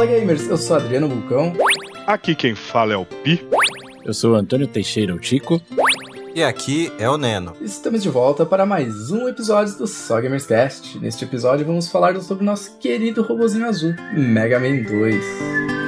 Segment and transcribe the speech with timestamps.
[0.00, 1.52] Fala gamers, eu sou Adriano Vulcão.
[2.06, 3.46] Aqui quem fala é o Pi.
[4.02, 5.60] Eu sou o Antônio Teixeira, o Tico.
[6.34, 7.54] E aqui é o Neno.
[7.60, 10.98] Estamos de volta para mais um episódio do Só Gamers Cast.
[10.98, 15.79] Neste episódio vamos falar sobre o nosso querido robozinho azul, Mega Man 2.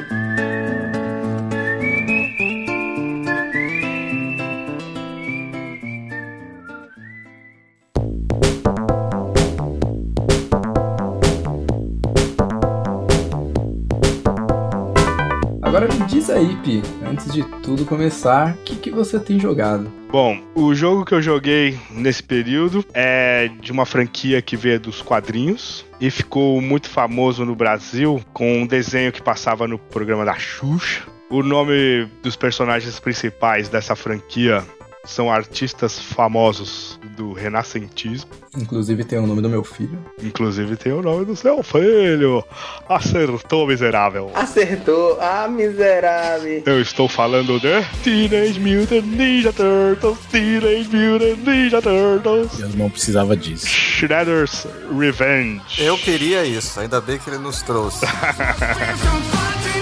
[16.72, 19.92] Pi, antes de tudo começar, o que, que você tem jogado?
[20.10, 25.02] Bom, o jogo que eu joguei nesse período é de uma franquia que veio dos
[25.02, 30.34] quadrinhos e ficou muito famoso no Brasil com um desenho que passava no programa da
[30.34, 31.02] Xuxa.
[31.28, 34.64] O nome dos personagens principais dessa franquia
[35.04, 38.30] são artistas famosos do renascentismo.
[38.56, 39.98] Inclusive tem o nome do meu filho.
[40.22, 42.44] Inclusive tem o nome do seu filho.
[42.88, 44.30] Acertou, miserável.
[44.34, 46.62] Acertou, ah, miserável.
[46.64, 52.60] Eu estou falando de Teenage Mutant Ninja Turtles, Teenage Mutant Ninja Turtles.
[52.60, 53.66] Eu não precisava disso.
[53.66, 55.62] Shredder's Revenge.
[55.78, 58.06] Eu queria isso, ainda bem que ele nos trouxe.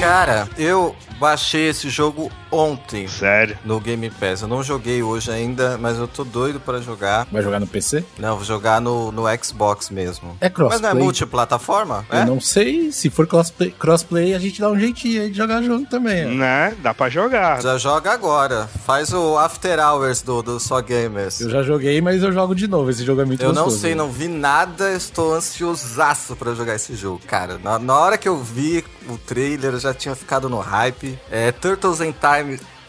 [0.00, 3.06] Cara, eu baixei esse jogo ontem.
[3.08, 3.58] Sério?
[3.64, 4.42] No Game Pass.
[4.42, 7.26] Eu não joguei hoje ainda, mas eu tô doido para jogar.
[7.30, 8.04] Vai jogar no PC?
[8.18, 10.36] Não, vou jogar no, no Xbox mesmo.
[10.40, 10.80] É crossplay?
[10.82, 12.04] Mas não é multiplataforma?
[12.10, 12.24] Eu é?
[12.24, 12.92] não sei.
[12.92, 16.26] Se for crossplay, crossplay, a gente dá um jeitinho aí de jogar junto também.
[16.26, 16.30] ó.
[16.30, 16.76] Né?
[16.82, 17.62] Dá pra jogar.
[17.62, 18.68] Já joga agora.
[18.84, 21.40] Faz o After Hours do, do Só Gamers.
[21.40, 22.90] Eu já joguei, mas eu jogo de novo.
[22.90, 23.80] Esse jogo é muito Eu não gostoso.
[23.82, 27.58] sei, não vi nada, estou ansiosaço pra jogar esse jogo, cara.
[27.62, 31.18] Na, na hora que eu vi o trailer, eu já tinha ficado no hype.
[31.30, 32.39] É Turtles in Time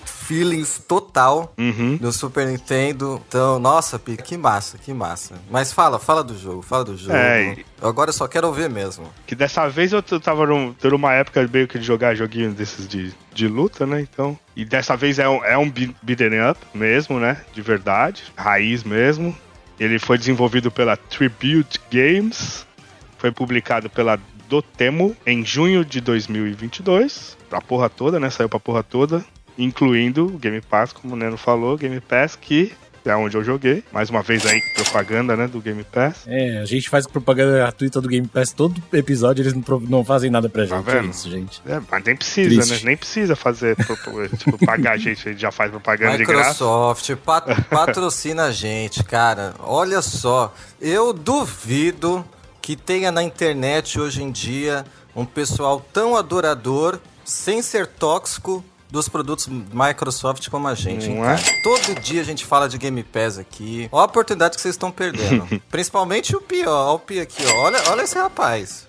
[0.05, 1.97] feelings total Uhum.
[1.99, 3.21] no Super Nintendo.
[3.27, 5.35] Então, nossa, que massa, que massa.
[5.49, 7.13] Mas fala, fala do jogo, fala do jogo.
[7.15, 9.05] É, Agora eu só quero ver mesmo.
[9.25, 12.87] Que dessa vez eu tava num, tô numa época meio que de jogar joguinhos desses
[12.87, 14.01] de, de luta, né?
[14.01, 14.37] Então.
[14.55, 17.37] E dessa vez é um, é um up mesmo, né?
[17.53, 18.23] De verdade.
[18.35, 19.35] Raiz mesmo.
[19.79, 22.65] Ele foi desenvolvido pela Tribute Games.
[23.17, 27.37] Foi publicado pela Dotemu em junho de 2022.
[27.49, 28.29] Pra porra toda, né?
[28.29, 29.23] Saiu pra porra toda.
[29.63, 32.73] Incluindo o Game Pass, como o Neno falou, Game Pass, que
[33.03, 33.83] é onde eu joguei.
[33.91, 35.47] Mais uma vez aí, propaganda, né?
[35.47, 36.23] Do Game Pass.
[36.27, 40.29] É, a gente faz propaganda gratuita do Game Pass todo episódio, eles não, não fazem
[40.29, 40.83] nada pra gente.
[40.83, 41.07] Tá vendo?
[41.07, 41.61] É isso, gente.
[41.65, 42.71] É, mas nem precisa, Triste.
[42.73, 42.79] né?
[42.83, 43.75] Nem precisa fazer,
[44.37, 46.49] tipo, pagar a gente, a gente já faz propaganda de graça.
[46.49, 49.53] Microsoft, pat- patrocina a gente, cara.
[49.59, 52.23] Olha só, eu duvido
[52.61, 54.85] que tenha na internet hoje em dia
[55.15, 61.07] um pessoal tão adorador, sem ser tóxico, dos produtos Microsoft como a gente.
[61.09, 61.35] hein, Não é?
[61.37, 61.61] cara?
[61.63, 63.87] Todo dia a gente fala de Game Pass aqui.
[63.91, 65.47] Olha a oportunidade que vocês estão perdendo.
[65.71, 66.85] Principalmente o Pi, ó.
[66.87, 67.61] Olha o Pi aqui, ó.
[67.63, 68.85] Olha, olha esse rapaz.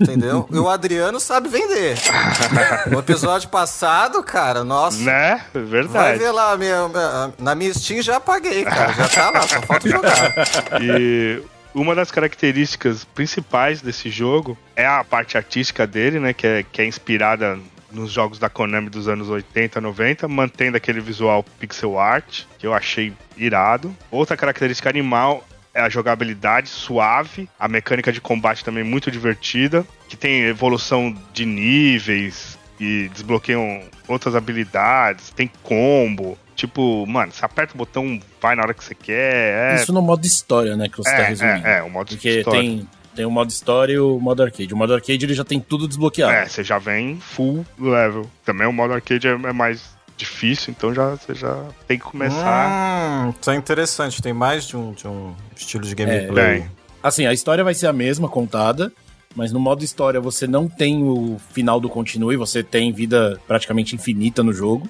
[0.00, 0.48] Entendeu?
[0.50, 1.98] E o Adriano sabe vender.
[2.90, 4.98] No episódio passado, cara, nossa.
[4.98, 5.42] Né?
[5.54, 6.18] É Vai verdade.
[6.18, 8.92] ver lá, minha, minha- na minha Steam já paguei, cara.
[8.94, 10.32] Já tá lá, só falta jogar.
[10.80, 11.42] E
[11.74, 16.32] uma das características principais desse jogo é a parte artística dele, né?
[16.32, 17.58] Que é, que é inspirada
[17.92, 22.74] nos jogos da Konami dos anos 80, 90, mantendo aquele visual pixel art, que eu
[22.74, 23.94] achei irado.
[24.10, 25.44] Outra característica animal
[25.74, 31.46] é a jogabilidade suave, a mecânica de combate também muito divertida, que tem evolução de
[31.46, 36.36] níveis e desbloqueiam outras habilidades, tem combo.
[36.54, 39.72] Tipo, mano, você aperta o botão, vai na hora que você quer.
[39.72, 41.66] É, Isso no modo história, né, que você tá é, resumindo.
[41.66, 42.60] é, é, o modo Porque história.
[42.60, 44.72] tem, tem o modo história e o modo arcade.
[44.72, 46.32] O modo arcade ele já tem tudo desbloqueado.
[46.32, 48.28] É, você já vem full level.
[48.44, 49.82] Também o modo arcade é, é mais
[50.16, 53.26] difícil, então já, você já tem que começar.
[53.28, 54.22] Hum, isso é interessante.
[54.22, 56.60] Tem mais de um, de um estilo de É, gameplay.
[56.60, 56.70] tem.
[57.02, 58.92] Assim, a história vai ser a mesma contada,
[59.34, 63.94] mas no modo história você não tem o final do continue, você tem vida praticamente
[63.96, 64.88] infinita no jogo.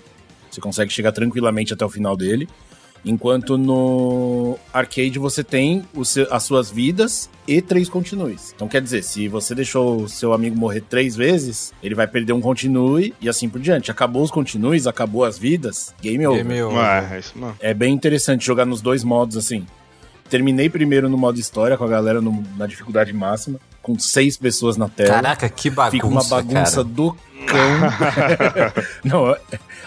[0.50, 2.46] Você consegue chegar tranquilamente até o final dele.
[3.04, 8.52] Enquanto no arcade você tem o seu- as suas vidas e três continues.
[8.54, 12.32] Então quer dizer, se você deixou o seu amigo morrer três vezes, ele vai perder
[12.32, 13.90] um continue e assim por diante.
[13.90, 16.44] Acabou os continues, acabou as vidas, game over.
[16.46, 16.78] Game over.
[16.78, 17.32] É, é isso.
[17.58, 19.66] É bem interessante jogar nos dois modos, assim.
[20.30, 24.76] Terminei primeiro no modo história, com a galera no- na dificuldade máxima, com seis pessoas
[24.76, 25.10] na tela.
[25.14, 26.84] Caraca, que bagunça, Fica uma bagunça cara.
[26.84, 27.12] do
[27.46, 28.82] cão.
[29.04, 29.36] não,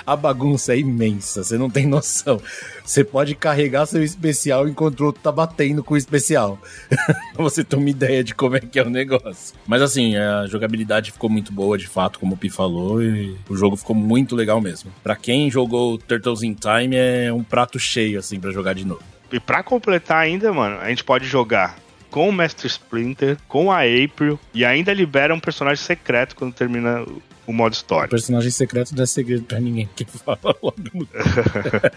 [0.05, 2.39] a bagunça é imensa, você não tem noção.
[2.83, 6.59] Você pode carregar seu especial enquanto o outro tá batendo com o especial.
[6.89, 9.55] Pra você ter uma ideia de como é que é o negócio.
[9.65, 13.55] Mas assim, a jogabilidade ficou muito boa, de fato, como o Pi falou, e o
[13.55, 14.91] jogo ficou muito legal mesmo.
[15.01, 19.01] Pra quem jogou Turtles in Time, é um prato cheio, assim, pra jogar de novo.
[19.31, 21.77] e pra completar ainda, mano, a gente pode jogar
[22.15, 27.01] com o Mestre Splinter, com a April, e ainda libera um personagem secreto quando termina
[27.01, 28.07] o- o modo O história.
[28.07, 29.89] personagem secreto não é segredo pra ninguém.
[29.93, 31.05] Quem fala logo no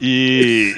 [0.00, 0.74] E,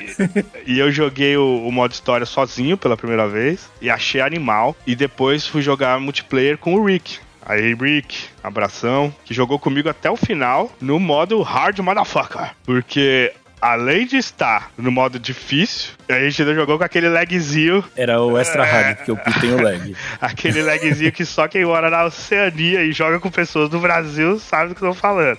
[0.67, 4.77] e eu joguei o, o modo história sozinho pela primeira vez e achei animal.
[4.87, 7.19] E depois fui jogar multiplayer com o Rick.
[7.45, 12.51] Aí, Rick, abração, que jogou comigo até o final no modo hard motherfucker.
[12.65, 18.21] Porque além de estar no modo difícil, a gente ainda jogou com aquele lagzinho, Era
[18.21, 19.97] o extra hard, porque o Pi tem o lag.
[20.21, 24.71] aquele lagzinho que só quem mora na Oceania e joga com pessoas do Brasil sabe
[24.71, 25.39] do que eu tô falando.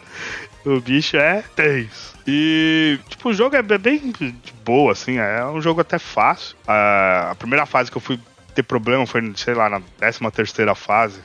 [0.66, 2.16] O bicho é tenso.
[2.28, 6.56] E, tipo, o jogo é bem de boa, assim, é um jogo até fácil.
[6.68, 8.20] A primeira fase que eu fui
[8.54, 11.20] ter problema foi, sei lá, na 13 terceira fase.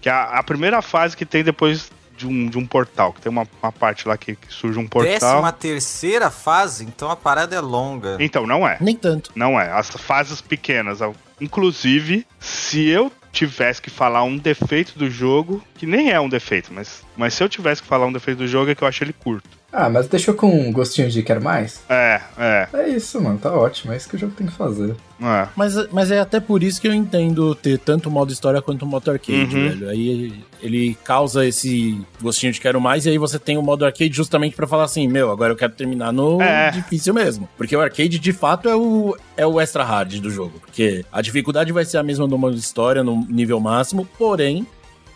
[0.00, 1.90] Que é a, a primeira fase que tem depois
[2.22, 4.86] de um, de um portal, que tem uma, uma parte lá que, que surge um
[4.86, 5.12] portal.
[5.12, 8.16] Décima terceira fase, então a parada é longa.
[8.20, 8.76] Então, não é.
[8.80, 9.32] Nem tanto.
[9.34, 9.70] Não é.
[9.70, 11.00] As fases pequenas.
[11.40, 16.72] Inclusive, se eu tivesse que falar um defeito do jogo, que nem é um defeito,
[16.72, 19.02] mas, mas se eu tivesse que falar um defeito do jogo é que eu acho
[19.02, 19.48] ele curto.
[19.72, 21.80] Ah, mas deixou com um gostinho de quero mais?
[21.88, 23.92] É, é, É isso, mano, tá ótimo.
[23.92, 24.94] É isso que o jogo tem que fazer.
[25.18, 25.48] é.
[25.56, 28.82] Mas, mas é até por isso que eu entendo ter tanto o modo história quanto
[28.82, 29.68] o modo arcade, Uhum.
[29.70, 29.88] velho.
[29.88, 34.12] Aí ele causa esse gostinho de quero mais, e aí você tem o modo arcade
[34.14, 36.70] justamente pra falar assim, meu, agora eu quero terminar no É.
[36.70, 37.48] difícil mesmo.
[37.56, 40.60] Porque o arcade, de fato, é o, é o extra hard do jogo.
[40.60, 44.66] Porque a dificuldade vai ser a mesma do modo história, no nível máximo, porém,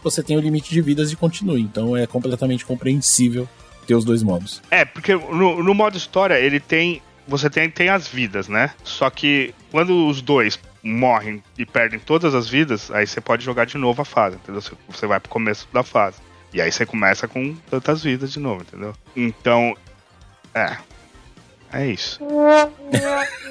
[0.02, 1.60] você tem o limite de vidas e continue.
[1.60, 3.46] Então é completamente compreensível
[3.86, 4.62] ter os dois modos.
[4.70, 7.00] É, porque no, no modo história ele tem.
[7.28, 8.70] Você tem, tem as vidas, né?
[8.84, 13.66] Só que quando os dois morrem e perdem todas as vidas, aí você pode jogar
[13.66, 14.62] de novo a fase, entendeu?
[14.88, 16.18] Você- vai pro começo da fase.
[16.54, 18.94] E aí você começa com tantas vidas de novo, entendeu?
[19.16, 19.76] Então.
[20.54, 20.76] É.
[21.72, 22.20] É isso.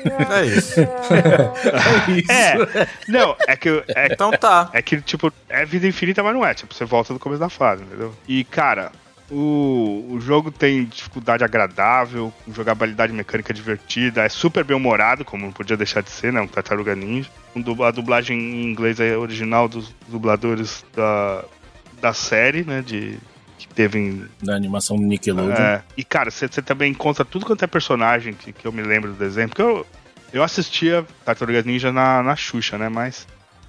[0.06, 0.80] É isso.
[0.80, 2.32] É isso.
[2.32, 2.88] É.
[3.08, 3.84] Não, é que.
[3.96, 4.70] É, Então tá.
[4.72, 6.54] é que, tipo, é vida infinita, mas não é.
[6.54, 8.16] Tipo, você volta do começo da fase, entendeu?
[8.28, 8.92] E, cara,
[9.32, 15.52] o, o jogo tem dificuldade agradável, jogabilidade mecânica divertida, é super bem humorado, como não
[15.52, 16.42] podia deixar de ser, né?
[16.42, 17.30] Um Tartaruga Ninja.
[17.86, 21.44] A dublagem em inglês é original dos dubladores da,
[22.02, 22.82] da série, né?
[22.82, 23.18] De,
[23.58, 25.56] que teve em Da animação Nickelodeon.
[25.56, 29.12] é, e cara, você também encontra tudo quanto é personagem que, que eu me lembro
[29.12, 29.48] do desenho.
[29.48, 29.86] Porque eu,
[30.34, 32.90] eu assistia Tartarugas Ninja na, na Xuxa, né?
[32.90, 33.28] Mas.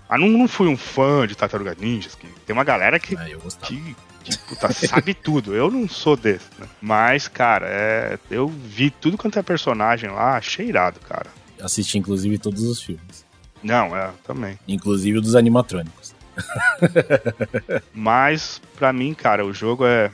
[0.08, 2.14] Ah, não, não fui um fã de Tartarugas Ninjas.
[2.14, 3.24] Que tem uma galera que, Ah,
[3.62, 3.96] que,
[4.48, 5.54] puta, sabe tudo.
[5.54, 6.66] Eu não sou desse, né?
[6.80, 11.28] Mas, cara, é, eu vi tudo quanto é personagem lá, achei irado, cara.
[11.60, 13.24] Assisti, inclusive, todos os filmes.
[13.62, 14.58] Não, é, também.
[14.68, 16.14] Inclusive o dos animatrônicos.
[17.94, 20.10] Mas, pra mim, cara, o jogo é,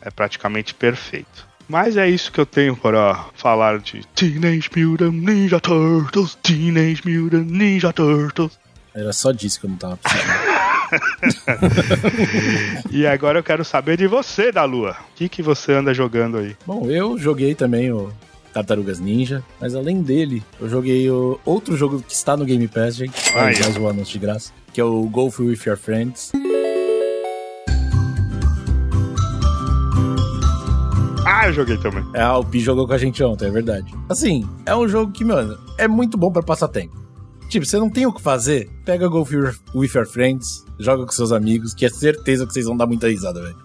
[0.00, 1.46] é praticamente perfeito.
[1.66, 7.48] Mas é isso que eu tenho para falar de Teenage Mutant Ninja Turtles, Teenage Mutant
[7.48, 8.58] Ninja Turtles.
[8.94, 10.53] Era só disso que eu não tava precisando.
[12.90, 14.92] E agora eu quero saber de você, da Lua.
[14.92, 16.56] O que, que você anda jogando aí?
[16.66, 18.12] Bom, eu joguei também o
[18.52, 22.96] Tartarugas Ninja, mas além dele, eu joguei o outro jogo que está no Game Pass,
[22.96, 23.34] gente.
[23.34, 24.52] Mais um anúncio de graça.
[24.72, 26.30] Que é o Golf With Your Friends.
[31.26, 32.04] Ah, eu joguei também.
[32.14, 33.92] Ah, o Pi jogou com a gente ontem, é verdade.
[34.08, 37.03] Assim, é um jogo que, mano, é muito bom pra passar tempo.
[37.48, 39.30] Tipo, você não tem o que fazer, pega Golf
[39.74, 43.08] With Your Friends, joga com seus amigos, que é certeza que vocês vão dar muita
[43.08, 43.56] risada, velho.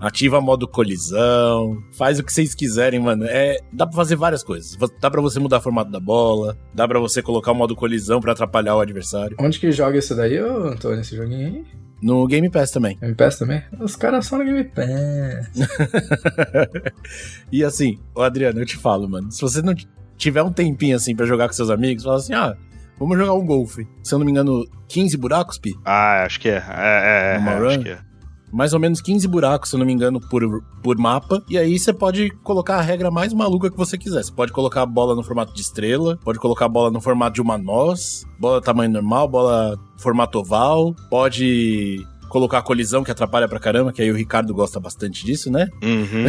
[0.00, 3.24] Ativa modo colisão, faz o que vocês quiserem, mano.
[3.24, 4.76] É, dá pra fazer várias coisas.
[5.00, 8.20] Dá pra você mudar o formato da bola, dá pra você colocar o modo colisão
[8.20, 9.36] pra atrapalhar o adversário.
[9.40, 11.64] Onde que joga isso daí, ô Antônio, esse joguinho aí?
[12.02, 12.98] No Game Pass também.
[12.98, 13.62] Game Pass também?
[13.80, 15.50] Os caras são no Game Pass.
[17.50, 19.32] E assim, ô Adriano, eu te falo, mano.
[19.32, 19.74] Se você não
[20.18, 22.54] tiver um tempinho assim pra jogar com seus amigos, fala assim: ah,
[22.98, 23.86] vamos jogar um golfe.
[24.02, 25.74] Se eu não me engano, 15 buracos, Pi?
[25.84, 26.56] Ah, acho que é.
[26.56, 27.66] É, é, é, Uma é, run?
[27.66, 27.98] acho que é.
[28.52, 31.42] Mais ou menos 15 buracos, se eu não me engano, por, por mapa.
[31.48, 34.22] E aí você pode colocar a regra mais maluca que você quiser.
[34.22, 37.34] Você pode colocar a bola no formato de estrela, pode colocar a bola no formato
[37.34, 43.46] de uma noz, bola tamanho normal, bola formato oval, pode colocar a colisão que atrapalha
[43.46, 45.68] pra caramba, que aí o Ricardo gosta bastante disso, né?
[45.80, 46.24] Uhum.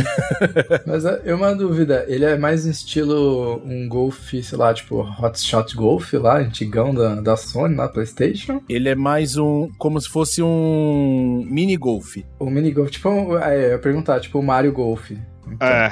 [0.85, 5.75] Mas é uma dúvida, ele é mais em estilo um Golf, sei lá, tipo Hotshot
[5.75, 8.61] Golf lá, antigão da, da Sony, lá, Playstation?
[8.69, 9.67] Ele é mais um.
[9.79, 12.23] como se fosse um mini golfe.
[12.39, 15.09] O mini Golf, tipo, um- é, eu ia perguntar, tipo o Mario Golf.
[15.51, 15.85] Então, É,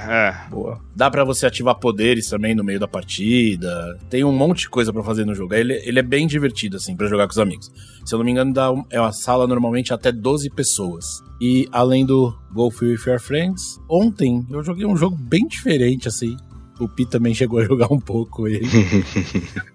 [0.46, 0.50] é.
[0.50, 0.80] Boa.
[0.96, 3.98] Dá pra você ativar poderes também no meio da partida.
[4.10, 5.54] Tem um monte de coisa pra fazer no jogo.
[5.54, 7.72] Ele, ele é bem divertido, assim, pra jogar com os amigos.
[8.06, 11.06] Se eu não me engano, dá um- é uma sala normalmente até 12 pessoas.
[11.42, 16.36] E além do Golf With Your Friends, ontem eu joguei um jogo bem diferente, assim.
[16.80, 18.68] O Pi também chegou a jogar um pouco ele.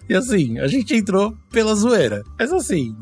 [0.08, 2.24] e assim, a gente entrou pela zoeira.
[2.38, 2.94] Mas assim,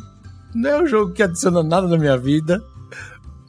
[0.54, 2.62] não é um jogo que adiciona nada na minha vida.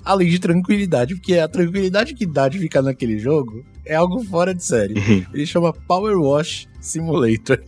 [0.07, 4.55] Além de tranquilidade, porque a tranquilidade que dá de ficar naquele jogo é algo fora
[4.55, 4.95] de série.
[5.33, 7.61] Ele chama Power Wash Simulator.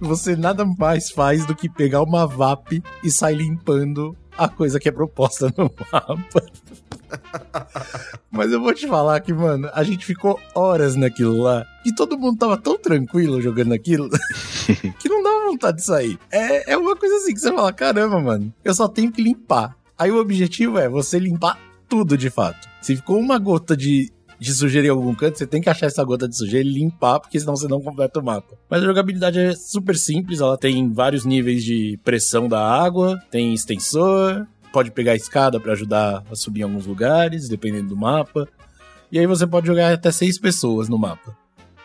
[0.00, 4.88] Você nada mais faz do que pegar uma VAP e sair limpando a coisa que
[4.88, 6.46] é proposta no mapa.
[8.30, 11.66] Mas eu vou te falar que, mano, a gente ficou horas naquilo lá.
[11.84, 14.08] E todo mundo tava tão tranquilo jogando aquilo
[14.98, 16.18] que não dava vontade de sair.
[16.30, 19.76] É, é uma coisa assim que você fala: caramba, mano, eu só tenho que limpar.
[19.98, 22.68] Aí o objetivo é você limpar tudo de fato.
[22.80, 26.02] Se ficou uma gota de, de sujeira em algum canto, você tem que achar essa
[26.04, 28.56] gota de sujeira e limpar, porque senão você não completa o mapa.
[28.70, 33.52] Mas a jogabilidade é super simples, ela tem vários níveis de pressão da água, tem
[33.52, 38.48] extensor, pode pegar a escada para ajudar a subir em alguns lugares, dependendo do mapa.
[39.10, 41.36] E aí você pode jogar até seis pessoas no mapa.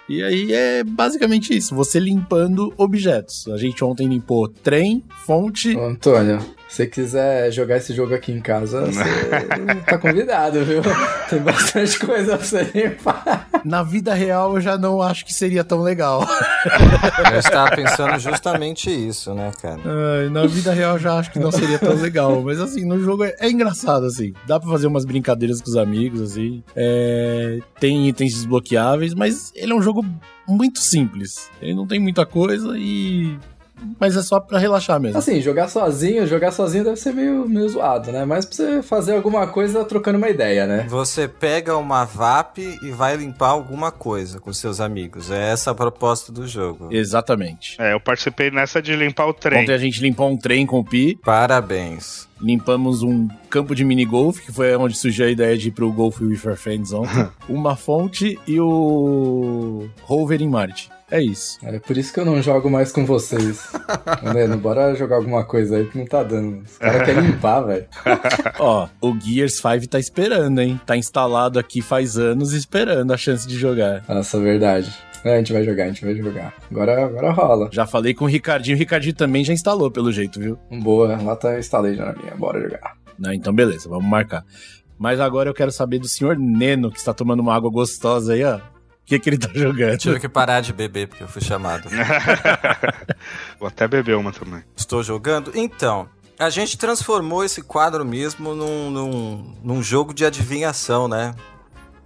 [0.07, 3.47] E aí é basicamente isso, você limpando objetos.
[3.47, 5.75] A gente ontem limpou trem, fonte.
[5.75, 9.03] Antônio, você quiser jogar esse jogo aqui em casa, você
[9.85, 10.81] tá convidado, viu?
[11.29, 13.47] Tem bastante coisa pra você limpar.
[13.63, 16.27] Na vida real eu já não acho que seria tão legal.
[17.31, 19.81] Eu estava pensando justamente isso, né, cara?
[19.85, 22.41] Ai, na vida real eu já acho que não seria tão legal.
[22.41, 24.33] Mas assim, no jogo é, é engraçado, assim.
[24.47, 26.63] Dá pra fazer umas brincadeiras com os amigos, assim.
[26.75, 30.05] É, tem itens desbloqueáveis, mas ele é um jogo
[30.47, 31.49] muito simples.
[31.61, 33.37] Ele não tem muita coisa e
[33.99, 35.17] mas é só pra relaxar mesmo.
[35.17, 38.25] Assim, jogar sozinho, jogar sozinho deve ser meio, meio zoado, né?
[38.25, 40.85] Mas pra você fazer alguma coisa trocando uma ideia, né?
[40.89, 45.31] Você pega uma VAP e vai limpar alguma coisa com seus amigos.
[45.31, 46.89] É essa a proposta do jogo.
[46.91, 47.75] Exatamente.
[47.79, 49.63] É, eu participei nessa de limpar o trem.
[49.63, 52.27] Ontem a gente limpou um trem com o Pi, Parabéns.
[52.41, 56.21] limpamos um campo de minigolf, que foi onde surgiu a ideia de ir pro Golf
[56.21, 60.89] with Your Friends ontem, uma fonte e o Rover em Marte.
[61.09, 61.59] É isso.
[61.63, 63.71] É por isso que eu não jogo mais com vocês.
[64.23, 66.63] Mano, bora jogar alguma coisa aí que não tá dando.
[66.63, 67.85] Os caras querem limpar, velho.
[68.59, 70.79] Ó, o Gears 5 tá esperando, hein?
[70.85, 74.03] Tá instalado aqui faz anos esperando a chance de jogar.
[74.07, 74.91] Nossa, verdade.
[75.23, 76.53] É, a gente vai jogar, a gente vai jogar.
[76.69, 77.69] Agora, agora rola.
[77.71, 80.57] Já falei com o Ricardinho, o Ricardinho também já instalou, pelo jeito, viu?
[80.71, 82.35] Boa, lá tá instalei já na minha.
[82.35, 82.95] Bora jogar.
[83.17, 84.43] Não, então beleza, vamos marcar.
[84.97, 88.43] Mas agora eu quero saber do senhor Neno, que está tomando uma água gostosa aí,
[88.43, 88.59] ó.
[89.05, 89.99] O que, que ele tá jogando?
[89.99, 91.87] Tive que parar de beber porque eu fui chamado.
[93.59, 94.63] Vou até beber uma também.
[94.75, 95.51] Estou jogando?
[95.53, 96.09] Então,
[96.39, 101.35] a gente transformou esse quadro mesmo num, num, num jogo de adivinhação, né?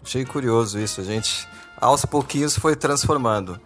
[0.03, 0.99] Achei curioso isso.
[0.99, 1.47] A gente,
[1.79, 3.61] aos pouquinhos, foi transformando.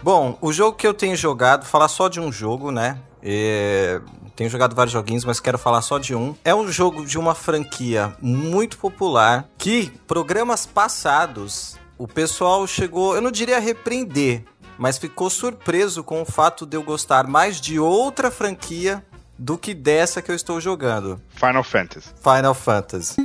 [0.00, 3.00] Bom, o jogo que eu tenho jogado, falar só de um jogo, né?
[3.20, 4.00] É,
[4.36, 6.36] tenho jogado vários joguinhos, mas quero falar só de um.
[6.44, 13.20] É um jogo de uma franquia muito popular que programas passados o pessoal chegou, eu
[13.22, 14.44] não diria repreender,
[14.78, 19.04] mas ficou surpreso com o fato de eu gostar mais de outra franquia
[19.38, 21.20] do que dessa que eu estou jogando.
[21.28, 22.08] Final Fantasy.
[22.22, 23.16] Final Fantasy.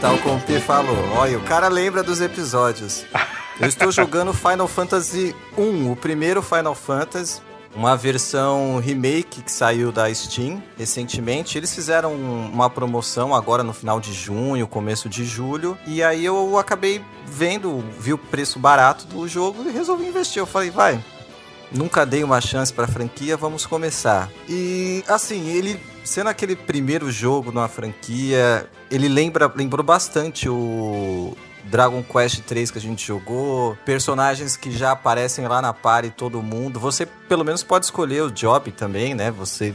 [0.00, 0.96] Tal como o Pi falou.
[1.16, 3.04] Olha, o cara lembra dos episódios.
[3.60, 7.40] Eu estou jogando Final Fantasy 1, o primeiro Final Fantasy,
[7.74, 11.56] uma versão remake que saiu da Steam recentemente.
[11.56, 16.58] Eles fizeram uma promoção agora no final de junho, começo de julho, e aí eu
[16.58, 20.40] acabei vendo, vi o preço barato do jogo e resolvi investir.
[20.40, 21.02] Eu falei, vai,
[21.70, 24.30] Nunca dei uma chance pra franquia, vamos começar.
[24.48, 31.36] E assim, ele sendo aquele primeiro jogo numa franquia, ele lembra lembrou bastante o
[31.68, 36.42] Dragon Quest 3 que a gente jogou, personagens que já aparecem lá na party todo
[36.42, 36.80] mundo.
[36.80, 39.30] Você pelo menos pode escolher o job também, né?
[39.30, 39.74] Você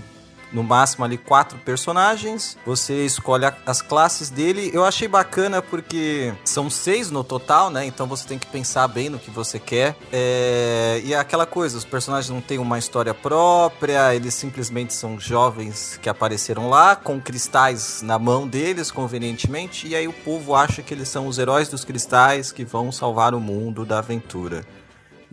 [0.53, 2.57] no máximo ali quatro personagens.
[2.65, 4.69] Você escolhe a- as classes dele.
[4.74, 7.86] Eu achei bacana porque são seis no total, né?
[7.86, 9.95] Então você tem que pensar bem no que você quer.
[10.12, 15.19] É, E é aquela coisa, os personagens não têm uma história própria, eles simplesmente são
[15.19, 20.81] jovens que apareceram lá com cristais na mão deles, convenientemente, e aí o povo acha
[20.83, 24.65] que eles são os heróis dos cristais que vão salvar o mundo da aventura.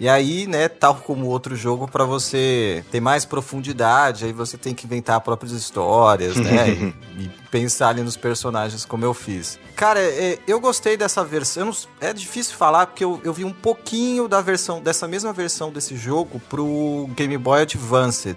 [0.00, 4.75] E aí, né, tal como outro jogo, pra você ter mais profundidade, aí você tem
[4.75, 6.71] que inventar próprias histórias, né?
[7.19, 9.61] e, e pensar ali nos personagens como eu fiz.
[9.76, 11.66] Cara, é, eu gostei dessa versão.
[11.66, 15.71] não é difícil falar porque eu, eu vi um pouquinho da versão, dessa mesma versão
[15.71, 18.35] desse jogo pro Game Boy Advance.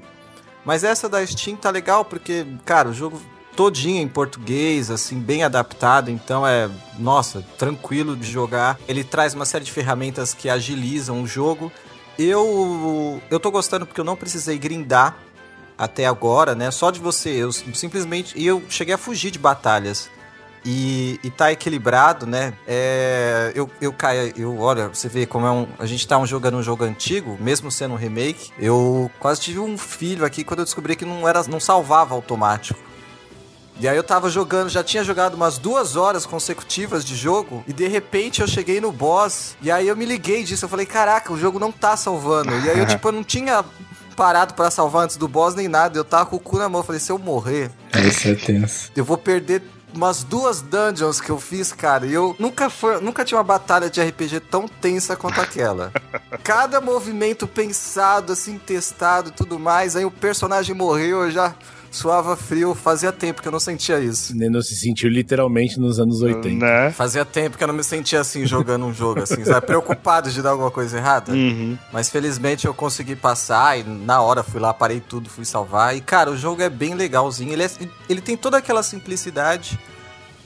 [0.65, 3.21] Mas essa da Steam tá legal porque, cara, o jogo
[3.55, 8.79] todinho em português, assim, bem adaptado, então é, nossa, tranquilo de jogar.
[8.87, 11.71] Ele traz uma série de ferramentas que agilizam o jogo.
[12.17, 15.17] Eu eu tô gostando porque eu não precisei grindar
[15.77, 16.71] até agora, né?
[16.71, 18.37] Só de você, eu simplesmente.
[18.37, 20.09] E eu cheguei a fugir de batalhas.
[20.65, 22.53] E, e tá equilibrado, né?
[22.65, 25.67] É, eu, eu caio, eu, olha, você vê como é um.
[25.77, 28.51] A gente tá um jogando um jogo antigo, mesmo sendo um remake.
[28.57, 32.79] Eu quase tive um filho aqui quando eu descobri que não era, não salvava automático.
[33.79, 37.73] E aí eu tava jogando, já tinha jogado umas duas horas consecutivas de jogo, e
[37.73, 41.33] de repente eu cheguei no boss, e aí eu me liguei disso, eu falei, caraca,
[41.33, 42.51] o jogo não tá salvando.
[42.51, 43.63] E aí eu, tipo, eu não tinha
[44.15, 46.81] parado para salvar antes do boss nem nada, eu tava com o cu na mão,
[46.81, 47.71] eu falei, se eu morrer...
[48.07, 48.91] Isso é tenso.
[48.95, 49.63] Eu vou perder
[49.93, 53.89] umas duas dungeons que eu fiz, cara, e eu nunca foi, nunca tinha uma batalha
[53.89, 55.91] de RPG tão tensa quanto aquela.
[56.43, 61.53] Cada movimento pensado, assim, testado e tudo mais, aí o personagem morreu, eu já
[61.93, 64.35] suava frio, fazia tempo que eu não sentia isso.
[64.35, 66.65] Neno se sentiu literalmente nos anos 80.
[66.65, 66.91] Né?
[66.91, 69.65] Fazia tempo que eu não me sentia assim jogando um jogo, assim, sabe?
[69.67, 71.31] Preocupado de dar alguma coisa errada.
[71.31, 71.77] Uhum.
[71.91, 75.95] Mas felizmente eu consegui passar e na hora fui lá, parei tudo, fui salvar.
[75.95, 77.53] E cara, o jogo é bem legalzinho.
[77.53, 77.69] Ele, é,
[78.09, 79.79] ele tem toda aquela simplicidade.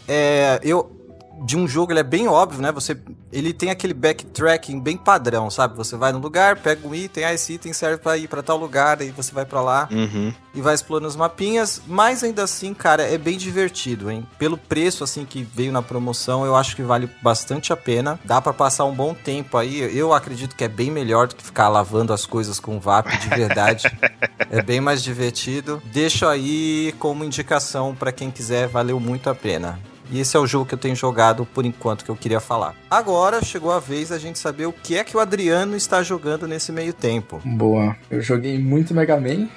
[0.05, 0.96] É, eu,
[1.43, 2.71] de um jogo, ele é bem óbvio, né?
[2.71, 2.97] Você,
[3.31, 5.75] ele tem aquele backtracking bem padrão, sabe?
[5.77, 8.57] Você vai no lugar, pega um item, ah, esse item serve para ir para tal
[8.57, 10.33] lugar, aí você vai para lá Uhum.
[10.53, 14.25] e vai explorando os mapinhas, mas ainda assim, cara, é bem divertido, hein?
[14.39, 18.19] Pelo preço assim que veio na promoção, eu acho que vale bastante a pena.
[18.23, 19.79] Dá para passar um bom tempo aí.
[19.97, 23.29] Eu acredito que é bem melhor do que ficar lavando as coisas com VAP de
[23.29, 23.83] verdade.
[24.49, 25.81] é bem mais divertido.
[25.85, 29.79] Deixo aí como indicação para quem quiser, valeu muito a pena.
[30.09, 32.75] E esse é o jogo que eu tenho jogado por enquanto que eu queria falar.
[32.89, 36.47] Agora chegou a vez da gente saber o que é que o Adriano está jogando
[36.47, 37.41] nesse meio tempo.
[37.43, 37.95] Boa.
[38.09, 39.47] Eu joguei muito Mega Man,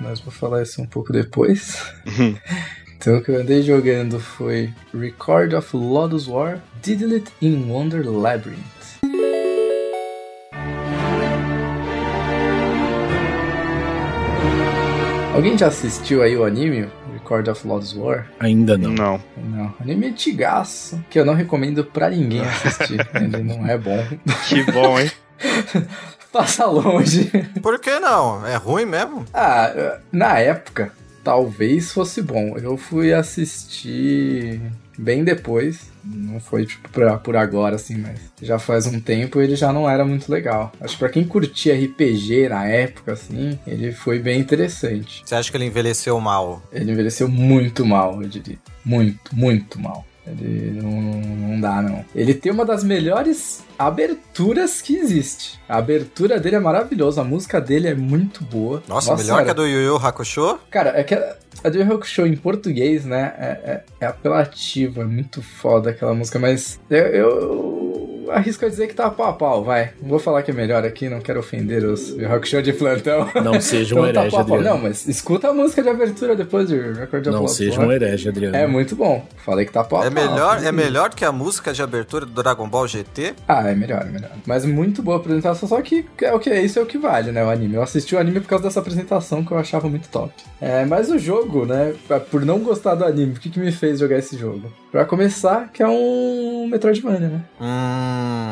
[0.00, 1.76] mas vou falar isso um pouco depois.
[2.96, 8.80] então o que eu andei jogando foi Record of Lodoss War, Diddlet in Wonder Labyrinth.
[15.32, 16.88] Alguém já assistiu aí o anime
[17.30, 18.26] Record of Lodoss War?
[18.40, 18.90] Ainda não.
[18.90, 19.22] Não.
[19.36, 23.06] Não, anime antigaço, que eu não recomendo pra ninguém assistir.
[23.14, 24.04] Ele não é bom.
[24.48, 25.10] Que bom, hein?
[26.32, 27.30] Passa longe.
[27.62, 28.44] Por que não?
[28.44, 29.24] É ruim mesmo?
[29.32, 32.56] Ah, na época, talvez fosse bom.
[32.56, 34.60] Eu fui assistir
[34.98, 35.89] bem depois.
[36.04, 39.88] Não foi tipo pra, por agora, assim, mas já faz um tempo ele já não
[39.88, 40.72] era muito legal.
[40.80, 45.22] Acho que pra quem curtia RPG na época, assim, ele foi bem interessante.
[45.24, 46.62] Você acha que ele envelheceu mal?
[46.72, 48.58] Ele envelheceu muito mal, eu diria.
[48.84, 50.04] Muito, muito mal.
[50.26, 52.04] Ele não, não dá, não.
[52.14, 55.58] Ele tem uma das melhores aberturas que existe.
[55.68, 58.82] A abertura dele é maravilhosa, a música dele é muito boa.
[58.86, 60.58] Nossa, melhor que a do Yu Yu Hakusho?
[60.70, 64.06] Cara, é que a, a do Yu Yu Hakusho em português, né, é, é, é
[64.06, 67.99] apelativa, é muito foda aquela música, mas eu, eu
[68.30, 69.90] arrisco a dizer que tá pau a pau, vai.
[70.00, 73.28] Não vou falar que é melhor aqui, não quero ofender os Yu Hakusho de plantão.
[73.44, 74.40] Não seja um Então tá herege, pau.
[74.40, 74.64] Adriano.
[74.64, 78.28] Não, mas escuta a música de abertura depois de Record of Não seja um herege,
[78.28, 78.56] Adriano.
[78.56, 79.24] É muito bom.
[79.44, 80.24] Falei que tá pau a É pau.
[80.24, 83.34] melhor, é melhor que a música de abertura do Dragon Ball GT?
[83.48, 84.30] Ah, é melhor, é melhor.
[84.46, 87.32] Mas muito boa apresentação, só que é o que é isso é o que vale,
[87.32, 87.44] né?
[87.44, 87.74] O anime.
[87.74, 90.32] Eu assisti o anime por causa dessa apresentação que eu achava muito top.
[90.60, 91.94] É, mas o jogo, né?
[92.30, 94.70] Por não gostar do anime, o que, que me fez jogar esse jogo?
[94.92, 97.40] Pra começar, que é um Metroidvania, né?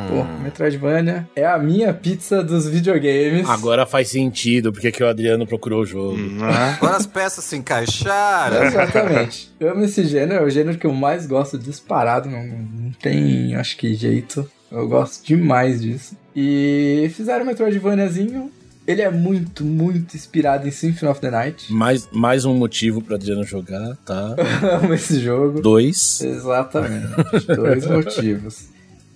[0.09, 0.43] Pô, Hum.
[0.43, 3.49] Metroidvania é a minha pizza dos videogames.
[3.49, 6.17] Agora faz sentido porque que o Adriano procurou o jogo.
[6.17, 6.47] Né?
[6.81, 8.65] Agora as peças se encaixaram.
[8.65, 9.51] Exatamente.
[9.61, 13.55] Eu amo esse gênero, é o gênero que eu mais gosto disparado, não, não tem,
[13.55, 14.49] acho que, jeito.
[14.71, 16.17] Eu gosto demais disso.
[16.35, 18.51] E fizeram um Metroidvaniazinho.
[18.87, 21.71] Ele é muito, muito inspirado em Symphony of the Night.
[21.71, 24.35] Mais, mais um motivo pro Adriano jogar, tá?
[24.83, 25.61] Amo esse jogo.
[25.61, 26.23] Dois.
[26.23, 27.07] Exatamente.
[27.55, 28.69] Dois motivos.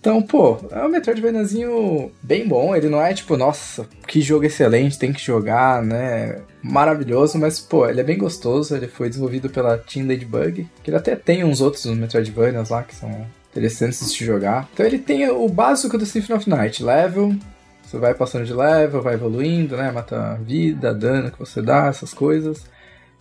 [0.03, 2.75] Então, pô, é um Metroidvaniazinho bem bom.
[2.75, 6.41] Ele não é tipo, nossa, que jogo excelente, tem que jogar, né?
[6.61, 8.75] Maravilhoso, mas, pô, ele é bem gostoso.
[8.75, 12.97] Ele foi desenvolvido pela Team Ladybug, que ele até tem uns outros Metroidvanias lá que
[12.97, 14.69] são interessantes de jogar.
[14.75, 17.37] Então ele tem o básico do Symphony of Night, level.
[17.85, 19.93] Você vai passando de level, vai evoluindo, né?
[19.93, 22.65] Mata vida, dano que você dá, essas coisas.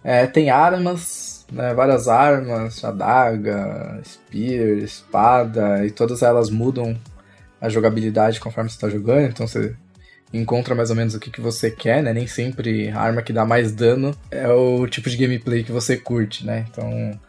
[0.03, 6.97] É, tem armas, né, várias armas, adaga, spear, espada, e todas elas mudam
[7.59, 9.75] a jogabilidade conforme você está jogando, então você
[10.33, 12.13] encontra mais ou menos o que, que você quer, né?
[12.13, 15.97] Nem sempre a arma que dá mais dano é o tipo de gameplay que você
[15.97, 16.65] curte, né?
[16.69, 17.19] Então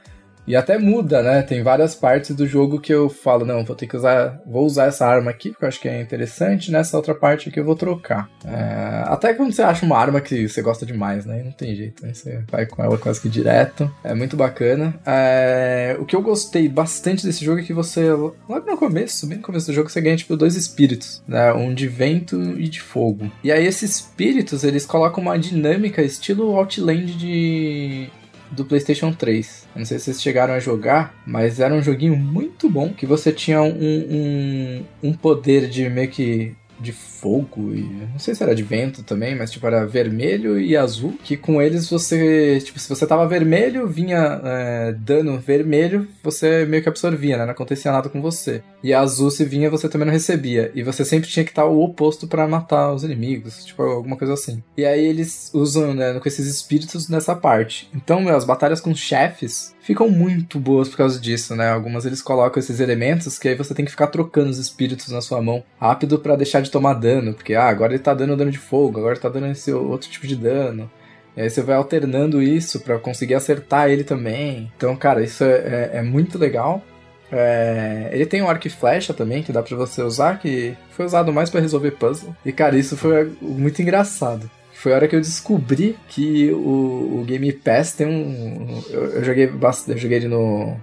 [0.47, 1.43] E até muda, né?
[1.43, 4.87] Tem várias partes do jogo que eu falo, não, vou ter que usar, vou usar
[4.87, 7.77] essa arma aqui, porque eu acho que é interessante, nessa outra parte aqui eu vou
[7.77, 8.29] trocar.
[8.45, 11.43] É, até quando você acha uma arma que você gosta demais, né?
[11.45, 12.13] Não tem jeito, né?
[12.13, 13.91] Você vai com ela quase que direto.
[14.03, 14.95] É muito bacana.
[15.07, 19.39] É, o que eu gostei bastante desse jogo é que você, logo no começo, bem
[19.39, 21.53] no começo do jogo, você ganha, tipo, dois espíritos, né?
[21.53, 23.31] Um de vento e de fogo.
[23.45, 28.11] E aí esses espíritos, eles colocam uma dinâmica estilo Outland de
[28.53, 29.69] do PlayStation 3.
[29.75, 33.07] Eu não sei se vocês chegaram a jogar, mas era um joguinho muito bom que
[33.07, 38.43] você tinha um, um, um poder de meio que de fogo e não sei se
[38.43, 42.79] era de vento também, mas tipo era vermelho e azul, que com eles você, tipo,
[42.79, 47.45] se você tava vermelho, vinha é, dano vermelho, você meio que absorvia, né?
[47.45, 48.63] Não acontecia nada com você.
[48.83, 50.73] E azul se vinha, você também não recebia.
[50.75, 54.35] E você sempre tinha que estar o oposto para matar os inimigos, tipo alguma coisa
[54.35, 54.63] assim.
[54.77, 57.89] E aí eles usam, né, com esses espíritos nessa parte.
[57.95, 61.71] Então, meu, as batalhas com chefes ficam muito boas por causa disso, né?
[61.71, 65.21] Algumas eles colocam esses elementos que aí você tem que ficar trocando os espíritos na
[65.21, 68.51] sua mão rápido para deixar de tomar dano, porque ah, agora ele tá dando dano
[68.51, 70.91] de fogo, agora tá dando esse outro tipo de dano.
[71.37, 74.71] E aí você vai alternando isso para conseguir acertar ele também.
[74.77, 76.83] Então, cara, isso é, é, é muito legal.
[77.33, 81.07] É, ele tem um arco e flecha também, que dá pra você usar, que foi
[81.07, 82.37] usado mais para resolver puzzle.
[82.45, 84.51] E, cara, isso foi muito engraçado
[84.83, 88.83] foi a hora que eu descobri que o, o Game Pass tem um.
[88.91, 89.93] Eu, eu joguei bastante.
[89.93, 90.77] Eu joguei ele no.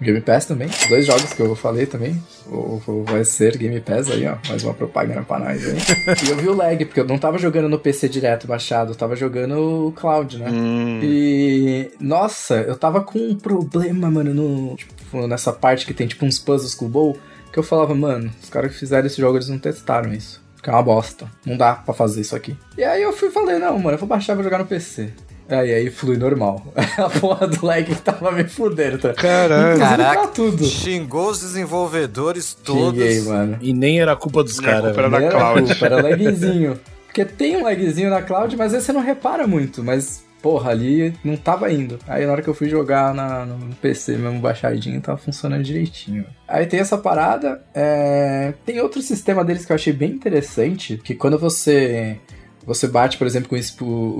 [0.00, 0.68] Game Pass também.
[0.88, 2.22] Dois jogos que eu falei também.
[2.46, 4.36] O, o, vai ser Game Pass aí, ó.
[4.48, 5.78] Mais uma propaganda pra nós aí.
[6.26, 8.94] e eu vi o lag, porque eu não tava jogando no PC direto baixado, eu
[8.94, 10.50] tava jogando o Cloud, né?
[10.50, 11.00] Hum.
[11.02, 11.90] E.
[11.98, 14.76] Nossa, eu tava com um problema, mano, no.
[14.76, 14.92] Tipo,
[15.26, 17.18] nessa parte que tem tipo uns puzzles com o Bowl.
[17.52, 20.42] Que eu falava, mano, os caras que fizeram esse jogo, eles não testaram isso.
[20.62, 21.30] Que é uma bosta.
[21.46, 22.56] Não dá pra fazer isso aqui.
[22.76, 24.66] E aí eu fui e falei, não, mano, eu vou baixar e vou jogar no
[24.66, 25.10] PC.
[25.48, 26.62] Aí, aí flui normal.
[26.98, 28.98] a porra do lag que tava me fudendo.
[28.98, 29.14] Tá?
[29.14, 29.78] Caralho.
[29.78, 30.64] Caraca, tudo.
[30.64, 33.00] xingou os desenvolvedores todos.
[33.00, 33.56] Xinguei, mano.
[33.62, 34.96] E nem era culpa dos caras.
[34.96, 35.68] Era da Cloud.
[35.68, 36.78] Culpa, era lagzinho.
[37.06, 39.82] Porque tem um lagzinho na Cloud, mas aí você não repara muito.
[39.82, 41.98] Mas porra, ali não tava indo.
[42.06, 46.24] Aí na hora que eu fui jogar na, no PC mesmo baixadinho, tava funcionando direitinho.
[46.46, 47.62] Aí tem essa parada.
[47.74, 48.54] É...
[48.64, 52.18] Tem outro sistema deles que eu achei bem interessante, que quando você
[52.68, 53.56] você bate, por exemplo, com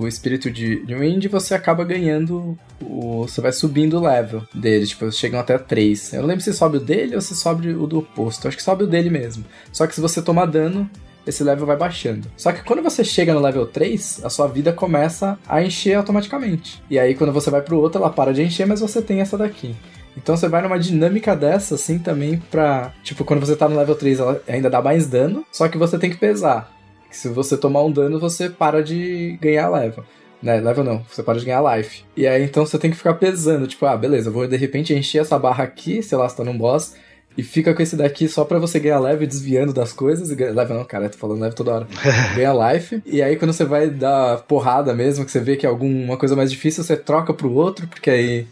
[0.00, 2.58] o espírito de, de Wind, você acaba ganhando.
[2.80, 4.86] O, você vai subindo o level dele.
[4.86, 6.14] Tipo, chegam até 3.
[6.14, 8.48] Eu não lembro se sobe o dele ou se sobe o do oposto.
[8.48, 9.44] acho que sobe o dele mesmo.
[9.70, 10.88] Só que se você tomar dano,
[11.28, 12.28] esse level vai baixando.
[12.36, 16.82] Só que quando você chega no level 3, a sua vida começa a encher automaticamente.
[16.90, 19.36] E aí quando você vai pro outro, ela para de encher, mas você tem essa
[19.36, 19.74] daqui.
[20.16, 22.92] Então você vai numa dinâmica dessa, assim, também pra.
[23.04, 25.96] Tipo, quando você tá no level 3, ela ainda dá mais dano, só que você
[25.98, 26.72] tem que pesar.
[27.10, 30.04] Se você tomar um dano, você para de ganhar level.
[30.42, 32.04] Né, level não, você para de ganhar life.
[32.16, 35.22] E aí então você tem que ficar pesando, tipo, ah, beleza, vou de repente encher
[35.22, 36.94] essa barra aqui, sei lá, se tá num boss,
[37.38, 40.28] e fica com esse daqui só pra você ganhar leve desviando das coisas.
[40.28, 41.88] Leve não, cara, eu tô falando leve toda hora.
[42.34, 43.00] Ganha life.
[43.06, 46.34] E aí quando você vai dar porrada mesmo, que você vê que é alguma coisa
[46.34, 48.44] mais difícil, você troca pro outro, porque aí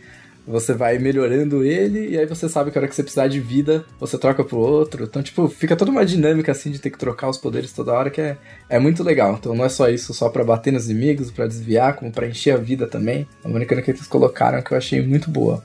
[0.46, 3.40] você vai melhorando ele, e aí você sabe que a hora que você precisar de
[3.40, 5.02] vida, você troca pro outro.
[5.02, 8.08] Então, tipo, fica toda uma dinâmica assim de ter que trocar os poderes toda hora,
[8.08, 8.36] que é,
[8.68, 9.34] é muito legal.
[9.34, 12.54] Então não é só isso, só para bater nos inimigos, para desviar, como para encher
[12.54, 13.26] a vida também.
[13.42, 15.64] É uma mecânica que eles colocaram que eu achei muito boa.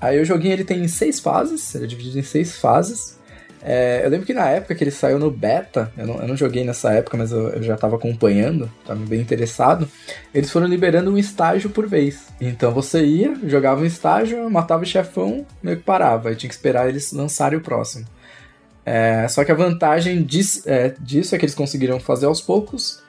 [0.00, 3.18] Aí o joguinho ele tem seis fases, ele é dividido em seis fases.
[3.62, 6.36] É, eu lembro que na época que ele saiu no beta, eu não, eu não
[6.36, 9.86] joguei nessa época, mas eu, eu já estava acompanhando, estava bem interessado.
[10.34, 12.28] Eles foram liberando um estágio por vez.
[12.40, 16.54] Então você ia, jogava um estágio, matava o chefão, meio que parava, aí tinha que
[16.54, 18.06] esperar eles lançarem o próximo.
[18.84, 23.02] É, só que a vantagem disso é, disso é que eles conseguiram fazer aos poucos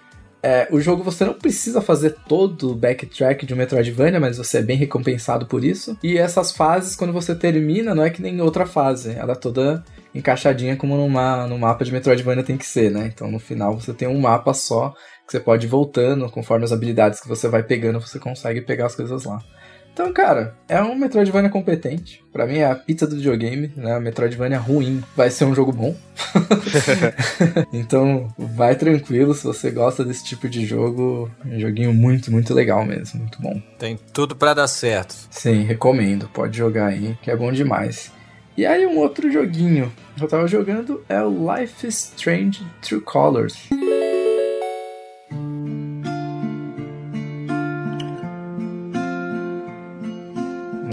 [0.44, 4.58] é, o jogo você não precisa fazer todo o backtrack de um Metroidvania, mas você
[4.58, 5.98] é bem recompensado por isso.
[6.04, 9.12] E essas fases, quando você termina, não é que nem outra fase.
[9.12, 13.12] Ela é toda encaixadinha como numa, no mapa de Metroidvania tem que ser, né?
[13.14, 14.94] Então no final você tem um mapa só
[15.26, 18.88] que você pode ir voltando, conforme as habilidades que você vai pegando, você consegue pegar
[18.88, 19.40] as coisas lá.
[19.94, 22.24] Então, cara, é um Metroidvania competente.
[22.32, 24.00] Para mim é a pizza do videogame, né?
[24.00, 25.96] Metroidvania ruim vai ser um jogo bom.
[27.74, 31.30] então, vai tranquilo se você gosta desse tipo de jogo.
[31.46, 33.62] É um joguinho muito, muito legal mesmo, muito bom.
[33.78, 35.16] Tem tudo para dar certo.
[35.30, 36.30] Sim, recomendo.
[36.34, 38.12] Pode jogar aí, que é bom demais.
[38.58, 43.02] E aí um outro joguinho que eu tava jogando é o Life is Strange True
[43.02, 43.70] Colors.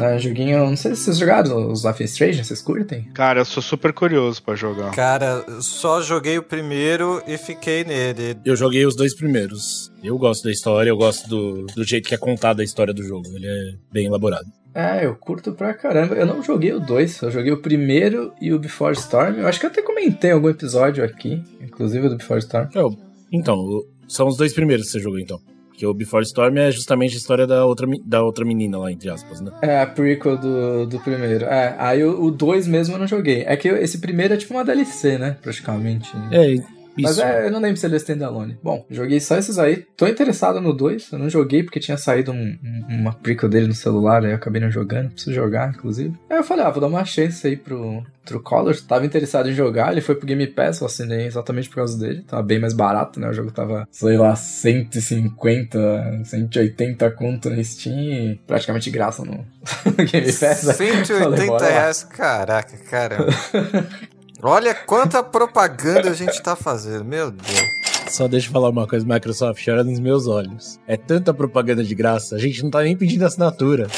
[0.00, 3.04] Né, joguinho, não sei se vocês jogaram os Life is Strange, vocês curtem?
[3.14, 4.90] Cara, eu sou super curioso pra jogar.
[4.94, 8.36] Cara, só joguei o primeiro e fiquei nele.
[8.44, 9.90] Eu joguei os dois primeiros.
[10.02, 13.02] Eu gosto da história, eu gosto do, do jeito que é contada a história do
[13.02, 13.26] jogo.
[13.34, 14.46] Ele é bem elaborado.
[14.74, 16.14] É, eu curto pra caramba.
[16.14, 19.38] Eu não joguei o dois, eu joguei o primeiro e o Before Storm.
[19.38, 22.68] Eu acho que eu até comentei em algum episódio aqui, inclusive o do Before Storm.
[22.74, 22.96] Eu-
[23.32, 25.38] então, o- são os dois primeiros que você jogou, então.
[25.78, 29.08] Porque o Before Storm é justamente a história da outra, da outra menina lá, entre
[29.08, 29.52] aspas, né?
[29.62, 31.44] É, a prequel do, do primeiro.
[31.44, 33.44] É, aí o 2 mesmo eu não joguei.
[33.46, 35.36] É que esse primeiro é tipo uma DLC, né?
[35.40, 36.10] Praticamente.
[36.32, 36.56] É,
[36.98, 37.08] isso.
[37.08, 38.58] Mas é, eu não lembro se ele é standalone.
[38.62, 39.84] Bom, joguei só esses aí.
[39.96, 41.12] Tô interessado no 2.
[41.12, 44.36] Eu não joguei porque tinha saído um- um- uma prequel dele no celular, aí eu
[44.36, 45.10] acabei não jogando.
[45.10, 46.14] Preciso jogar, inclusive.
[46.30, 48.82] Aí eu falei, ah, vou dar uma chance aí pro True Colors.
[48.82, 52.22] Tava interessado em jogar, ele foi pro Game Pass, eu assinei exatamente por causa dele.
[52.26, 53.28] Tava bem mais barato, né?
[53.28, 55.78] O jogo tava, sei lá, 150,
[56.24, 59.44] 180 conto na Steam praticamente graça no
[60.10, 60.68] Game Pass.
[60.68, 61.70] Aí eu falei, 180 bora lá.
[61.70, 63.26] reais, caraca, caramba.
[64.42, 67.78] Olha quanta propaganda a gente tá fazendo, meu Deus.
[68.08, 70.78] Só deixa eu falar uma coisa, Microsoft, olha nos meus olhos.
[70.86, 73.88] É tanta propaganda de graça, a gente não tá nem pedindo assinatura.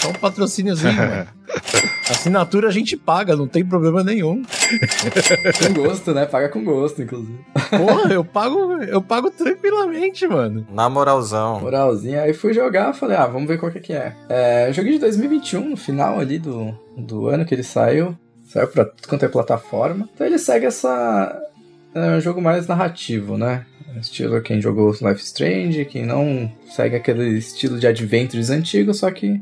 [0.00, 1.26] Só um patrocíniozinho, mano.
[2.10, 4.42] Assinatura a gente paga, não tem problema nenhum.
[4.42, 6.26] Com gosto, né?
[6.26, 7.38] Paga com gosto, inclusive.
[7.70, 10.66] Porra, eu pago, eu pago tranquilamente, mano.
[10.72, 11.60] Na moralzão.
[11.60, 12.22] Moralzinha.
[12.22, 14.16] Aí fui jogar, falei, ah, vamos ver qual que é que é.
[14.28, 18.16] é eu joguei de 2021, no final ali do, do ano que ele saiu.
[18.50, 20.08] Saiu pra tudo quanto é plataforma.
[20.12, 21.40] Então ele segue essa.
[21.94, 23.64] É um jogo mais narrativo, né?
[24.00, 29.40] Estilo quem jogou Life Strange, quem não segue aquele estilo de adventures antigo, só que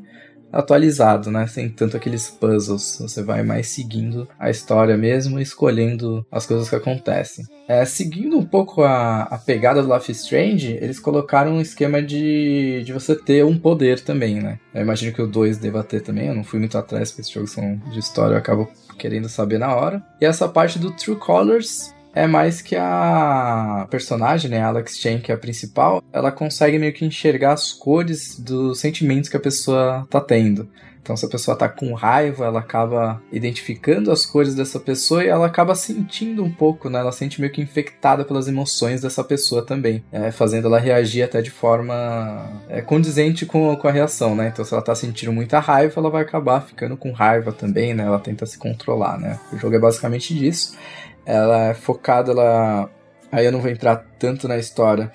[0.53, 1.47] atualizado, né?
[1.47, 2.99] Sem tanto aqueles puzzles.
[3.01, 7.47] Você vai mais seguindo a história mesmo, escolhendo as coisas que acontecem.
[7.67, 12.83] É, seguindo um pouco a, a pegada do Life Strange, eles colocaram um esquema de,
[12.85, 14.59] de você ter um poder também, né?
[14.75, 17.33] Eu imagino que o 2 deva ter também, eu não fui muito atrás, porque esses
[17.33, 18.69] jogos são de história, eu acabo
[18.99, 20.03] querendo saber na hora.
[20.21, 25.31] E essa parte do True Colors é mais que a personagem, né, Alex Chen, que
[25.31, 30.07] é a principal, ela consegue meio que enxergar as cores dos sentimentos que a pessoa
[30.11, 30.69] tá tendo.
[31.09, 35.29] Então, se a pessoa tá com raiva, ela acaba identificando as cores dessa pessoa e
[35.29, 36.99] ela acaba sentindo um pouco, né?
[36.99, 41.41] Ela sente meio que infectada pelas emoções dessa pessoa também, é, fazendo ela reagir até
[41.41, 44.49] de forma é, condizente com, com a reação, né?
[44.53, 48.05] Então, se ela tá sentindo muita raiva, ela vai acabar ficando com raiva também, né?
[48.05, 49.41] Ela tenta se controlar, né?
[49.51, 50.77] O jogo é basicamente disso.
[51.25, 52.91] Ela é focada, ela.
[53.33, 55.11] Aí eu não vou entrar tanto na história,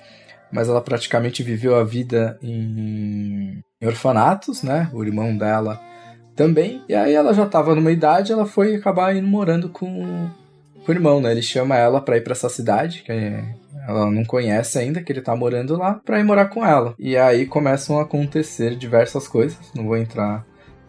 [0.50, 4.88] mas ela praticamente viveu a vida em, em orfanatos, né?
[4.92, 5.80] O irmão dela
[6.34, 6.82] também.
[6.88, 10.28] E aí ela já tava numa idade, ela foi acabar indo morando com,
[10.84, 11.30] com o irmão, né?
[11.30, 13.12] Ele chama ela pra ir pra essa cidade, que
[13.86, 16.94] ela não conhece ainda, que ele tá morando lá, pra ir morar com ela.
[16.98, 20.44] E aí começam a acontecer diversas coisas, não vou entrar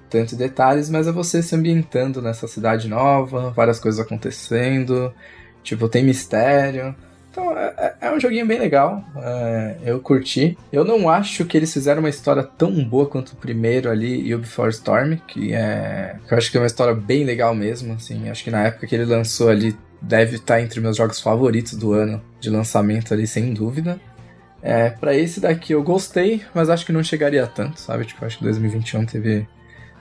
[0.10, 5.14] tanto em detalhes, mas é você se ambientando nessa cidade nova, várias coisas acontecendo,
[5.62, 6.96] tipo, tem mistério.
[7.36, 10.58] Então é, é um joguinho bem legal, é, eu curti.
[10.71, 14.39] Eu não acho que eles fizeram uma história tão boa quanto o primeiro ali o
[14.39, 16.15] Before Storm, que é.
[16.26, 18.30] que eu acho que é uma história bem legal mesmo, assim.
[18.30, 21.91] Acho que na época que ele lançou ali deve estar entre meus jogos favoritos do
[21.91, 24.00] ano de lançamento ali, sem dúvida.
[24.62, 28.06] É, para esse daqui eu gostei, mas acho que não chegaria tanto, sabe?
[28.06, 29.45] Tipo, acho que 2021 teve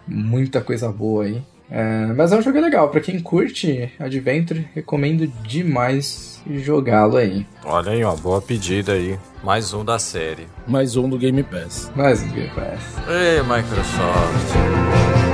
[0.06, 1.42] muita coisa boa aí.
[1.70, 7.46] É, mas é um jogo legal, pra quem curte Adventure, recomendo demais jogá-lo aí.
[7.64, 9.18] Olha aí, uma boa pedida aí.
[9.42, 10.46] Mais um da série.
[10.66, 11.90] Mais um do Game Pass.
[11.96, 12.80] Mais um Game Pass.
[13.08, 15.33] Ei, Microsoft.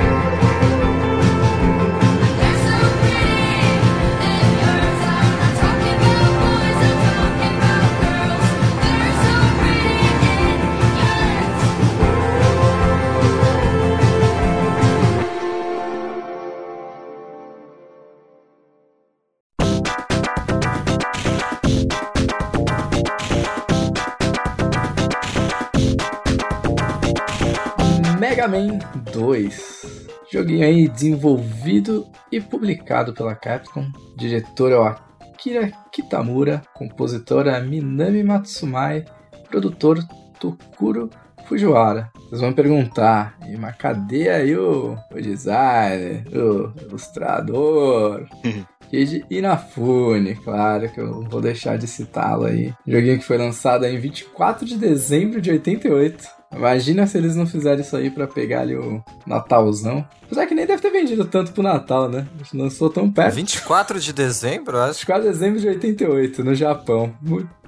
[29.21, 30.07] 2.
[30.31, 33.85] Joguinho aí desenvolvido e publicado pela Capcom.
[34.17, 39.05] Diretor é o Akira Kitamura, compositora Minami Matsumai,
[39.47, 40.03] produtor
[40.39, 41.09] Tokuro
[41.45, 42.09] Fujiwara.
[42.29, 48.25] Vocês vão perguntar, "E, mas cadê aí o, o designer, o ilustrador?
[48.89, 52.73] Keiji Inafune, claro que eu não vou deixar de citá-lo aí.
[52.85, 56.40] Joguinho que foi lançado em 24 de dezembro de 88.
[56.55, 60.05] Imagina se eles não fizeram isso aí pra pegar ali o Natalzão.
[60.23, 62.27] Apesar que nem deve ter vendido tanto pro Natal, né?
[62.35, 63.35] A gente lançou tão perto.
[63.35, 64.99] 24 de dezembro, acho.
[64.99, 67.13] 24 de dezembro de 88, no Japão.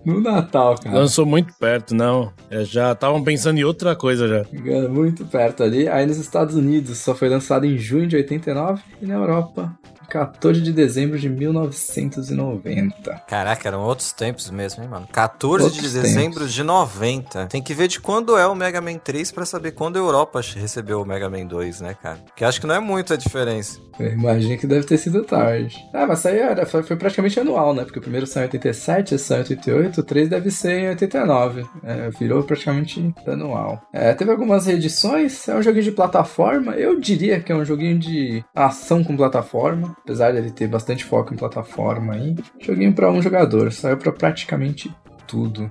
[0.06, 0.98] No Natal, cara.
[0.98, 2.32] Lançou muito perto, não.
[2.50, 4.46] É, já estavam pensando em outra coisa já.
[4.90, 5.88] Muito perto ali.
[5.88, 9.74] Aí nos Estados Unidos só foi lançado em junho de 89 e na Europa
[10.14, 13.24] 14 de dezembro de 1990.
[13.28, 15.08] Caraca, eram outros tempos mesmo, hein, mano?
[15.12, 17.48] 14 Outros de dezembro de 90.
[17.48, 20.40] Tem que ver de quando é o Mega Man 3 pra saber quando a Europa
[20.56, 22.20] recebeu o Mega Man 2, né, cara?
[22.26, 23.80] Porque acho que não é muita diferença.
[24.00, 25.78] Eu imagino que deve ter sido tarde.
[25.94, 27.84] Ah, mas aí era, foi, foi praticamente anual, né?
[27.84, 30.90] Porque o primeiro saiu em 87, esse saiu em 88, o 3 deve ser em
[30.90, 31.66] 89.
[31.84, 33.82] É, virou praticamente anual.
[33.92, 36.74] É, teve algumas reedições, é um joguinho de plataforma.
[36.74, 39.96] Eu diria que é um joguinho de ação com plataforma.
[40.04, 42.36] Apesar de ele ter bastante foco em plataforma aí.
[42.60, 44.94] Joguinho pra um jogador, saiu pra praticamente
[45.26, 45.70] tudo.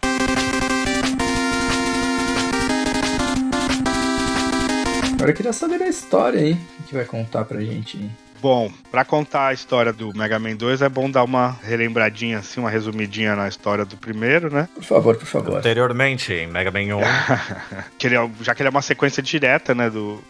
[5.15, 6.53] Agora eu queria saber a história aí.
[6.81, 8.11] O que vai contar pra gente aí?
[8.41, 12.59] Bom, pra contar a história do Mega Man 2 é bom dar uma relembradinha, assim,
[12.59, 14.69] uma resumidinha na história do primeiro, né?
[14.75, 15.59] Por favor, por favor.
[15.59, 17.01] Anteriormente, em Mega Man 1.
[17.99, 20.21] Que ele é- já que ele é uma sequência direta, né, do,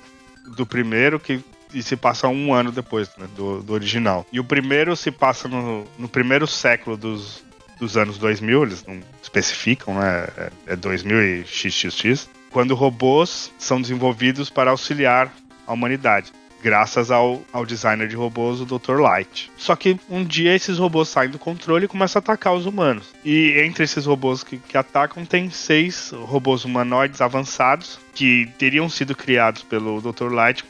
[0.57, 1.43] do primeiro, que
[1.75, 4.27] e se passa um ano depois né, do, do original.
[4.33, 7.45] E o primeiro se passa no, no primeiro século dos,
[7.79, 10.29] dos anos 2000, eles não especificam, né?
[10.37, 12.29] É, é 2000 e XXX.
[12.51, 15.33] Quando robôs são desenvolvidos para auxiliar
[15.67, 16.33] a humanidade.
[16.63, 19.01] Graças ao, ao designer de robôs, o Dr.
[19.01, 19.51] Light.
[19.57, 23.13] Só que um dia esses robôs saem do controle e começam a atacar os humanos.
[23.25, 29.15] E entre esses robôs que, que atacam, tem seis robôs humanoides avançados que teriam sido
[29.17, 30.33] criados pelo Dr.
[30.33, 30.65] Light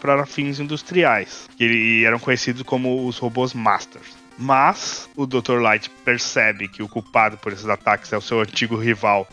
[0.00, 1.48] para fins industriais.
[1.58, 4.18] Ele- eram conhecidos como os robôs Masters.
[4.40, 5.58] Mas o Dr.
[5.60, 9.26] Light percebe que o culpado por esses ataques é o seu antigo rival,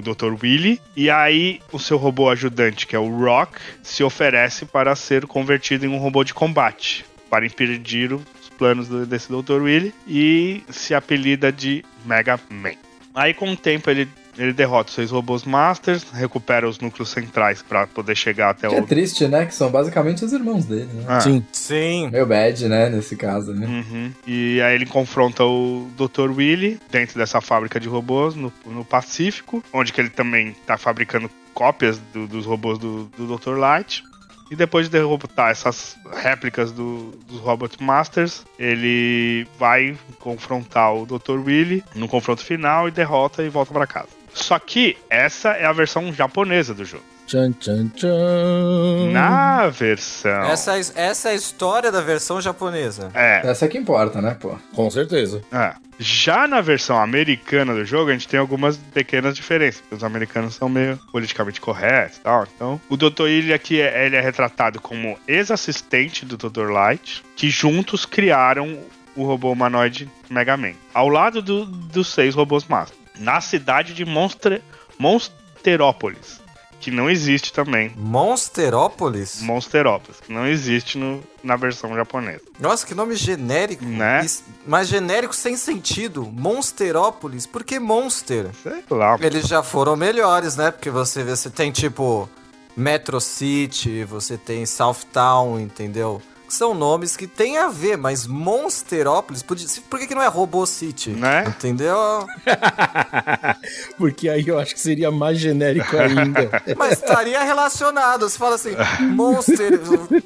[0.00, 0.34] o Dr.
[0.42, 5.26] Willy, e aí o seu robô ajudante, que é o Rock, se oferece para ser
[5.26, 8.24] convertido em um robô de combate, para impedir os
[8.58, 9.62] planos desse Dr.
[9.62, 12.74] Willy, e se apelida de Mega Man.
[13.14, 14.08] Aí com o tempo ele,
[14.40, 18.74] ele derrota os seis robôs Masters, recupera os núcleos centrais para poder chegar até Que
[18.74, 18.86] é o...
[18.86, 19.44] triste, né?
[19.46, 21.04] Que são basicamente os irmãos dele, né?
[21.06, 21.44] Ah, Sim.
[21.52, 22.08] Sim.
[22.10, 22.88] Meio bad, né?
[22.88, 23.66] Nesse caso, né?
[23.66, 24.12] Uhum.
[24.26, 26.30] E aí ele confronta o Dr.
[26.30, 31.30] Willy dentro dessa fábrica de robôs no, no Pacífico, onde que ele também tá fabricando
[31.52, 33.56] cópias do- dos robôs do, do Dr.
[33.58, 34.02] Light.
[34.50, 41.38] E depois de derrotar essas réplicas do- dos Robot Masters, ele vai confrontar o Dr.
[41.38, 44.08] Willy no confronto final e derrota e volta pra casa.
[44.34, 47.04] Só que essa é a versão japonesa do jogo.
[47.26, 49.10] Tchan, tchan, tchan.
[49.12, 50.42] Na versão.
[50.50, 53.10] Essa, é- essa é a história da versão japonesa.
[53.14, 54.56] É, Essa é que importa, né, pô?
[54.74, 55.40] Com certeza.
[55.52, 55.74] É.
[55.98, 59.80] Já na versão americana do jogo, a gente tem algumas pequenas diferenças.
[59.82, 62.46] porque Os americanos são meio politicamente corretos e tal.
[62.56, 63.22] Então, o Dr.
[63.24, 66.70] Willy aqui é, ele é retratado como ex-assistente do Dr.
[66.70, 68.78] Light, que juntos criaram
[69.14, 70.72] o robô humanoide Mega Man.
[70.94, 72.96] Ao lado do- dos seis robôs Master.
[73.20, 74.62] Na cidade de Monstre,
[74.98, 76.40] Monsterópolis.
[76.80, 77.92] Que não existe também.
[77.94, 79.42] Monsterópolis?
[79.42, 82.40] Monsterópolis, que não existe no- na versão japonesa.
[82.58, 83.84] Nossa, que nome genérico.
[83.84, 84.24] Né?
[84.66, 86.24] Mas genérico sem sentido.
[86.32, 87.44] Monsterópolis?
[87.46, 88.46] Por que Monster?
[88.62, 89.18] Sei lá.
[89.20, 90.70] Eles já foram melhores, né?
[90.70, 92.26] Porque você vê, você tem tipo
[92.74, 96.22] Metro City, você tem Southtown, entendeu?
[96.50, 100.66] São nomes que tem a ver, mas Monsterópolis, podia- por que, que não é Robô
[100.66, 101.10] City?
[101.10, 101.44] Né?
[101.46, 102.26] Entendeu?
[103.96, 106.50] Porque aí eu acho que seria mais genérico ainda.
[106.76, 108.28] Mas estaria relacionado.
[108.28, 108.70] Você fala assim,
[109.14, 109.80] Monster,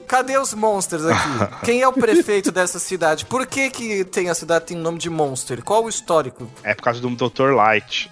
[0.07, 1.65] cadê os Monsters aqui?
[1.65, 3.27] Quem é o prefeito dessa cidade?
[3.27, 5.63] Por que, que tem a cidade tem o nome de Monster?
[5.63, 6.49] Qual o histórico?
[6.63, 7.53] É por causa do Dr.
[7.55, 8.11] Light.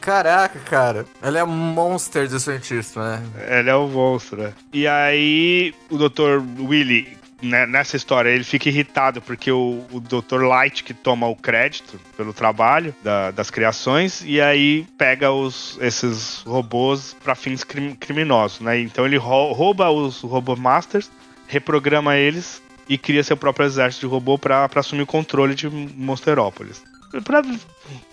[0.00, 1.06] Caraca, cara.
[1.20, 3.22] Ela é um monster de cientista, né?
[3.58, 4.52] Ele é o monstro, né?
[4.72, 6.40] E aí, o Dr.
[6.60, 10.42] Willy, né, nessa história, ele fica irritado porque o, o Dr.
[10.42, 16.38] Light que toma o crédito pelo trabalho da- das criações e aí pega os, esses
[16.46, 18.80] robôs para fins crim- criminosos, né?
[18.80, 21.10] Então ele rou- rouba os Robô Masters,
[21.46, 26.82] reprograma eles e cria seu próprio exército de robô para assumir o controle de Monsterópolis.
[27.24, 27.42] Pra,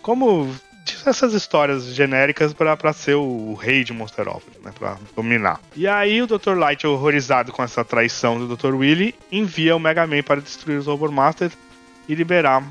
[0.01, 0.49] como
[1.05, 4.71] essas histórias genéricas pra ser o rei de Monsterópolis, né?
[4.77, 5.59] Pra dominar.
[5.75, 6.53] E aí o Dr.
[6.57, 8.75] Light, horrorizado com essa traição do Dr.
[8.75, 11.51] Willy, envia o Mega Man para destruir os Robot
[12.07, 12.63] e liberar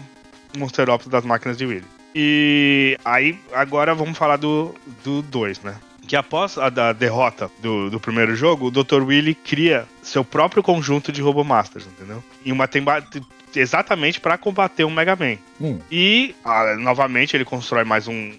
[0.56, 1.86] Monsterópolis das máquinas de Willy.
[2.14, 4.74] E aí, agora vamos falar do
[5.22, 5.74] 2, né?
[6.06, 9.02] Que após a da derrota do, do primeiro jogo, o Dr.
[9.02, 12.22] Willy cria seu próprio conjunto de Robomasters, entendeu?
[12.44, 12.68] E uma
[13.60, 15.36] exatamente para combater o Mega Man.
[15.60, 15.78] Hum.
[15.90, 18.32] E, ah, novamente, ele constrói mais um,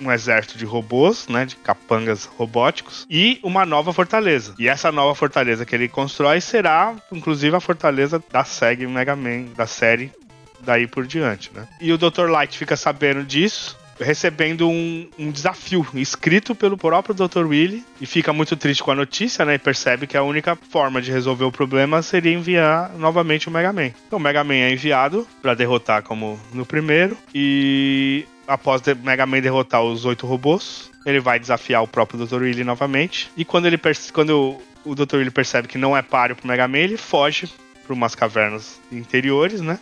[0.00, 4.54] um exército de robôs, né, de capangas robóticos, e uma nova fortaleza.
[4.58, 9.46] E essa nova fortaleza que ele constrói será, inclusive, a fortaleza da SEG Mega Man,
[9.56, 10.12] da série
[10.60, 11.66] daí por diante, né?
[11.80, 12.28] E o Dr.
[12.28, 17.46] Light fica sabendo disso recebendo um, um desafio escrito pelo próprio Dr.
[17.46, 19.54] Willy e fica muito triste com a notícia, né?
[19.54, 23.72] E percebe que a única forma de resolver o problema seria enviar novamente o Mega
[23.72, 23.90] Man.
[24.06, 29.26] Então o Mega Man é enviado para derrotar como no primeiro e após o Mega
[29.26, 32.42] Man derrotar os oito robôs, ele vai desafiar o próprio Dr.
[32.42, 33.30] Willy novamente.
[33.36, 33.80] E quando ele
[34.12, 35.16] quando o Dr.
[35.16, 37.48] Willy percebe que não é páreo pro Mega Man, ele foge
[37.84, 39.78] para umas cavernas interiores, né?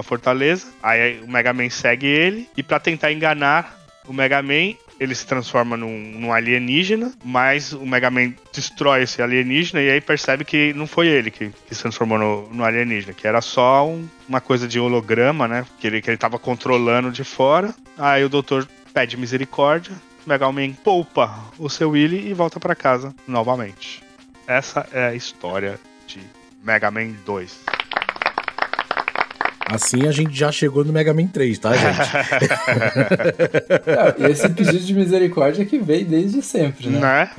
[0.00, 0.66] Da fortaleza.
[0.82, 3.78] Aí o Mega Man segue ele e para tentar enganar
[4.08, 9.20] o Mega Man, ele se transforma num, num, alienígena, mas o Mega Man destrói esse
[9.20, 13.12] alienígena e aí percebe que não foi ele que, que se transformou no, no, alienígena,
[13.12, 15.66] que era só um, uma coisa de holograma, né?
[15.78, 17.74] Que ele, que ele tava controlando de fora.
[17.98, 19.92] Aí o doutor pede misericórdia,
[20.24, 24.02] o Mega Man poupa o seu Willy e volta para casa novamente.
[24.46, 26.20] Essa é a história de
[26.64, 27.79] Mega Man 2.
[29.70, 31.98] Assim a gente já chegou no Mega Man 3, tá, gente?
[34.18, 37.00] Não, esse pedido de misericórdia que veio desde sempre, né?
[37.00, 37.30] Né?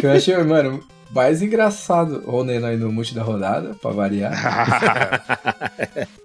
[0.00, 4.32] Que eu achei, mano, mais engraçado o Neno aí no multi da rodada, pra variar.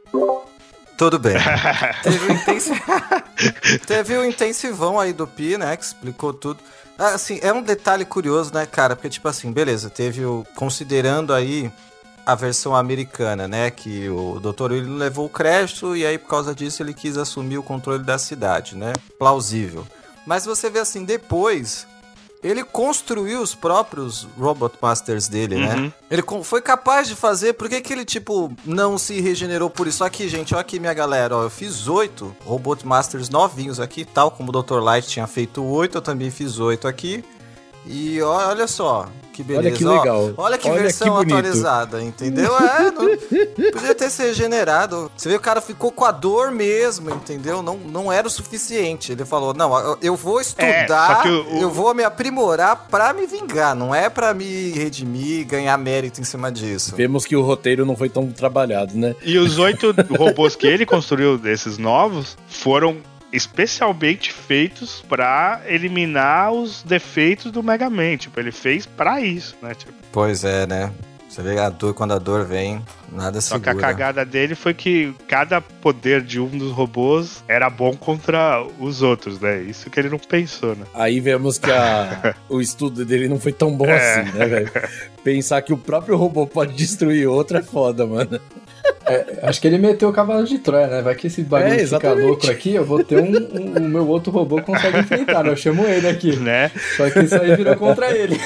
[0.99, 1.35] Tudo bem.
[2.03, 2.71] Teve o, intensi...
[3.87, 5.77] Teve o intensivão aí do Pi, né?
[5.77, 6.59] Que explicou tudo.
[6.97, 8.97] Ah, assim, é um detalhe curioso, né, cara?
[8.97, 10.45] Porque, tipo assim, beleza, teve o.
[10.55, 11.71] Considerando aí
[12.31, 13.71] a versão americana, né?
[13.71, 14.71] Que o Dr.
[14.71, 18.17] Willy levou o crédito e aí, por causa disso, ele quis assumir o controle da
[18.19, 18.93] cidade, né?
[19.17, 19.85] Plausível.
[20.25, 21.87] Mas você vê assim, depois.
[22.41, 25.75] Ele construiu os próprios Robot Masters dele, né?
[25.75, 25.91] Uhum.
[26.09, 30.05] Ele foi capaz de fazer, por que, que ele, tipo, não se regenerou por isso?
[30.05, 34.31] Aqui, gente, ó aqui, minha galera, ó, eu fiz oito Robot Masters novinhos aqui, tal
[34.31, 34.79] como o Dr.
[34.79, 37.25] Light tinha feito oito, eu também fiz oito aqui.
[37.91, 39.67] E olha só, que beleza.
[39.67, 40.33] Olha que legal.
[40.37, 42.55] Ó, olha que Olha versão que atualizada, entendeu?
[42.55, 45.11] É, não, podia ter se regenerado.
[45.17, 47.63] Você vê, o cara ficou com a dor mesmo, entendeu?
[47.63, 49.11] Não, não era o suficiente.
[49.11, 53.11] Ele falou, não, eu- vou estudar, só que o- o- eu vou me aprimorar pra
[53.11, 56.93] me vingar, não é pra me redimir, ganhar mérito em cima disso.
[56.95, 59.15] Vemos que o roteiro não foi tão trabalhado, né?
[59.23, 62.97] E os oito robôs que ele construiu desses novos foram
[63.31, 68.17] especialmente feitos pra eliminar os defeitos do Mega Man.
[68.17, 69.73] Tipo, ele fez pra isso, né?
[69.75, 70.91] Tipo, Pois é, né?
[71.29, 73.85] Você vê a dor, quando a dor vem, nada só que a segura.
[73.87, 79.39] cagada dele foi que cada poder de um dos robôs era bom contra os outros,
[79.39, 79.61] né?
[79.61, 80.87] Isso que ele não pensou, né?
[80.91, 84.21] Aí vemos que a- o estudo dele não foi tão bom É.
[84.21, 84.71] assim, né, velho?
[85.23, 88.41] Pensar que o próprio robô pode destruir outro é foda, mano.
[89.05, 91.01] É, acho que ele meteu o cavalo de Troia, né?
[91.01, 94.07] Vai que esse bagulho É, fica louco aqui, eu vou ter um, um- O meu
[94.07, 95.49] outro robô consegue enfrentar, né?
[95.49, 96.35] Eu chamo ele aqui.
[96.35, 96.69] né?
[96.95, 98.39] Só que isso aí virou contra ele.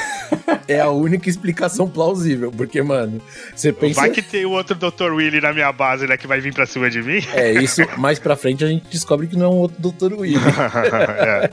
[0.67, 3.21] É a única explicação plausível, porque, mano,
[3.53, 3.99] você pensa.
[4.01, 5.11] Vai que tem o outro Dr.
[5.13, 6.15] Willy na minha base, né?
[6.15, 7.19] Que vai vir pra cima de mim.
[7.33, 10.13] É, isso mais pra frente a gente descobre que não é um outro Dr.
[10.19, 10.37] Willy.
[11.19, 11.49] é.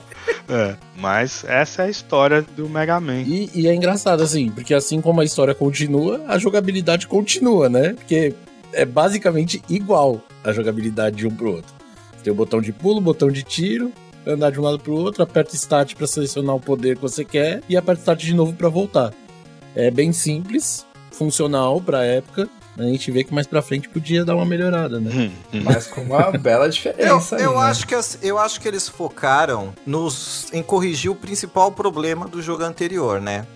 [0.49, 0.75] É.
[0.97, 3.23] Mas essa é a história do Mega Man.
[3.23, 7.95] E, e é engraçado, assim, porque assim como a história continua, a jogabilidade continua, né?
[7.95, 8.35] Porque
[8.73, 11.73] é basicamente igual a jogabilidade de um pro outro.
[12.23, 13.93] Tem o botão de pulo, botão de tiro,
[14.27, 17.63] andar de um lado pro outro, aperta Start pra selecionar o poder que você quer
[17.69, 19.13] e aperta Start de novo pra voltar.
[19.75, 22.49] É bem simples, funcional pra época.
[22.79, 25.11] A gente vê que mais pra frente podia dar uma melhorada, né?
[25.13, 25.63] Hum, hum.
[25.65, 27.59] Mas com uma bela Eu, diferença aí, eu, né?
[27.67, 32.41] acho que, as- eu acho que eles focaram nos, em corrigir o principal problema do
[32.41, 33.47] jogo anterior, né?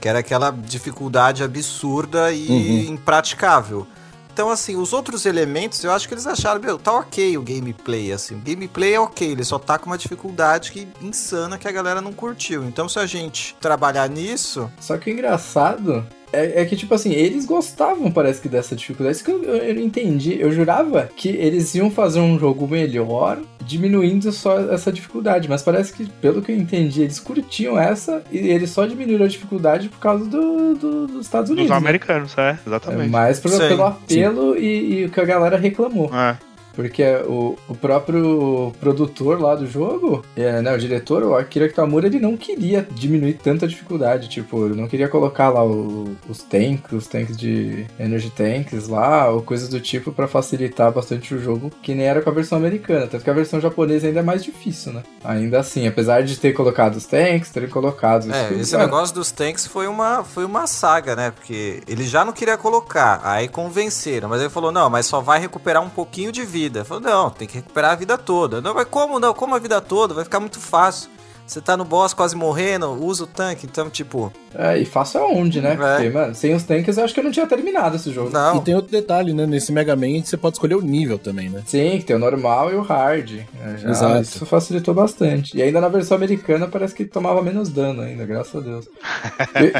[0.00, 2.94] Que era aquela dificuldade absurda e Uhum.
[2.94, 3.86] impraticável.
[4.34, 8.12] Então, assim, os outros elementos, eu acho que eles acharam, meu, tá ok o gameplay,
[8.12, 8.34] assim.
[8.34, 12.00] O gameplay é ok, ele só tá com uma dificuldade que, insana que a galera
[12.00, 12.64] não curtiu.
[12.64, 16.04] Então, se a gente trabalhar nisso, Só que o engraçado
[16.34, 19.16] é, é que, tipo assim, eles gostavam, parece que, dessa dificuldade.
[19.16, 20.36] Isso que eu, eu, eu não entendi.
[20.40, 25.48] Eu jurava que eles iam fazer um jogo melhor, diminuindo só essa dificuldade.
[25.48, 29.28] Mas parece que, pelo que eu entendi, eles curtiam essa e eles só diminuíram a
[29.28, 31.70] dificuldade por causa do, do- dos Estados Dos Unidos.
[31.70, 31.76] né?
[31.76, 33.10] americanos, é, É exatamente.
[33.10, 36.10] mais pelo, Sim, pelo apelo e, e o que a galera reclamou.
[36.14, 36.36] É.
[36.74, 42.06] Porque o, o próprio produtor lá do jogo, é, né, o diretor, o Akira Kitamura,
[42.06, 44.28] ele não queria diminuir tanta dificuldade.
[44.28, 49.28] Tipo, ele não queria colocar lá o- os tanks, os tanks de energy tanks lá,
[49.30, 52.58] ou coisas do tipo pra facilitar bastante o jogo, que nem era com a versão
[52.58, 53.06] americana.
[53.06, 55.02] Tanto que a versão japonesa ainda é mais difícil, né?
[55.22, 59.14] Ainda assim, apesar de ter colocado os tanks, terem colocado os É, esse mano, negócio
[59.14, 61.30] dos tanks foi uma, foi uma saga, né?
[61.30, 65.38] Porque ele já não queria colocar, aí convenceram, mas ele falou, não, mas só vai
[65.40, 66.63] recuperar um pouquinho de vida.
[66.84, 68.60] Falou, não, tem que recuperar a vida toda.
[68.60, 69.34] Não, mas como não?
[69.34, 70.14] Como a vida toda?
[70.14, 71.10] Vai ficar muito fácil.
[71.46, 74.32] Você tá no boss quase morrendo, usa o tanque, então, tipo.
[74.56, 75.72] É, e fácil aonde, né?
[75.72, 75.76] É.
[75.76, 78.30] Porque, mano, sem os tanques eu acho que eu não tinha terminado esse jogo.
[78.32, 78.56] Não.
[78.58, 79.46] E tem outro detalhe, né?
[79.46, 81.62] Nesse Mega Man você pode escolher o nível também, né?
[81.66, 83.32] Sim, que tem o normal e o hard.
[83.60, 84.22] É, já- Exato.
[84.22, 85.56] Isso facilitou bastante.
[85.56, 88.86] E ainda na versão americana parece que tomava menos dano ainda, graças a Deus.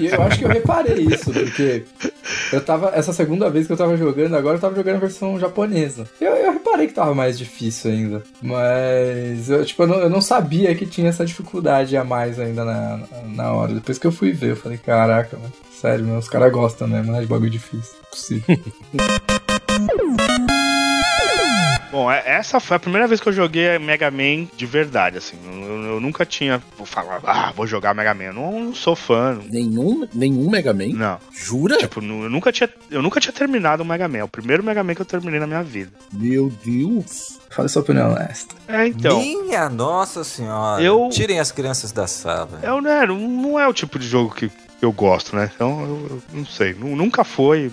[0.00, 1.84] E, e eu acho que eu reparei isso, porque
[2.52, 2.90] eu tava.
[2.94, 6.06] Essa segunda vez que eu tava jogando, agora eu tava jogando a versão japonesa.
[6.20, 8.22] Eu, eu reparei que tava mais difícil ainda.
[8.42, 11.53] Mas eu, tipo, eu não, eu não sabia que tinha essa dificuldade
[11.96, 13.74] a mais ainda na, na hora.
[13.74, 15.52] Depois que eu fui ver, eu falei, caraca, mano.
[15.72, 17.20] Sério, mano, os caras gostam né?
[17.20, 17.96] De bagulho difícil.
[18.10, 18.58] Possível.
[21.94, 25.36] Bom, é- essa foi a primeira vez que eu joguei Mega Man de verdade, assim.
[25.46, 26.60] Eu, eu nunca tinha.
[26.76, 28.24] Vou falar, ah, vou jogar Mega Man.
[28.24, 29.38] Eu não, não sou fã.
[29.48, 30.88] Nenhum, nenhum Mega Man?
[30.88, 31.18] Não.
[31.32, 31.76] Jura?
[31.76, 34.18] Tipo, eu nunca, tinha, eu nunca tinha terminado o Mega Man.
[34.18, 35.92] É o primeiro Mega Man que eu terminei na minha vida.
[36.12, 37.38] Meu Deus.
[37.48, 38.56] Fala sua opinião honesta.
[38.66, 39.20] É, então.
[39.20, 40.82] Minha nossa senhora.
[40.82, 42.58] Eu- Tirem as crianças da sala.
[42.60, 44.50] Eu, né, não, não é o tipo de jogo que
[44.82, 45.48] eu gosto, né?
[45.54, 46.74] Então, eu, eu não sei.
[46.74, 47.70] Nu- Nunca foi.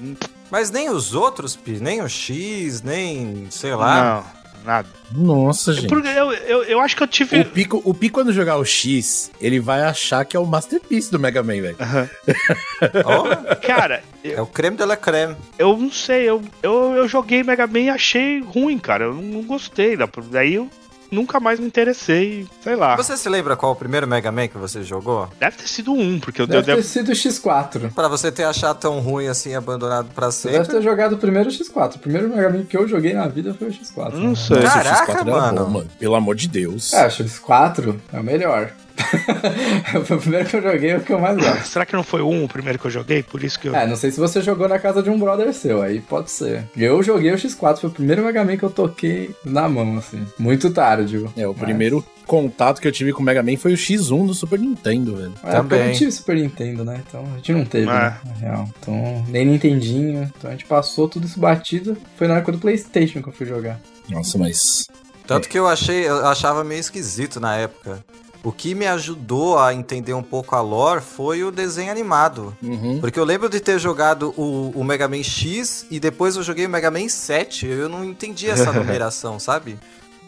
[0.52, 4.26] Mas nem os outros, Pi, nem o X, nem, sei lá.
[4.54, 4.90] Não, nada.
[5.14, 5.88] Nossa, gente.
[5.88, 7.40] Porque eu, eu, eu acho que eu tive.
[7.40, 11.10] O Pico, o Pico, quando jogar o X, ele vai achar que é o Masterpiece
[11.12, 11.78] do Mega Man, velho.
[13.06, 15.36] Ó, Cara, é eu, o creme de la creme.
[15.58, 16.24] eu não sei.
[16.30, 19.06] Eu, eu, eu joguei Mega Man e achei ruim, cara.
[19.06, 19.96] Eu não, gostei.
[19.98, 20.70] da- Daí eu
[21.12, 22.48] nunca mais me interessei.
[22.64, 22.96] Sei lá.
[22.96, 25.28] Você se lembra qual o primeiro Mega Man que você jogou?
[25.40, 26.88] Deve ter sido um, porque eu, eu Deve ter devo.
[26.88, 27.94] sido o X4.
[27.94, 30.80] Pra você ter achado tão ruim assim, abandonado pra Você deve sempre.
[30.80, 31.96] ter jogado o primeiro X4.
[31.96, 34.14] O primeiro Mega Man que eu joguei na vida foi o X4.
[34.14, 34.36] Não né?
[34.36, 34.62] sei.
[34.64, 35.66] Caraca, X4 era mano.
[35.66, 35.90] bom, mano.
[36.00, 36.94] Pelo amor de Deus.
[36.94, 38.72] É, o X4 é o melhor.
[40.06, 41.66] Foi o primeiro que eu joguei, é o que eu mais gosto.
[41.68, 43.24] Será que não foi um o primeiro que eu joguei?
[43.24, 43.76] Por isso que eu.
[43.76, 46.64] É, não sei se você jogou na casa de um brother seu, aí pode ser.
[46.76, 50.26] Eu joguei o X4, foi o primeiro Mega Man que eu toquei na mão, assim.
[50.40, 51.26] Muito tarde?
[51.38, 54.26] É, o Mas- primeiro contato que eu tive com o Mega Man foi o X1
[54.28, 55.34] do Super Nintendo, velho.
[55.34, 55.88] É, porque eu Também.
[55.88, 57.02] não tive Super Nintendo, né?
[57.08, 57.94] Então a gente não teve, É.
[57.94, 58.18] né?
[58.26, 58.70] Na real.
[58.80, 60.32] Então, nem Nintendinho.
[60.38, 61.98] Então a gente passou tudo isso batido.
[62.18, 63.80] Foi na época do PlayStation que eu fui jogar.
[64.10, 64.88] Nossa, mas.
[65.28, 68.04] Tanto que eu achei, eu achava meio esquisito na época.
[68.44, 72.56] O que me ajudou a entender um pouco a lore foi o desenho animado.
[72.62, 73.00] Uhum.
[73.00, 76.66] Porque eu lembro de ter jogado o, o Mega Man X e depois eu joguei
[76.66, 77.68] o Mega Man 7.
[77.68, 79.78] Eu não entendi essa numeração, sabe?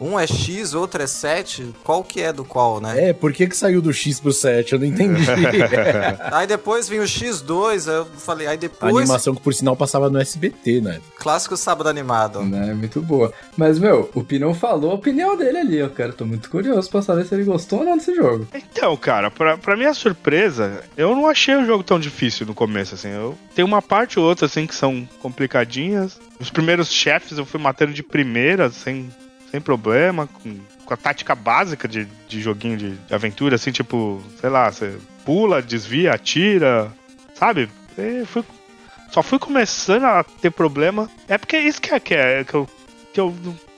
[0.00, 1.74] Um é X, outro é 7.
[1.84, 3.10] Qual que é do qual, né?
[3.10, 4.72] É, por que que saiu do X pro 7?
[4.72, 5.22] Eu não entendi.
[6.32, 9.76] Aí depois vinha o X2, aí eu falei, aí A depois, animação que por sinal
[9.76, 11.00] passava no SBT, né?
[11.18, 12.42] clássico sábado animado.
[12.42, 12.74] Né?
[12.74, 13.32] Muito boa.
[13.56, 16.12] Mas, meu, o Pinão falou a opinião dele ali, ó, cara.
[16.12, 18.46] Tô muito curioso pra saber se ele gostou ou não desse jogo.
[18.54, 22.94] Então, cara, pra, pra minha surpresa, eu não achei o jogo tão difícil no começo,
[22.94, 23.08] assim.
[23.08, 26.18] Eu tem uma parte ou outra, assim, que são complicadinhas.
[26.38, 29.10] Os primeiros chefes eu fui matando de primeira, sem,
[29.54, 34.20] sem problema, com, com a tática básica de, de joguinho de, de aventura, assim, tipo,
[34.40, 36.90] sei lá, você pula, desvia, atira,
[37.34, 37.68] sabe?
[37.96, 38.42] E fui,
[39.12, 41.08] só fui começando a ter problema.
[41.28, 42.68] É porque isso que é, que é que eu,
[43.12, 43.32] que eu,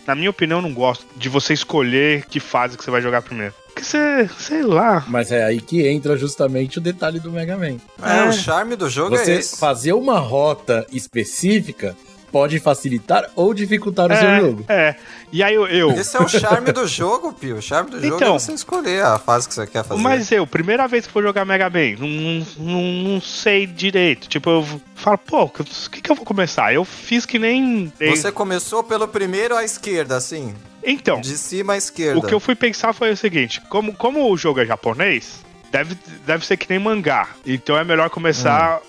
[0.07, 3.53] na minha opinião, não gosto de você escolher que fase que você vai jogar primeiro.
[3.67, 5.05] Porque você, sei lá.
[5.09, 7.77] Mas é aí que entra justamente o detalhe do Mega Man.
[8.03, 8.29] É, É.
[8.31, 9.59] o charme do jogo é Você esse.
[9.59, 11.95] fazer uma rota específica
[12.37, 14.65] pode facilitar ou dificultar o seu É, jogo.
[14.69, 14.95] é.
[15.33, 15.67] E aí eu.
[15.67, 17.57] eu Esse é o charme do jogo, Pio.
[17.57, 18.37] O charme do jogo Então.
[18.37, 20.03] é você escolher a fase que você quer fazer.
[20.03, 22.83] mas eu, primeira vez que for jogar Mega Man, não, não,
[23.15, 24.29] não sei direito.
[24.29, 26.75] Tipo, eu falo, pô, o que, que eu vou começar?
[26.75, 27.91] Eu fiz que nem.
[27.99, 30.55] Você começou pelo primeiro à esquerda, assim.
[30.85, 32.19] Então, De cima à esquerda.
[32.19, 35.41] o que eu fui pensar foi o seguinte: como, como o jogo é japonês,
[35.73, 37.29] deve, deve ser que nem mangá.
[37.47, 38.81] Então é melhor começar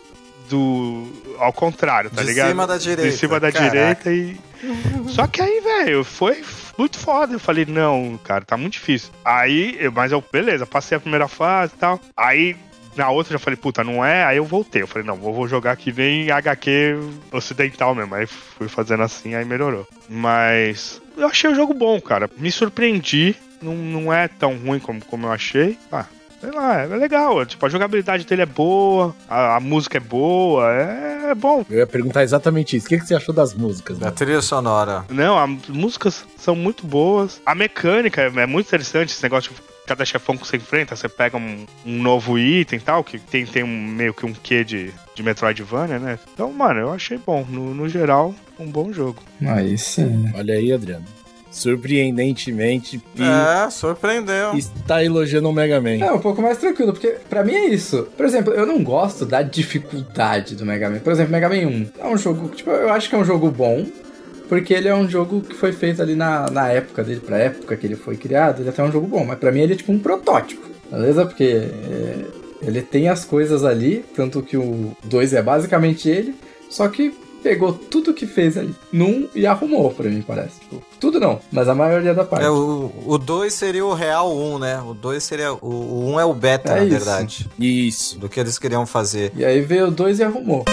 [0.50, 1.08] do.
[1.40, 2.50] ao contrário, tá De ligado?
[2.50, 3.12] cima da direita.
[3.12, 3.72] De cima da Caraca.
[3.72, 4.38] direita e.
[5.10, 6.44] Só que aí, velho, foi
[6.78, 7.34] muito foda.
[7.34, 9.12] Eu falei, não, cara, tá muito difícil.
[9.24, 12.00] Aí, eu- mas eu, beleza, passei a primeira fase e tal.
[12.16, 12.56] Aí.
[12.96, 14.24] Na outra eu já falei, puta, não é?
[14.26, 14.82] Aí eu voltei.
[14.82, 16.98] Eu falei, não, vou, vou jogar que nem HQ
[17.32, 18.16] ocidental mesmo.
[18.16, 19.88] Aí fui fazendo assim, aí melhorou.
[20.10, 22.28] Mas eu achei o jogo bom, cara.
[22.38, 23.36] Me surpreendi.
[23.62, 25.78] Não, não é tão ruim como, como eu achei.
[25.92, 26.06] Ah,
[26.42, 27.46] sei lá, é legal.
[27.46, 31.66] Tipo, a jogabilidade dele é boa, a, a música é boa, é, é bom.
[31.70, 32.86] Eu ia perguntar exatamente isso.
[32.86, 33.98] O que, que você achou das músicas?
[34.00, 34.12] Da Né?
[34.12, 35.06] trilha sonora.
[35.10, 37.42] Não, as músicas são muito boas.
[37.46, 41.08] A mecânica é, é muito interessante, esse negócio de cada chefão que você enfrenta, você
[41.08, 44.64] pega um, um novo item e tal, que tem, tem um, meio que um quê
[44.64, 46.20] de, de Metroidvania, né?
[46.34, 47.46] Então, mano, eu achei bom.
[47.50, 49.24] No, no geral, um bom jogo.
[49.46, 50.30] Aí sim.
[50.36, 51.06] Olha aí, Adriano.
[51.58, 54.54] Surpreendentemente, Pi É, surpreendeu.
[54.56, 55.98] está elogiando o Mega Man.
[56.06, 58.08] É um pouco mais tranquilo, porque pra mim é isso.
[58.16, 61.00] Por exemplo, eu não gosto da dificuldade do Mega Man.
[61.00, 63.50] Por exemplo, Mega Man 1 é um jogo, tipo, eu acho que é um jogo
[63.52, 63.86] bom,
[64.48, 67.76] porque ele é um jogo que foi feito ali na, na época dele, pra época
[67.76, 69.76] que ele foi criado, ele é até um jogo bom, mas pra mim ele é
[69.76, 70.66] tipo um protótipo.
[70.92, 71.26] beleza?
[71.26, 72.26] Porque é,
[72.62, 76.34] ele tem as coisas ali, tanto que o 2 é basicamente ele,
[76.70, 77.14] só que
[77.48, 80.60] pegou tudo que fez ali num e arrumou, pra mim, parece.
[80.60, 82.44] Tipo, tudo não, mas a maioria da parte.
[82.44, 84.82] É, o 2 seria o real 1, um, né?
[84.82, 85.54] O 2 seria.
[85.54, 86.90] O 1 um é o beta, é na isso.
[86.98, 87.50] verdade.
[87.58, 88.20] Isso.
[88.20, 89.32] Do que eles queriam fazer.
[89.34, 90.66] E aí veio o 2 e arrumou.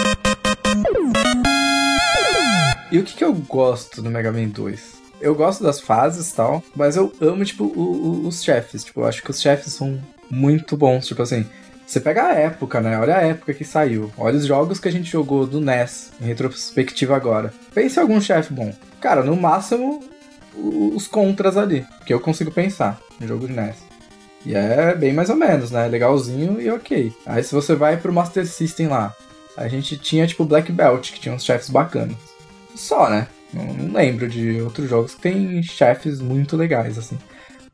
[2.91, 4.95] E o que, que eu gosto do Mega Man 2?
[5.21, 8.83] Eu gosto das fases e tal, mas eu amo, tipo, o, o, os chefes.
[8.83, 9.97] Tipo, eu acho que os chefes são
[10.29, 11.07] muito bons.
[11.07, 11.45] Tipo assim,
[11.85, 12.97] você pega a época, né?
[12.97, 14.11] Olha a época que saiu.
[14.17, 17.53] Olha os jogos que a gente jogou do NES, em retrospectiva agora.
[17.73, 18.73] Pense em algum chefe bom.
[18.99, 20.03] Cara, no máximo,
[20.55, 23.75] os contras ali, que eu consigo pensar no jogo de NES.
[24.45, 25.87] E é bem mais ou menos, né?
[25.87, 27.13] Legalzinho e ok.
[27.25, 29.13] Aí se você vai pro Master System lá,
[29.57, 32.17] a gente tinha tipo Black Belt, que tinha uns chefes bacanas.
[32.75, 33.27] Só, né?
[33.53, 37.17] Não, não lembro de outros jogos que tem chefes muito legais, assim.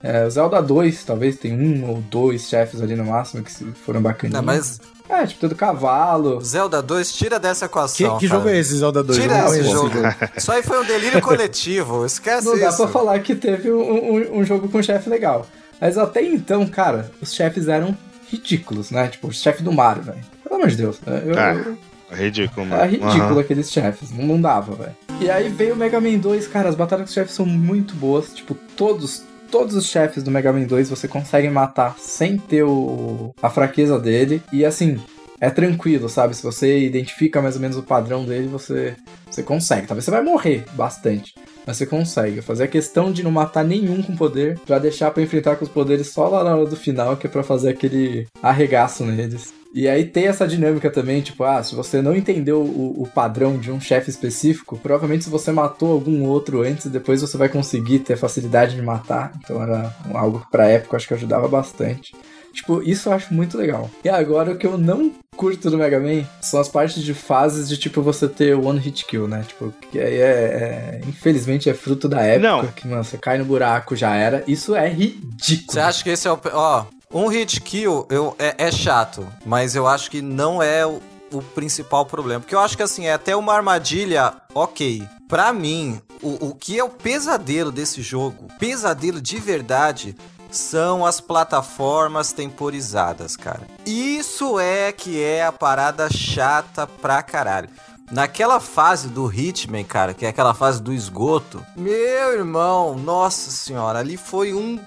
[0.04, 3.52] É, o Zelda 2, talvez, tem um ou dois chefes ali no máximo que
[3.86, 4.34] foram bacaninhos.
[4.40, 4.80] Não, mas...
[5.10, 6.40] É, tipo, todo cavalo.
[6.42, 8.14] Zelda 2, tira dessa equação.
[8.18, 9.20] Que, que jogo é esse, Zelda 2?
[9.20, 9.92] Tira esse jogo.
[10.38, 12.64] Isso aí foi um delírio coletivo, esquece Não isso.
[12.64, 13.82] dá pra falar que teve um,
[14.16, 15.46] um, um jogo com chefe legal.
[15.82, 17.96] Mas até então, cara, os chefes eram
[18.30, 19.10] ridículos, né?
[19.10, 20.20] Tipo, o chefe do Mario, velho.
[20.44, 20.98] Pelo amor de Deus.
[21.06, 21.56] Eu, É.
[21.56, 21.78] eu,
[22.16, 22.82] ridículo, mano.
[22.82, 23.40] É ridículo Aham.
[23.42, 24.96] aqueles chefes, não, não dava, velho.
[25.20, 27.94] E aí veio o Mega Man 2, cara, as batalhas com os chefes são muito
[27.96, 32.64] boas, tipo, todos, todos os chefes do Mega Man 2 você consegue matar sem ter
[32.64, 35.00] o, a fraqueza dele, e assim,
[35.40, 36.36] é tranquilo, sabe?
[36.36, 38.96] Se você identifica mais ou menos o padrão dele, você,
[39.30, 39.88] você consegue.
[39.88, 41.34] Talvez você vai morrer bastante,
[41.66, 42.42] mas você consegue.
[42.42, 45.72] Fazer a questão de não matar nenhum com poder, pra deixar pra enfrentar com os
[45.72, 49.61] poderes só lá na hora do final, que é pra fazer aquele arregaço neles.
[49.74, 53.58] E aí tem essa dinâmica também, tipo, ah, se você não entendeu o, o padrão
[53.58, 58.00] de um chefe específico, provavelmente se você matou algum outro antes, depois você vai conseguir
[58.00, 59.32] ter facilidade de matar.
[59.44, 62.14] Então era algo que pra época eu acho que ajudava bastante.
[62.54, 63.90] Tipo, isso eu acho muito legal.
[64.04, 67.70] E agora o que eu não curto do Mega Man são as partes de fases
[67.70, 69.46] de tipo você ter o One Hit Kill, né?
[69.48, 72.50] Tipo, que aí é, é- Infelizmente é fruto da época.
[72.50, 72.68] Não.
[72.68, 74.44] Que, mano, você cai no buraco, já era.
[74.48, 75.72] Isso é ridículo.
[75.72, 76.38] Você acha que esse é o.
[76.52, 81.02] Ó, um hit kill eu, é, é chato, mas eu acho que não é o,
[81.32, 82.40] o principal problema.
[82.40, 85.08] Porque eu acho que assim, é até uma armadilha, ok.
[85.28, 90.16] Pra mim, o, o que é o pesadelo desse jogo, pesadelo de verdade,
[90.50, 93.62] são as plataformas temporizadas, cara.
[93.86, 97.70] Isso é que é a parada chata pra caralho.
[98.12, 104.00] Naquela fase do Hitman, cara, que é aquela fase do esgoto, meu irmão, nossa senhora,
[104.00, 104.78] ali foi um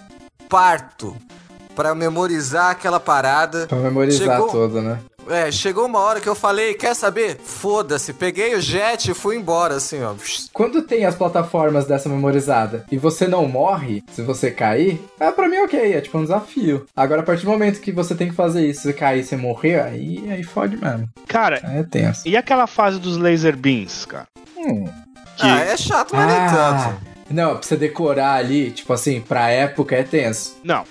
[0.46, 1.16] parto
[1.74, 3.66] pra memorizar aquela parada.
[3.66, 4.98] Pra memorizar Chegou- todo, né?
[5.26, 7.38] É, chegou uma hora que eu falei, quer saber?
[7.42, 10.12] Foda-se, peguei o jet e fui embora, assim, ó.
[10.52, 15.48] Quando tem as plataformas dessa memorizada e você não morre, se você cair, é pra
[15.48, 16.84] mim ok, é tipo um desafio.
[16.94, 19.34] Agora, a partir do momento que você tem que fazer isso, você cair e você
[19.34, 21.08] morrer, aí, aí fode mesmo.
[21.26, 22.20] Cara, Aí é tenso.
[22.28, 24.28] e aquela fase dos laser beams, cara?
[24.58, 24.84] Hum,
[25.36, 27.14] Que- Ah, é chato, mas nem tanto.
[27.30, 30.54] Não, pra você decorar ali, tipo assim, pra época é tenso.
[30.62, 30.84] Não.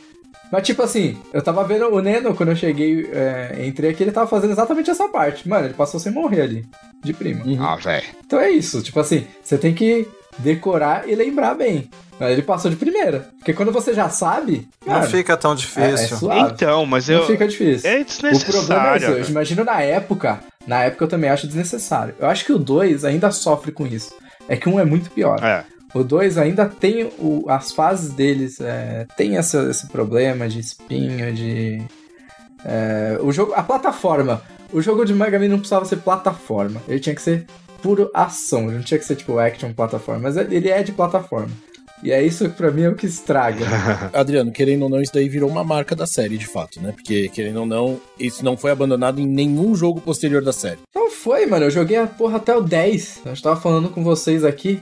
[0.54, 4.12] Mas tipo assim, eu tava vendo o Neno quando eu cheguei, é, entrei aqui, ele
[4.12, 5.50] tava fazendo exatamente essa parte.
[5.50, 6.66] Mano, ele passou sem morrer ali,
[7.04, 7.44] de prima.
[7.60, 8.06] Ah, velho.
[8.24, 11.90] Então é isso, tipo assim, você tem que decorar e lembrar bem.
[12.20, 13.30] Mas ele passou de primeira.
[13.40, 16.18] Porque quando você já sabe, Não cara, fica tão é, é difícil.
[16.18, 16.52] suave.
[16.54, 17.26] Então, mas Não eu.
[17.26, 17.90] fica difícil.
[17.90, 18.98] É O problema é desnecessário.
[18.98, 19.12] isso.
[19.12, 20.40] Eu imagino na época.
[20.68, 22.14] Na época eu também acho desnecessário.
[22.20, 24.16] Eu acho que o 2 ainda sofre com isso.
[24.48, 25.44] É que um é muito pior.
[25.44, 25.66] É.
[25.94, 31.32] O 2 ainda tem o- as fases deles, é, tem essa- esse problema de espinho,
[31.34, 31.82] de.
[32.66, 34.42] é, o jogo, a plataforma.
[34.72, 36.82] O jogo de Mega Man não precisava ser plataforma.
[36.88, 37.46] Ele tinha que ser
[37.82, 38.64] puro ação.
[38.68, 40.22] Ele não tinha que ser tipo action plataforma.
[40.24, 41.52] Mas ele é de plataforma.
[42.02, 43.66] E é isso que pra mim é o que estraga.
[44.12, 46.92] Adriano, querendo ou não, isso daí virou uma marca da série, de fato, né?
[46.92, 50.80] Porque, querendo ou não, isso não foi abandonado em nenhum jogo posterior da série.
[50.94, 51.66] Não foi, mano.
[51.66, 53.22] Eu joguei a porra até o 10.
[53.26, 54.82] Eu tava falando com vocês aqui.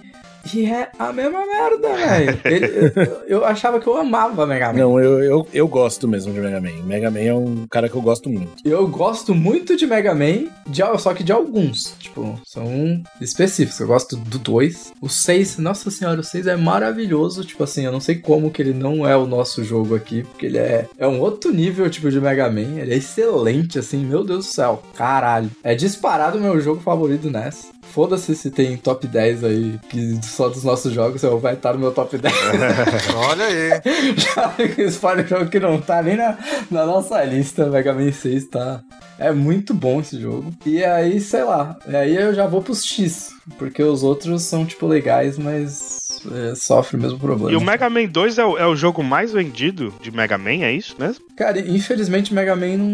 [0.54, 2.42] E é a mesma merda, velho.
[3.28, 4.80] Eu, eu achava que eu amava Mega Man.
[4.80, 6.84] Não, eu, eu, eu gosto mesmo de Mega Man.
[6.84, 8.52] Mega Man é um cara que eu gosto muito.
[8.66, 11.96] Eu gosto muito de Mega Man, de, só que de alguns.
[12.00, 13.80] Tipo, são específicos.
[13.80, 14.94] Eu gosto do 2.
[15.02, 17.44] O 6, nossa senhora, o 6 é maravilhoso.
[17.44, 20.46] Tipo assim, eu não sei como que ele não é o nosso jogo aqui, porque
[20.46, 22.80] ele é, é um outro nível, tipo, de Mega Man.
[22.80, 24.82] Ele é excelente, assim, meu Deus do céu.
[24.96, 25.50] Caralho.
[25.64, 27.68] É disparado o meu jogo favorito nessa.
[27.94, 31.80] Foda-se se tem top 10 aí, que só dos nossos jogos eu vai estar no
[31.80, 32.34] meu top 10.
[33.16, 33.82] Olha aí.
[34.16, 36.38] Já que spoiler jogo que não tá nem na,
[36.70, 38.82] na nossa lista, Mega Man 6 tá.
[39.22, 40.52] É muito bom esse jogo.
[40.66, 44.66] E aí, sei lá, e aí eu já vou pros X, porque os outros são,
[44.66, 46.00] tipo, legais, mas
[46.32, 47.52] é, sofre o mesmo problema.
[47.52, 50.64] E o Mega Man 2 é o, é o jogo mais vendido de Mega Man,
[50.64, 51.24] é isso mesmo?
[51.38, 52.86] Cara, infelizmente Mega Man não,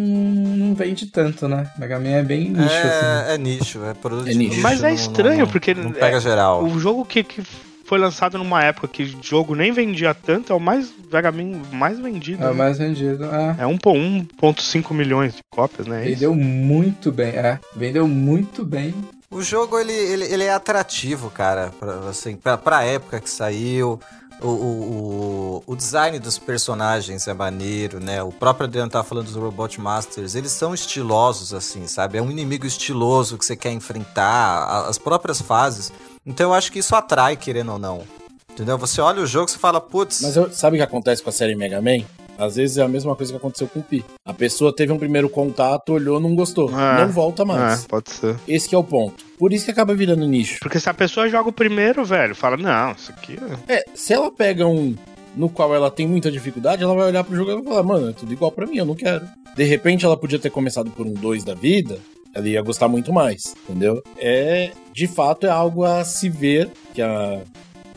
[0.67, 1.69] não vende tanto, né?
[1.79, 3.29] Mega Man é bem nicho, assim.
[3.31, 4.61] É, é nicho, é produto É nicho.
[4.61, 6.63] Mas é não- estranho, não- porque Não pega é- geral.
[6.63, 7.41] O jogo que, que
[7.87, 10.93] foi lançado numa época que o jogo nem vendia tanto é o mais
[11.33, 12.43] Man mais vendido.
[12.43, 12.57] É o né?
[12.57, 13.23] mais vendido.
[13.23, 13.55] É.
[13.59, 16.01] É 1.5 milhões de cópias, né?
[16.01, 16.15] É isso?
[16.15, 17.59] Vendeu muito bem, é.
[17.73, 18.93] Vendeu muito bem.
[19.31, 23.99] O jogo, ele, ele, ele é atrativo, cara, pra, assim, pra, pra época que saiu.
[24.39, 28.21] O, o, o, o design dos personagens é maneiro, né?
[28.21, 30.35] O próprio Adriano tava falando dos Robot Masters.
[30.35, 32.17] Eles são estilosos, assim, sabe?
[32.17, 35.91] É um inimigo estiloso que você quer enfrentar, as próprias fases.
[36.27, 38.03] Então eu acho que isso atrai, querendo ou não.
[38.51, 38.77] Entendeu?
[38.77, 41.29] Você olha o jogo e você fala, putz, Mas eu- sabe o que acontece com
[41.29, 42.03] a série Mega Man?
[42.37, 44.05] Às vezes é a mesma coisa que aconteceu com o Pi.
[44.23, 46.69] A pessoa teve um primeiro contato, olhou, não gostou.
[46.69, 47.01] É.
[47.05, 47.83] Não volta mais.
[47.83, 48.35] É, pode ser.
[48.47, 49.23] Esse que é o ponto.
[49.39, 50.59] Por isso que acaba virando nicho.
[50.61, 53.77] Porque se a pessoa joga o primeiro, velho, fala, não, isso aqui é...
[53.77, 54.95] É, se ela pega um
[55.35, 58.09] no qual ela tem muita dificuldade, ela vai olhar pro jogo e vai falar, mano,
[58.09, 59.27] é tudo igual pra mim, eu não quero.
[59.55, 61.99] De repente ela podia ter começado por um 2 da vida,
[62.37, 64.01] ela ia gostar muito mais, entendeu?
[64.17, 67.41] É, de fato, é algo a se ver, que a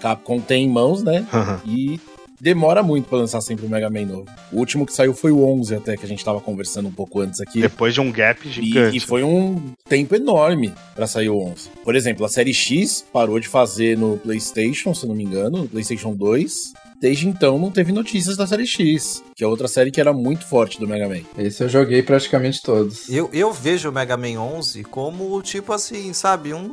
[0.01, 1.27] Capcom tem em mãos, né?
[1.67, 2.01] E
[2.41, 4.27] demora muito pra lançar sempre um Mega Man novo.
[4.51, 7.21] O último que saiu foi o 11 até, que a gente tava conversando um pouco
[7.21, 7.61] antes aqui.
[7.61, 8.97] Depois de um gap E, gigante.
[8.97, 11.69] e foi um tempo enorme pra sair o 11.
[11.85, 15.69] Por exemplo, a série X parou de fazer no PlayStation, se não me engano, no
[15.69, 16.73] PlayStation 2.
[16.99, 20.47] Desde então não teve notícias da série X, que é outra série que era muito
[20.47, 21.23] forte do Mega Man.
[21.39, 23.09] Esse eu joguei praticamente todos.
[23.09, 26.71] Eu, eu vejo o Mega Man 11 como, tipo assim, sabe, um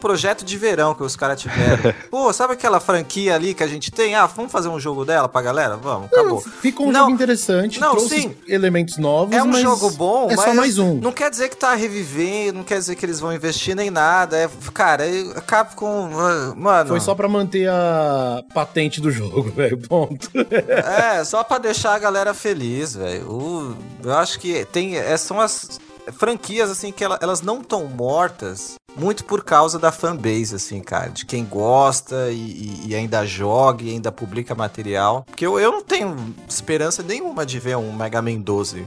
[0.00, 1.94] projeto de verão que os caras tiveram.
[2.10, 4.16] Pô, sabe aquela franquia ali que a gente tem?
[4.16, 5.76] Ah, vamos fazer um jogo dela pra galera?
[5.76, 6.40] Vamos, acabou.
[6.40, 8.34] Ficou um Não, jogo interessante, não, trouxe sim.
[8.48, 10.94] elementos novos, É um mas jogo bom, é mas só mais um.
[10.96, 14.36] não quer dizer que tá revivendo, não quer dizer que eles vão investir nem nada.
[14.36, 16.88] É, cara, é- Capcom, ah, mano...
[16.88, 20.28] Foi só pra manter a patente do jogo, velho, ponto.
[20.68, 23.76] É, só pra deixar galera feliz, velho.
[24.02, 24.96] Eu acho que tem.
[24.96, 25.78] é, são as
[26.18, 31.10] franquias, assim, que ela- elas não estão mortas muito por causa da fanbase, assim, cara.
[31.10, 35.24] De quem gosta e, e- e ainda joga e ainda publica material.
[35.26, 36.16] Porque eu, eu não tenho
[36.48, 38.86] esperança nenhuma de ver um Mega Man 12.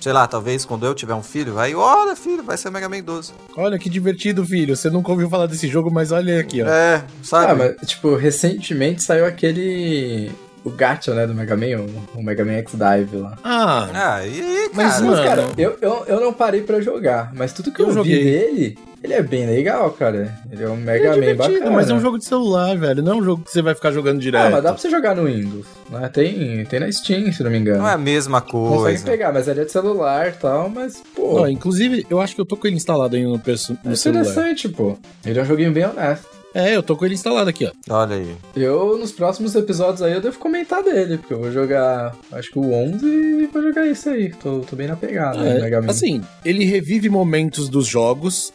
[0.00, 3.02] Sei lá, talvez quando eu tiver um filho, aí, olha, filho, vai ser Mega Man
[3.02, 3.32] 12.
[3.56, 4.76] Olha que divertido, filho.
[4.76, 6.66] Você nunca ouviu falar desse jogo, mas olha aqui, ó.
[6.66, 7.52] É, sabe?
[7.52, 10.32] Ah, mas, tipo, recentemente saiu aquele.
[10.64, 11.82] O gacha, né, do Mega Man,
[12.14, 13.36] o, o Mega Man X-Dive lá.
[13.42, 15.04] Ah, Ah, e aí, Mas, cara?
[15.04, 17.90] mano, Mas, cara, eu, eu, eu não parei pra jogar, mas tudo que eu, Eu
[17.90, 18.22] vi joguei.
[18.24, 20.32] dele, ele é bem legal, cara.
[20.52, 21.70] Ele é um é Mega Man divertido, bacana.
[21.72, 23.02] mas é um jogo de celular, velho.
[23.02, 24.46] Não é um jogo que você vai ficar jogando direto.
[24.46, 26.08] Ah, mas dá pra você jogar no Windows, né?
[26.08, 27.78] Tem, tem na Steam, se não me engano.
[27.78, 29.04] Não é a mesma Consegue coisa.
[29.04, 32.40] pegar, mas ele é de celular e tal, mas, pô, Ó, inclusive, eu acho que
[32.40, 34.22] eu tô com ele instalado ainda no, perso- é no celular.
[34.22, 34.96] interessante, pô.
[35.26, 36.40] Ele é um joguinho bem honesto.
[36.54, 37.72] É, eu tô com ele instalado aqui, ó.
[37.94, 38.36] Olha aí.
[38.54, 42.58] Eu, nos próximos episódios aí, eu devo comentar dele, porque eu vou jogar, acho que
[42.58, 44.30] o 11 e vou jogar isso aí.
[44.32, 45.90] Tô, tô bem na pegada, né, É, Mega Man.
[45.90, 48.52] assim, ele revive momentos dos jogos,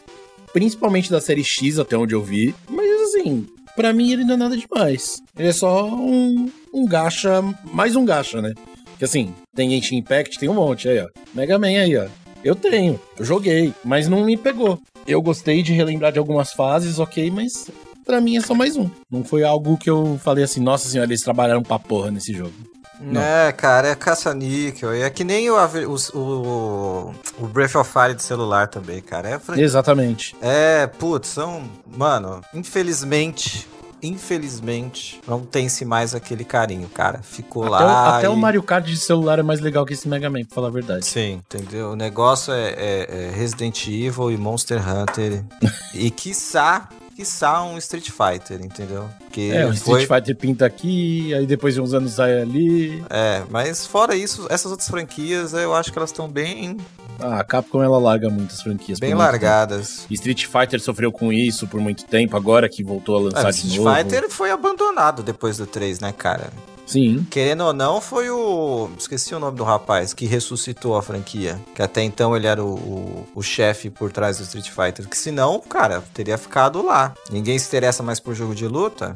[0.52, 2.54] principalmente da série X, até onde eu vi.
[2.68, 5.20] Mas assim, pra mim ele não é nada demais.
[5.36, 7.42] Ele é só um, um gacha,
[7.72, 8.54] mais um gacha, né?
[8.98, 11.08] Que assim, tem Genshin Impact, tem um monte aí, ó.
[11.34, 12.06] Mega Man aí, ó.
[12.44, 14.78] Eu tenho, eu joguei, mas não me pegou.
[15.06, 17.68] Eu gostei de relembrar de algumas fases, ok, mas
[18.08, 18.88] pra mim é só mais um.
[19.10, 22.54] Não foi algo que eu falei assim, nossa senhora, eles trabalharam pra porra nesse jogo.
[23.00, 23.20] Não.
[23.20, 24.92] É, cara, é caça-níquel.
[24.92, 25.54] É que nem o,
[25.88, 29.28] os- o, o Breath of Fire de celular também, cara.
[29.28, 30.34] É, fran- Exatamente.
[30.40, 31.62] é putz, são.
[31.96, 33.68] Mano, infelizmente.
[34.00, 37.20] Infelizmente, não tem-se mais aquele carinho, cara.
[37.22, 38.18] Ficou Até, o- lá.
[38.18, 40.54] até o e- Mario Kart de celular é mais legal que esse Mega Man, pra
[40.54, 41.04] falar a verdade.
[41.04, 41.90] Sim, entendeu?
[41.92, 45.44] O negócio é, é- é Resident Evil e Monster Hunter.
[45.94, 46.88] e quiçá,
[47.18, 49.08] quiçá um Street Fighter, entendeu?
[49.18, 53.02] Porque É, o foi, Street Fighter pinta aqui, aí depois de uns anos sai ali.
[53.10, 56.76] É, mas fora isso, essas outras franquias, eu acho que elas estão bem,
[57.20, 59.00] Ah, a Capcom ela larga muitas franquias.
[59.00, 60.02] bem largadas.
[60.02, 60.14] tempo.
[60.14, 63.52] Street Fighter sofreu com isso por muito tempo, agora que voltou a É, lançar o
[63.52, 63.96] de Street novo.
[63.96, 66.50] Fighter foi abandonado depois do 3, né, cara?
[66.88, 67.26] Sim.
[67.30, 68.88] Querendo ou não, foi o.
[68.98, 71.60] Esqueci o nome do rapaz que ressuscitou a franquia.
[71.74, 75.06] Que até então ele era o, o, o chefe por trás do Street Fighter.
[75.06, 77.14] Que senão, cara, teria ficado lá.
[77.30, 79.12] Ninguém se interessa mais por jogo de luta.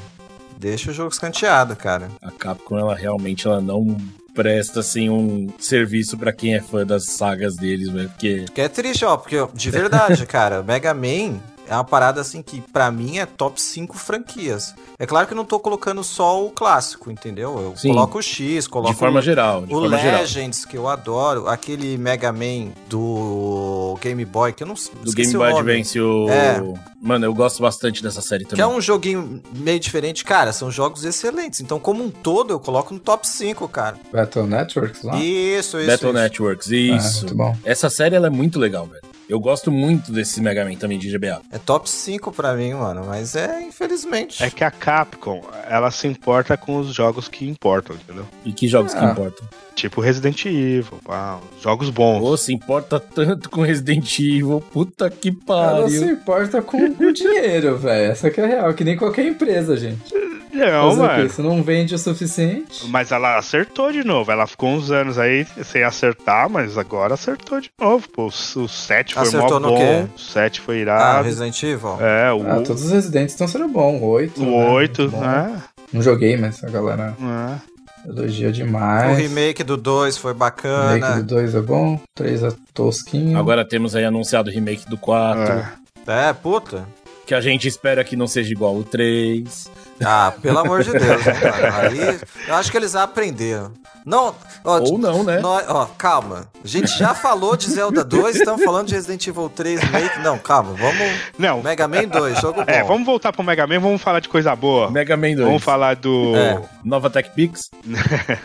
[0.59, 2.09] Deixa o jogo escanteado, cara.
[2.21, 3.97] A Capcom ela realmente ela não
[4.35, 8.69] presta assim um serviço pra quem é fã das sagas deles, velho, porque Que é
[8.69, 11.41] triste, ó, porque de verdade, cara, Mega Man
[11.73, 14.75] é uma parada assim que pra mim é top 5 franquias.
[14.99, 17.59] É claro que eu não tô colocando só o clássico, entendeu?
[17.59, 17.89] Eu Sim.
[17.89, 20.21] coloco o X, coloco de forma o, geral, de o forma geral.
[20.21, 24.93] Legends, que eu adoro, aquele Mega Man do Game Boy, que eu não sei.
[25.03, 26.29] Do Game Boy Advance, o.
[26.29, 26.63] É.
[27.01, 28.57] Mano, eu gosto bastante dessa série também.
[28.57, 30.25] Que é um joguinho meio diferente.
[30.25, 31.61] Cara, são jogos excelentes.
[31.61, 33.97] Então, como um todo, eu coloco no top 5, cara.
[34.13, 35.17] Battle Networks lá?
[35.19, 35.87] Isso, isso.
[35.91, 36.13] Battle isso.
[36.13, 37.19] Networks, Ah, isso.
[37.23, 37.57] muito bom.
[37.65, 39.03] Essa série ela é muito legal, velho.
[39.29, 41.41] Eu gosto muito desse Mega Man também de GBA.
[41.51, 43.05] É top 5 pra mim, mano.
[43.07, 44.43] Mas é, infelizmente.
[44.43, 48.27] É que a Capcom, ela se importa com os jogos que importam, entendeu?
[48.45, 49.11] E que jogos que Ah.
[49.13, 49.47] importam?
[49.75, 52.21] Tipo Resident Evil, pá, jogos bons.
[52.21, 56.13] Pô, se importa tanto com Resident Evil, puta que Ela se pariu.
[56.15, 58.13] importa com o dinheiro, velho.
[58.13, 60.13] Essa que é real, que nem qualquer empresa, gente.
[60.53, 61.31] Não, mano.
[61.31, 62.87] Se não vende o suficiente.
[62.89, 64.31] Mas ela acertou de novo.
[64.31, 68.07] Ela ficou uns anos aí sem acertar, mas agora acertou de novo.
[68.11, 69.79] Pô, o 7 foi Acertou mó no bom.
[69.79, 70.07] quê?
[70.15, 71.25] O 7 foi Ah, irado.
[71.25, 71.97] Resident Evil.
[71.99, 73.97] é, o, Ah, todos os residentes estão sendo bom.
[73.97, 74.43] O 8.
[74.43, 74.71] o né?
[74.73, 75.21] 8, Bom.
[75.23, 75.63] né?
[75.91, 77.72] Não joguei, mas a galera É.
[78.07, 79.19] elogia O demais.
[79.19, 81.23] remake do 2 foi O remake do bacana.
[81.23, 82.01] 2 é bom.
[82.15, 83.39] 3 é tosquinho.
[83.39, 85.73] Agora temos aí anunciado o remake do 4, É.
[86.07, 86.85] É, puta.
[87.27, 89.71] Que a gente espera que não seja igual o 3.
[90.05, 91.77] Ah, pelo amor de Deus, né, mano?
[92.11, 93.73] Aí, eu acho que eles aprenderam.
[94.05, 95.39] Não, ó, Ou não, né?
[95.39, 96.49] Nós- ó, calma.
[96.65, 100.19] A gente já falou de Zelda 2, estamos falando de Resident Evil 3 remake.
[100.19, 101.13] Não, calma, vamos.
[101.39, 102.71] Não, Mega Man 2, jogo bom.
[102.71, 104.91] é, vamos voltar pro Mega Man, vamos falar de coisa boa.
[104.91, 105.47] Mega Man 2.
[105.47, 106.35] Vamos falar do.
[106.35, 106.61] É.
[106.85, 107.71] Nova Tech Pix.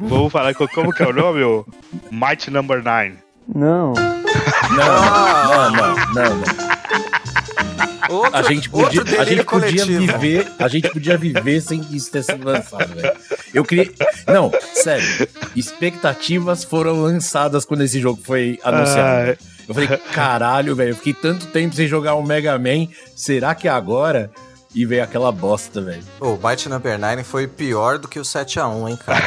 [0.00, 0.54] Vamos falar.
[0.54, 1.44] co- Como que é o nome?
[1.44, 1.64] O
[2.10, 3.14] Might Number 9.
[3.54, 4.62] Não, Ah.
[4.70, 6.72] não, não, não, não.
[8.08, 9.86] Outro, A gente podia, a gente podia coletivo.
[10.18, 13.12] viver, a gente podia viver sem isso ter sido lançado, velho.
[13.54, 13.90] Eu queria,
[14.26, 15.28] não, sério.
[15.54, 19.32] Expectativas foram lançadas quando esse jogo foi anunciado.
[19.32, 23.54] Ah, Eu falei, caralho, velho, eu fiquei tanto tempo sem jogar um Mega Man, será
[23.54, 24.30] que é agora?
[24.74, 26.02] E veio aquela bosta, velho.
[26.20, 29.22] O Might Number 9 foi pior do que o 7x1, hein, cara?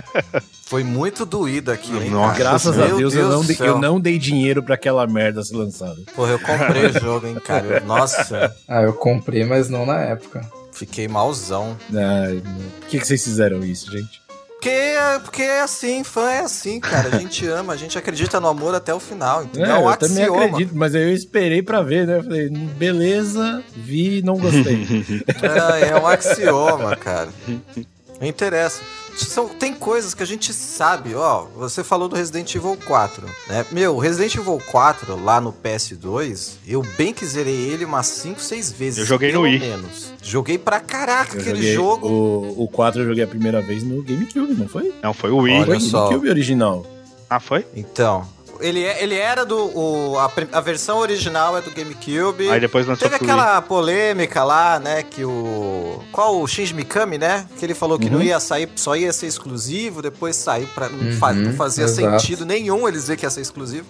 [0.66, 2.38] foi muito doído aquilo, hein, Nossa, cara?
[2.50, 5.56] Graças a Meu Deus, eu, não dei, eu não dei dinheiro pra aquela merda ser
[5.56, 5.96] lançada.
[6.14, 7.66] Porra, eu comprei o jogo, hein, cara?
[7.66, 10.40] Eu- Nossa, Ah, eu comprei, mas não na época.
[10.72, 11.76] fiquei malzão.
[11.92, 12.70] Ai, meu.
[12.80, 14.22] Por que, que vocês fizeram isso, gente?
[14.60, 14.76] Porque,
[15.22, 17.14] porque é assim, fã é assim, cara.
[17.16, 19.66] A gente ama, a gente acredita no amor até o final, entendeu?
[19.70, 20.44] É, É um eu também axioma.
[20.46, 22.18] acredito, mas eu esperei pra ver, né?
[22.18, 24.84] Eu falei, beleza, vi, não gostei.
[25.80, 27.28] É, é um axioma, cara.
[28.20, 28.82] Não interessa.
[29.16, 31.46] São, tem coisas que a gente sabe, ó.
[31.56, 33.66] Você falou do Resident Evil 4, né?
[33.72, 38.40] Meu, o Resident Evil 4 lá no PS2, eu bem que zerei ele umas 5,
[38.40, 38.98] 6 vezes.
[39.00, 39.58] Eu joguei no Wii.
[39.58, 40.12] menos.
[40.22, 42.08] Joguei pra caraca Eu aquele joguei jogo.
[42.08, 44.94] O, o 4 eu joguei a primeira vez no GameCube, não foi?
[45.02, 45.54] Não, foi o Wii.
[45.56, 46.04] Olha foi só.
[46.04, 46.86] GameCube original.
[47.28, 47.66] Ah, foi?
[47.74, 48.26] Então,
[48.60, 49.56] ele, é- ele era do.
[49.56, 52.48] o- a, a versão original é do GameCube.
[52.50, 53.34] Aí depois lançou Teve pro Wii.
[53.40, 56.02] aquela polêmica lá, né, que o...
[56.12, 57.46] Qual o Shinji Mikami, né?
[57.58, 58.12] Que ele falou que Uhum.
[58.14, 60.88] não ia sair, só ia ser exclusivo, depois saiu pra...
[60.88, 62.20] Não, Uhum, não fazia exato.
[62.20, 63.86] sentido nenhum eles dizer que ia ser exclusivo.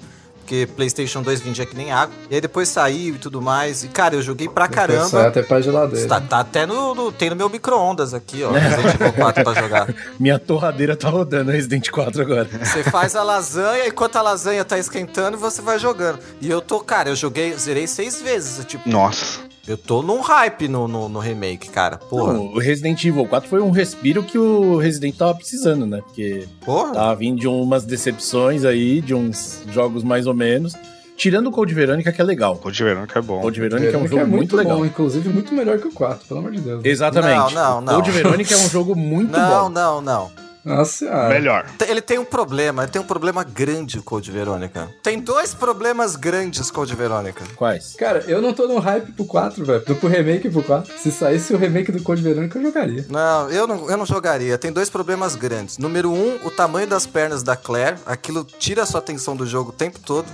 [0.48, 2.14] Porque PlayStation 2 vendia que nem água.
[2.30, 3.84] E aí depois saiu e tudo mais.
[3.84, 5.26] E, cara, eu joguei pra Depois caramba.
[5.26, 6.08] até pra geladeira.
[6.08, 8.50] Tá, tá até no, no- Tem no meu micro-ondas aqui, ó.
[8.52, 9.94] Resident Evil 4 pra jogar.
[10.18, 12.48] Minha torradeira tá rodando Resident 4 agora.
[12.64, 16.18] Você faz a lasanha, enquanto a lasanha tá esquentando, você vai jogando.
[16.40, 18.64] E eu tô, cara, eu joguei, zerei seis vezes.
[18.64, 19.40] Tipo, Nossa.
[19.68, 21.98] Eu tô num hype no, no, no remake, cara.
[21.98, 22.32] Porra.
[22.32, 26.00] Não, o Resident Evil 4 foi um respiro que o Resident tava precisando, né?
[26.00, 26.94] Porque Porra.
[26.94, 30.74] tava vindo de umas decepções aí, de uns jogos mais ou menos.
[31.18, 32.56] Tirando o Code Verônica, que é legal.
[32.56, 33.40] Code Verônica é bom.
[33.40, 34.78] Code Verônica é um jogo muito, legal.
[34.78, 36.84] bom, inclusive muito melhor que o 4, pelo amor de Deus.
[36.84, 37.54] Exatamente.
[37.54, 37.94] Não, não, não.
[37.96, 39.68] Code Verônica é um jogo muito não, bom.
[39.68, 40.47] não, não.
[40.68, 41.28] Nossa senhora.
[41.28, 41.66] Melhor.
[41.86, 44.88] Ele tem um problema, ele tem um problema grande, o Code Verônica.
[45.02, 47.44] Tem dois problemas grandes, Code Verônica.
[47.56, 47.94] Quais?
[47.96, 49.80] Cara, eu não tô no hype pro 4, velho.
[49.84, 50.98] Tô pro remake pro 4.
[50.98, 53.06] Se saísse o remake do Code Verônica, eu jogaria.
[53.08, 54.58] Não, eu não, eu não jogaria.
[54.58, 55.78] Tem dois problemas grandes.
[55.78, 57.96] Número um, o tamanho das pernas da Claire.
[58.04, 60.26] Aquilo tira a sua atenção do jogo o tempo todo.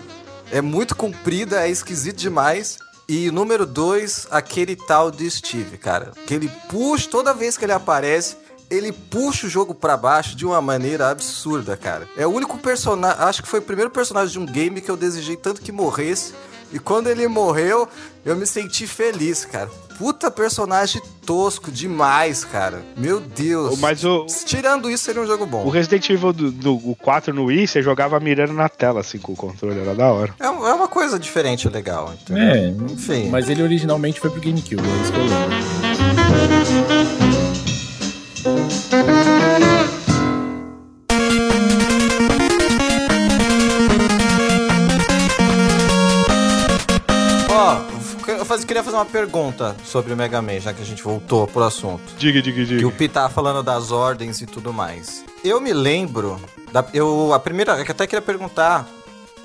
[0.51, 2.79] É muito comprida, é esquisito demais.
[3.07, 6.13] E número dois, aquele tal de Steve, cara.
[6.27, 8.37] Que ele puxa, toda vez que ele aparece,
[8.71, 12.09] ele puxa o jogo pra baixo de uma maneira absurda, cara.
[12.17, 14.97] É o único personagem, acho que foi o primeiro personagem de um game que eu
[14.97, 16.33] desejei tanto que morresse.
[16.73, 17.87] E quando ele morreu,
[18.25, 19.71] eu me senti feliz, cara.
[19.97, 22.83] Puta personagem tosco demais, cara.
[22.97, 23.79] Meu Deus.
[23.79, 25.65] Mas o, Tirando isso, seria um jogo bom.
[25.65, 29.19] o Resident Evil do, do o 4 no Wii, você jogava mirando na tela, assim,
[29.19, 29.79] com o controle.
[29.79, 30.35] Era da hora.
[30.41, 32.43] É, é uma coisa diferente e legal, entendeu?
[32.43, 33.29] É, Enfim.
[33.29, 37.34] mas ele originalmente foi pro GameCube, é isso que eu lembro.
[48.75, 52.03] Queria fazer uma pergunta sobre o Mega Man, já que a gente voltou pro assunto.
[52.19, 52.89] Diga, diga, Que diga.
[52.89, 55.25] o Pi tava falando das ordens e tudo mais.
[55.45, 56.41] Eu me lembro.
[56.73, 57.77] Da, eu, a primeira.
[57.77, 58.85] Eu até queria perguntar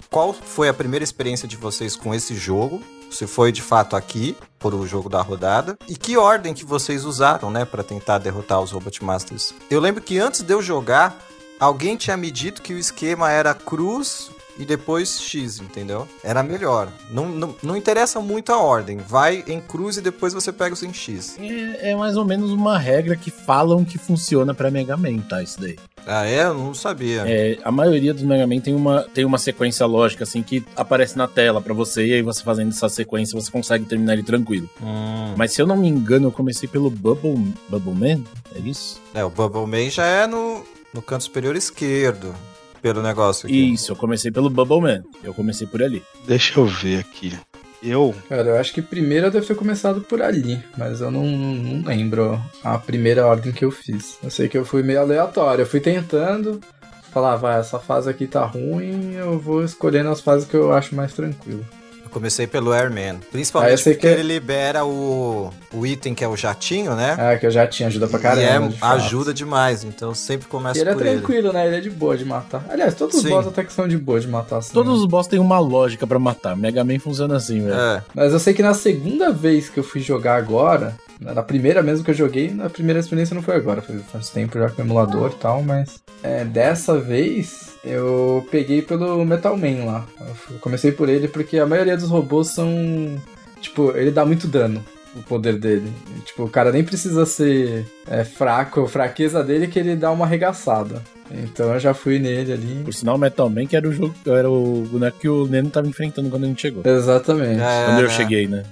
[0.09, 2.81] qual foi a primeira experiência de vocês com esse jogo.
[3.11, 5.77] Se foi de fato aqui, por o jogo da rodada.
[5.87, 9.53] E que ordem que vocês usaram, né, para tentar derrotar os Robot Masters.
[9.69, 11.15] Eu lembro que antes de eu jogar,
[11.59, 16.05] alguém tinha me dito que o esquema era cruz e depois X, entendeu?
[16.21, 16.91] Era melhor.
[17.09, 18.97] Não, não, não interessa muito a ordem.
[18.97, 21.37] Vai em cruz e depois você pega os em X.
[21.39, 25.41] É, é mais ou menos uma regra que falam que funciona pra Mega Man, tá?
[25.41, 25.77] Isso daí.
[26.05, 26.43] Ah, é?
[26.43, 27.23] Eu não sabia.
[27.25, 31.17] É, a maioria dos Mega Man tem uma, tem uma sequência lógica, assim, que aparece
[31.17, 34.69] na tela pra você, e aí você fazendo essa sequência, você consegue terminar ele tranquilo.
[34.81, 35.35] Hum.
[35.37, 38.23] Mas se eu não me engano, eu comecei pelo Bubble, Bubble Man?
[38.53, 38.99] É isso?
[39.13, 42.35] É, o Bubble Man já é no, no canto superior esquerdo.
[42.81, 43.73] Pelo negócio aqui.
[43.73, 45.03] Isso, eu comecei pelo Bubble Man.
[45.23, 46.01] Eu comecei por ali.
[46.25, 47.37] Deixa eu ver aqui.
[47.81, 48.13] Eu.
[48.27, 51.85] Cara, eu acho que primeiro eu devo ter começado por ali, mas eu não, não
[51.87, 54.17] lembro a primeira ordem que eu fiz.
[54.21, 56.59] Eu sei que eu fui meio aleatório, eu fui tentando,
[57.09, 60.93] falar, vai, essa fase aqui tá ruim, eu vou escolhendo as fases que eu acho
[60.93, 61.65] mais tranquilo.
[62.09, 63.17] Eu comecei pelo Airman.
[63.21, 67.15] Ah, Principalmente sei porque que- ele libera o, o item que é o jatinho, né?
[67.19, 68.41] Ah, que eu já tinha, ajuda pra caramba.
[68.41, 71.17] e é, de ajuda demais, então eu sempre começo E ele é por ele.
[71.17, 71.67] tranquilo, né?
[71.67, 72.65] Ele é de boa de matar.
[72.67, 73.29] Aliás, todos os Sim.
[73.29, 74.57] boss até que são de boa de matar.
[74.57, 74.97] Assim, Todos né?
[74.99, 76.55] os boss têm uma lógica pra matar.
[76.55, 77.79] Mega Man funciona assim, velho.
[77.79, 78.01] É.
[78.15, 82.03] Mas eu sei que na segunda vez que eu fui jogar agora, na primeira mesmo
[82.05, 84.85] que eu joguei, na primeira experiência não foi agora, foi faz tempo já com o
[84.85, 90.05] emulador e tal, mas é, dessa vez eu peguei pelo Metal Man lá.
[90.49, 92.69] Eu comecei por ele porque a maioria dos robôs são.
[93.61, 94.83] Tipo, ele dá muito dano.
[95.15, 95.91] O poder dele.
[96.23, 100.25] Tipo, o cara nem precisa ser é, fraco, fraqueza dele é que ele dá uma
[100.25, 101.01] arregaçada.
[101.31, 102.81] Então eu já fui nele ali.
[102.83, 105.87] Por sinal, Metal Man que era o jogo, era o boneco que o Neno tava
[105.87, 106.83] enfrentando quando a gente chegou.
[106.85, 107.61] Exatamente.
[107.61, 108.63] É, quando eu cheguei, né?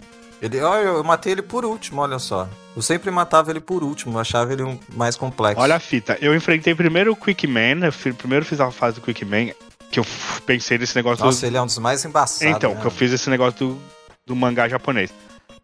[0.42, 2.48] Ele, olha, eu matei ele por último, olha só.
[2.76, 5.60] Eu sempre matava ele por último, eu achava ele um mais complexo.
[5.62, 6.18] Olha a fita.
[6.22, 7.86] Eu enfrentei primeiro o Quick Man.
[7.86, 9.48] eu fi- primeiro fiz a fase do Quick Man.
[9.90, 10.06] Que eu
[10.46, 11.46] pensei nesse negócio Nossa, do.
[11.50, 12.56] ele é um dos mais embaçados.
[12.56, 12.82] Então, né?
[12.82, 13.82] que eu fiz esse negócio do,
[14.28, 15.12] do mangá japonês.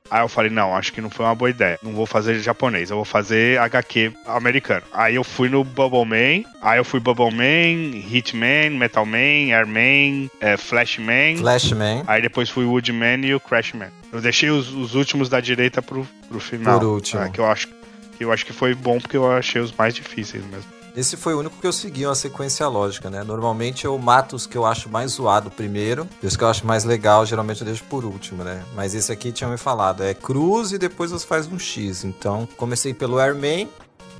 [0.10, 1.80] Aí eu falei, não, acho que não foi uma boa ideia.
[1.82, 4.84] Não vou fazer japonês, eu vou fazer HQ americano.
[4.94, 10.30] Aí eu fui no Bubble Man, aí eu fui Bubble Man, Hitman, Metal Man, Airman,
[10.40, 11.38] é, Flashman.
[11.38, 13.90] Flashman, Aí depois fui Woodman e o Crashman.
[14.14, 16.80] Eu deixei os, os últimos da direita pro, pro final.
[16.80, 17.22] Por último.
[17.22, 19.94] Ah, que eu acho que eu acho que foi bom porque eu achei os mais
[19.94, 20.66] difíceis mesmo.
[20.96, 23.24] esse foi o único que eu segui uma sequência lógica, né?
[23.24, 26.66] Normalmente eu mato os que eu acho mais zoado primeiro, e os que eu acho
[26.66, 28.64] mais legal, geralmente eu deixo por último, né?
[28.76, 32.04] Mas esse aqui tinha me falado, é cruz e depois você faz um X.
[32.04, 33.68] Então, comecei pelo Airman,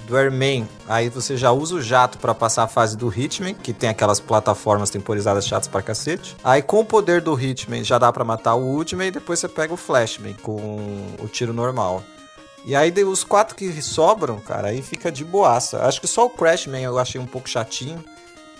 [0.06, 3.74] do Airman, aí você já usa o jato pra passar a fase do Hitman, que
[3.74, 6.36] tem aquelas plataformas temporizadas chatas pra cacete.
[6.44, 9.48] Aí com o poder do Hitman já dá pra matar o Ultimate e depois você
[9.48, 10.56] pega o Flashman com
[11.20, 12.04] o tiro normal.
[12.66, 15.86] E aí os quatro que sobram, cara, aí fica de boaça.
[15.86, 18.04] Acho que só o Crashman eu achei um pouco chatinho,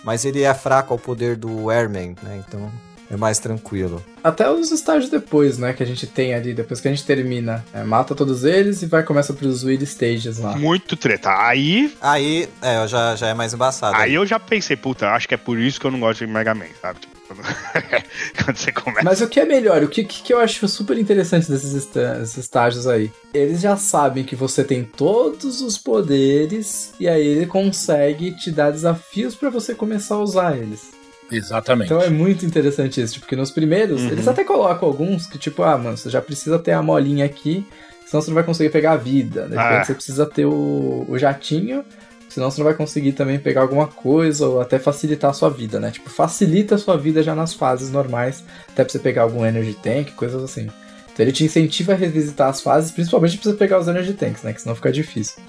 [0.02, 2.42] mas ele é fraco ao poder do Airman, né?
[2.46, 2.70] Então
[3.14, 4.02] é mais tranquilo.
[4.22, 5.72] Até os estágios depois, né?
[5.72, 7.64] Que a gente tem ali, depois que a gente termina.
[7.72, 10.56] é, mata todos eles e vai começa pros Will Stages lá.
[10.56, 11.30] Muito treta.
[11.46, 13.96] Aí, Aí, é, já, já é mais embaçado.
[13.96, 16.32] aí eu já pensei, puta, acho que é por isso que eu não gosto de
[16.32, 17.00] Mega Man, sabe?
[17.00, 17.14] Tipo,
[18.44, 19.02] quando, você começa.
[19.04, 19.82] Mas o que é melhor?
[19.82, 21.88] O que, que eu acho super interessante desses
[22.36, 23.10] estágios aí?
[23.32, 28.70] Eles já sabem que você tem todos os poderes e aí ele consegue te dar
[28.70, 30.92] desafios pra você começar a usar eles.
[31.36, 31.86] Exatamente.
[31.92, 34.08] Então é muito interessante isso, porque nos primeiros, Uhum.
[34.10, 37.66] eles até colocam alguns que, tipo, ah, mano, você já precisa ter a molinha aqui,
[38.06, 39.42] senão você não vai conseguir pegar a vida.
[39.48, 39.84] De repente Ah.
[39.84, 41.84] você precisa ter o, o jatinho,
[42.28, 45.78] senão você não vai conseguir também pegar alguma coisa ou até facilitar a sua vida,
[45.80, 45.90] né?
[45.90, 49.74] Tipo, facilita a sua vida já nas fases normais, até pra você pegar algum Energy
[49.74, 50.68] Tank, coisas assim.
[51.12, 54.42] Então ele te incentiva a revisitar as fases, principalmente pra você pegar os Energy Tanks,
[54.42, 54.52] né?
[54.52, 55.40] Que senão fica difícil.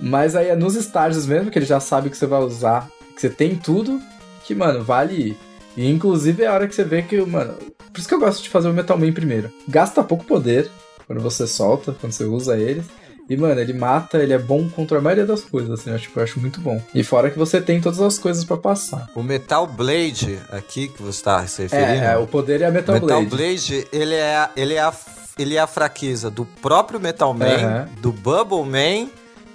[0.00, 3.20] Mas aí é nos estágios mesmo, que ele já sabe que você vai usar, que
[3.20, 4.00] você tem tudo,
[4.48, 5.36] que, mano, vale ir.
[5.76, 7.54] E inclusive é a hora que você vê que, mano.
[7.92, 9.52] Por isso que eu gosto de fazer o Metal Man primeiro.
[9.68, 10.70] Gasta pouco poder
[11.06, 12.86] quando você solta, quando você usa eles.
[13.28, 16.18] E, mano, ele mata, ele é bom contra a maioria das coisas, assim, eu, tipo,
[16.18, 16.82] eu acho muito bom.
[16.94, 19.06] E fora que você tem todas as coisas pra passar.
[19.14, 22.04] O Metal Blade, aqui que você está se referindo.
[22.04, 23.36] É, é, o poder é a Metal, Metal Blade.
[23.36, 24.94] Blade, ele é, ele, é a,
[25.38, 27.88] ele é a fraqueza do próprio Metal Man, Aham.
[28.00, 29.10] do Bubble Man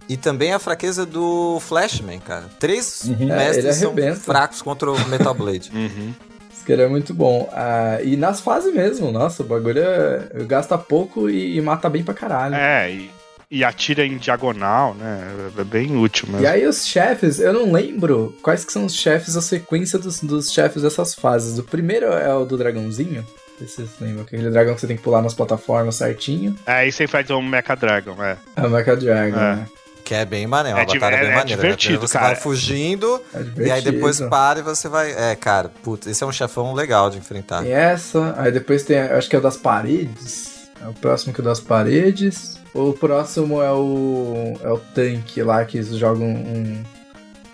[0.10, 2.46] e também a fraqueza do Flashman, cara.
[2.60, 3.32] Três Uhum.
[3.32, 5.72] É, mestres ele são fracos contra o Metal Blade.
[5.76, 6.14] Uhum.
[6.54, 7.50] Isso que ele é muito bom.
[7.52, 12.04] Ah, e nas fases mesmo, nossa, o bagulho é, gasta pouco e, e mata bem
[12.04, 12.56] pra caralho.
[12.56, 13.12] É, e,
[13.52, 15.28] e atira em diagonal, né?
[15.58, 16.42] É bem útil mesmo.
[16.44, 20.20] E aí os chefes, eu não lembro quais que são os chefes, a sequência dos,
[20.22, 21.58] dos chefes dessas fases.
[21.60, 23.22] O primeiro é o do dragãozinho.
[23.24, 26.56] Não sei se vocês lembram, aquele dragão que você tem que pular nas plataformas certinho.
[26.66, 28.38] É, aí você enfrenta um Mecha Dragon, é.
[28.56, 29.56] É o Mecha Dragon, É.
[29.58, 29.68] né?
[30.04, 31.62] Que é bem maneiro, É uma di- batalha é- bem é maneira.
[31.62, 31.68] né?
[31.70, 32.28] divertido, Você cara.
[32.28, 35.12] vai fugindo, É e aí depois para e você vai.
[35.12, 37.64] É, cara, putz, esse é um chefão legal de enfrentar.
[37.64, 40.70] Tem essa, aí depois tem, acho que é o das paredes.
[40.84, 42.58] É o próximo que é o das paredes.
[42.74, 44.58] O próximo é o.
[44.62, 46.84] É o tanque lá que eles jogam um-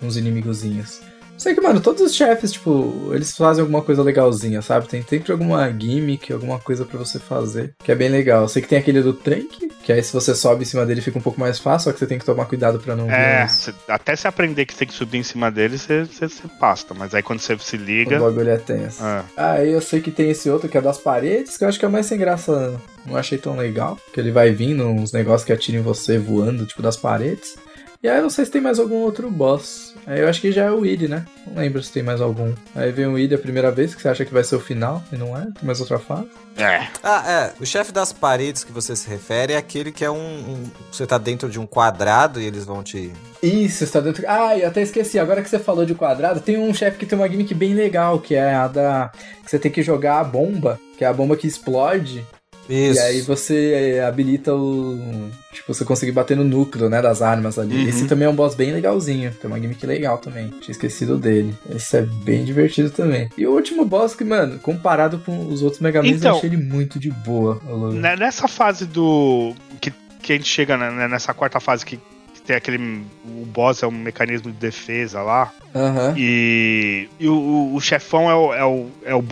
[0.02, 1.00] uns inimigozinhos.
[1.38, 4.88] Sei que, mano, todos os chefes, tipo, eles fazem alguma coisa legalzinha, sabe?
[4.88, 8.42] Tem sempre alguma gimmick, alguma coisa pra você fazer, que é bem legal.
[8.42, 11.00] Eu sei que tem aquele do tanque, que aí se você sobe em cima dele
[11.00, 13.46] fica um pouco mais fácil, só que você tem que tomar cuidado pra não É,
[13.48, 16.42] cê- até você aprender que você tem que subir em cima dele, você, você, você
[16.60, 16.92] pasta.
[16.94, 18.18] Mas aí quando você se o liga.
[18.20, 19.02] bagulho é tenso.
[19.02, 21.78] Ah, Aí eu sei que tem esse outro que é das paredes, que eu acho
[21.78, 22.80] que é o mais sem graça.
[23.06, 23.98] Não achei tão legal.
[24.12, 27.56] Que ele vai vindo uns negócios que atiram em você voando, tipo das paredes.
[28.02, 29.89] E aí eu não sei se tem mais algum outro boss.
[30.06, 31.24] Aí eu acho que já é o Id, né?
[31.46, 32.52] Não lembro se tem mais algum.
[32.74, 35.02] Aí vem o Id a primeira vez, que você acha que vai ser o final,
[35.12, 35.42] e não é.
[35.42, 36.28] Tem mais outra fase.
[36.56, 36.86] é.
[37.02, 37.62] Ah, é.
[37.62, 40.16] O chefe das paredes que você se refere é aquele que é um.
[40.16, 43.12] um- você tá dentro de um quadrado e eles vão te.
[43.42, 44.24] Isso, está dentro.
[44.28, 45.18] Ah, eu até esqueci.
[45.18, 48.18] Agora que você falou de quadrado, tem um chefe que tem uma gimmick bem legal,
[48.18, 49.10] que é a da.
[49.44, 52.26] que você tem que jogar a bomba, que é a bomba que explode.
[52.70, 52.98] Isso.
[53.00, 55.28] E aí você é, habilita o.
[55.52, 57.74] Tipo, você conseguir bater no núcleo, né, das armas ali.
[57.82, 57.88] Uhum.
[57.88, 59.32] Esse também é um boss bem legalzinho.
[59.32, 60.48] Tem uma gimmick legal também.
[60.60, 61.54] Tinha esquecido dele.
[61.74, 63.28] Esse é bem divertido também.
[63.36, 66.48] E o último boss que, mano, comparado com os outros Mega Man, Então- eu achei
[66.50, 67.60] ele muito de boa.
[67.92, 69.52] Né- Nessa fase do.
[69.80, 69.92] Que,
[70.22, 73.02] que a gente chega né, nessa quarta fase que, que tem aquele.
[73.26, 75.52] O boss é um mecanismo de defesa lá.
[75.74, 76.14] Aham.
[76.16, 79.22] E, e o, o- chefão é o, é o, é o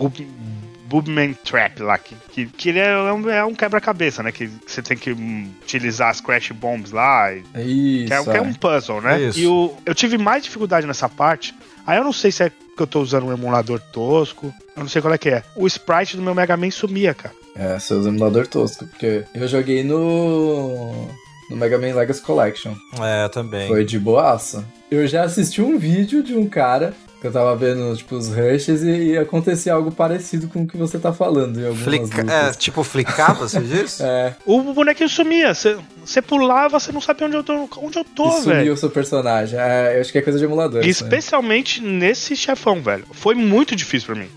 [0.89, 1.97] Boobman Trap lá.
[1.97, 4.31] Que, que, que ele é um, é um quebra-cabeça, né?
[4.31, 7.31] Que você tem que hum, utilizar as Crash Bombs lá.
[7.33, 8.07] e- Isso.
[8.07, 9.21] que, é, que é um puzzle, né?
[9.21, 9.39] Isso.
[9.39, 11.53] E o, eu tive mais dificuldade nessa parte.
[11.85, 14.53] Aí eu não sei se é que eu tô usando um emulador tosco.
[14.75, 15.43] Eu não sei qual é que é.
[15.55, 17.35] O sprite do meu Mega Man sumia, cara.
[17.55, 18.85] É, seus emulador tosco.
[18.87, 21.07] Porque eu joguei no.
[21.49, 22.73] No Mega Man Legacy Collection.
[23.01, 23.67] É, também.
[23.67, 24.63] Foi de boaça.
[24.89, 28.81] Eu já assisti um vídeo de um cara que eu tava vendo, tipo, os rushes
[28.83, 32.31] e, e acontecia algo parecido com o que você tá falando em algumas Flica...
[32.31, 33.99] É, tipo, flicava, você diz?
[33.99, 35.53] É, O bonequinho sumia.
[35.53, 35.77] Você
[36.09, 38.73] você pulava, você não sabia onde eu tô, onde eu tô e sumiu velho.
[38.73, 39.59] o seu personagem.
[39.59, 40.81] É, eu acho que é coisa de emulador.
[40.81, 40.87] né?
[40.87, 43.05] Especialmente nesse chefão, velho.
[43.11, 44.29] Foi muito difícil pra mim.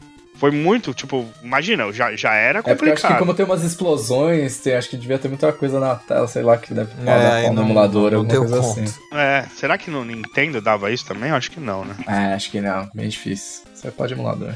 [0.43, 3.19] Foi muito, tipo, imagina, eu já, já era É porque eu acho que complicado.
[3.21, 6.57] como tem umas explosões, tem, acho que devia ter muita coisa na tela, sei lá,
[6.59, 8.81] que deve É, no não- emulador, alguma coisa conta.
[8.83, 8.95] assim.
[9.13, 11.31] É, será que no Nintendo dava isso também?
[11.31, 11.95] Eu acho que não, né?
[12.09, 13.63] É, acho que não, bem difícil.
[13.73, 14.55] Você pode emulador.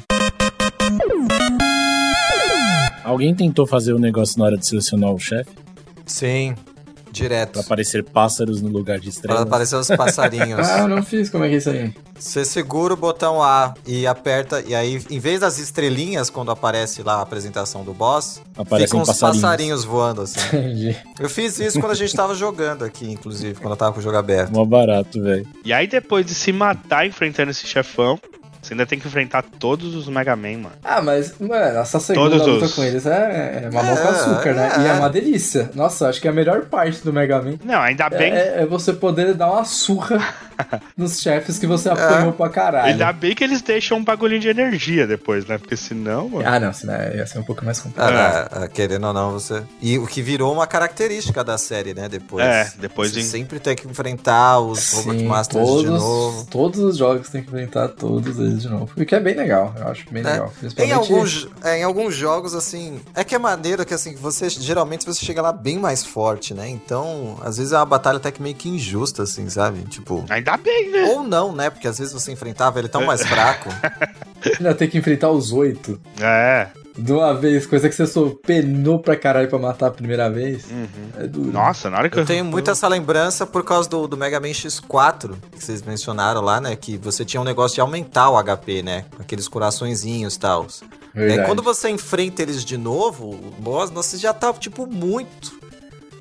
[3.04, 5.50] Alguém tentou fazer o negócio na hora de selecionar o chefe?
[6.04, 6.56] Sim,
[7.16, 7.52] direto.
[7.52, 9.42] Pra aparecer pássaros no lugar de Pra estrelas?
[9.42, 10.66] aparecer os passarinhos.
[10.68, 11.94] Ah, eu não fiz, como é que é isso aí?
[12.18, 17.02] Você segura o botão A e aperta, e aí, em vez das estrelinhas, quando aparece
[17.02, 19.42] lá a apresentação do boss, Aparecem ficam uns passarinhos.
[19.42, 20.40] passarinhos voando assim.
[20.56, 20.96] Entendi.
[21.20, 24.02] Eu fiz isso quando a gente tava jogando aqui, inclusive, quando eu tava com o
[24.02, 24.50] jogo aberto.
[24.52, 25.46] Mó barato, velho.
[25.64, 28.18] E aí, depois de se matar enfrentando esse chefão,
[28.66, 30.72] você ainda tem que enfrentar todos os Mega Man, mano.
[30.82, 34.08] Ah, mas, mano, essa segunda Todos luta os- com eles é, é mamão É, com
[34.08, 34.72] açúcar, né?
[34.76, 34.80] é.
[34.82, 35.70] E é uma delícia.
[35.74, 38.92] Nossa, acho que a melhor parte do Mega Man Não, ainda bem, é, é você
[38.92, 40.18] poder dar uma surra
[40.96, 42.86] nos chefes que você apanhou pra caralho.
[42.92, 45.58] ainda bem que eles deixam um bagulhinho de energia depois, né?
[45.58, 46.48] Porque senão, mano.
[46.48, 48.14] Ah, não, senão ia ser um pouco mais complicado.
[48.14, 49.62] Ah, ah, querendo ou não, você.
[49.80, 52.08] E o que virou uma característica da série, né?
[52.08, 52.44] Depois.
[52.44, 56.46] É, depois Você em- sempre tem que enfrentar os Robot Sim, Masters todos, de novo.
[56.50, 58.90] todos os jogos tem que enfrentar todos eles de novo.
[58.96, 60.30] O que é bem legal, eu acho bem É.
[60.32, 60.52] legal.
[60.56, 63.00] Em Principalmente alguns, é, em alguns jogos, assim.
[63.14, 64.48] É que é maneiro que, assim, você.
[64.48, 66.68] Geralmente você chega lá bem mais forte, né?
[66.68, 69.82] Então, às vezes é uma batalha até que meio que injusta, assim, sabe?
[69.88, 70.24] Tipo.
[70.28, 71.04] Ainda bem, né?
[71.10, 71.70] Ou não, né?
[71.70, 73.68] Porque às vezes você enfrentava ele tão mais fraco.
[74.58, 76.68] ainda tem que enfrentar os oito É.
[76.96, 80.64] de uma vez, coisa que você só penou pra caralho pra matar a primeira vez.
[81.18, 81.52] É duro.
[81.52, 84.48] Nossa, na hora que Eu tenho muito essa lembrança por causa do, do Mega Man
[84.48, 86.74] X4, que vocês mencionaram lá, né?
[86.76, 89.04] Que você tinha um negócio de aumentar o HP, né?
[89.18, 90.66] Aqueles coraçõezinhos e tal.
[91.14, 95.65] É, quando você enfrenta eles de novo, o boss, você já tá, tipo, muito.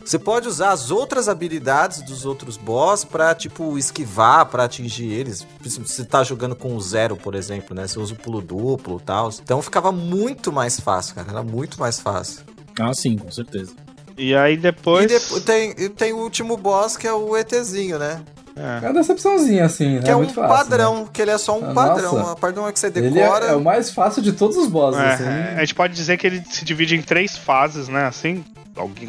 [0.06, 5.46] Você pode usar as outras habilidades dos outros boss pra, tipo, esquivar, pra atingir eles.
[5.66, 7.88] Se você tá jogando com o zero, por exemplo, né?
[7.88, 9.30] Você usa o pulo duplo e tal.
[9.44, 11.32] Então ficava muito mais fácil, cara.
[11.32, 12.42] Era muito mais fácil.
[12.80, 13.74] Ah, sim, com certeza.
[14.18, 15.06] E aí depois.
[15.06, 18.22] E depois tem, e tem o último boss, que é o ETzinho, né?
[18.56, 18.86] É.
[18.86, 20.02] É uma decepçãozinha, assim, né?
[20.04, 22.14] Que é, um muito fácil, padrão, que ele é só um Ah, padrão.
[22.20, 22.38] nossa.
[22.48, 22.94] A do momento que você né?
[23.00, 23.48] Ele decora.
[23.48, 25.24] é, é o mais fácil de todos os bosses, É, assim.
[25.58, 28.06] a gente pode dizer que ele se divide em três fases, né?
[28.06, 28.46] Assim,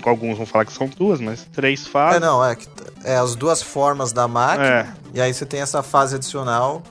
[0.04, 2.20] alguns vão falar que são duas, mas três É, fases.
[2.20, 2.56] não, é,
[3.04, 4.66] é as duas formas da máquina.
[4.66, 4.86] É.
[5.14, 6.82] E aí você tem essa fase adicional,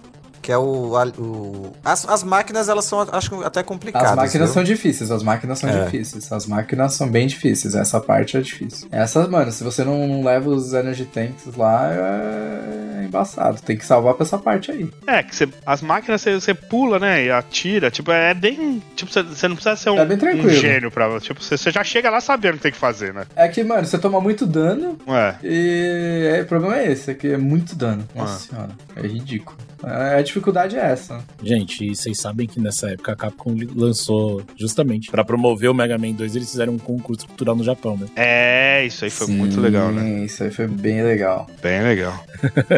[0.45, 0.93] que é o.
[1.17, 4.11] o- as, as máquinas, elas são, acho que até complicadas.
[4.11, 4.53] As máquinas viu?
[4.53, 5.85] são difíceis, as máquinas são É.
[5.85, 6.31] difíceis.
[6.31, 8.87] As máquinas são bem difíceis, essa parte é difícil.
[8.91, 13.59] Essa, mano, se você não, não leva os Energy Tanks lá, é embaçado.
[13.61, 14.87] Tem que salvar pra essa parte aí.
[15.07, 17.23] É, que você- as máquinas você, você pula, né?
[17.25, 17.89] E atira.
[17.89, 18.81] Tipo, é bem.
[18.95, 21.19] Tipo, você, você não precisa ser um, É um gênio pra.
[21.19, 23.25] Tipo, você, você já chega lá sabendo o que tem que fazer, né?
[23.35, 25.35] É que, mano, você toma muito dano É.
[25.43, 28.07] e é, o problema é esse, é que é muito dano.
[28.15, 28.55] Nossa Ah.
[28.55, 29.57] senhora, é ridículo.
[29.83, 31.23] A dificuldade é essa.
[31.43, 35.97] Gente, e vocês sabem que nessa época a Capcom lançou, justamente, pra promover o Mega
[35.97, 38.07] Man 2, eles fizeram um concurso cultural no Japão, né?
[38.15, 40.25] É, isso aí foi Sim, muito legal, né?
[40.25, 41.49] Isso aí foi bem legal.
[41.61, 42.23] Bem legal.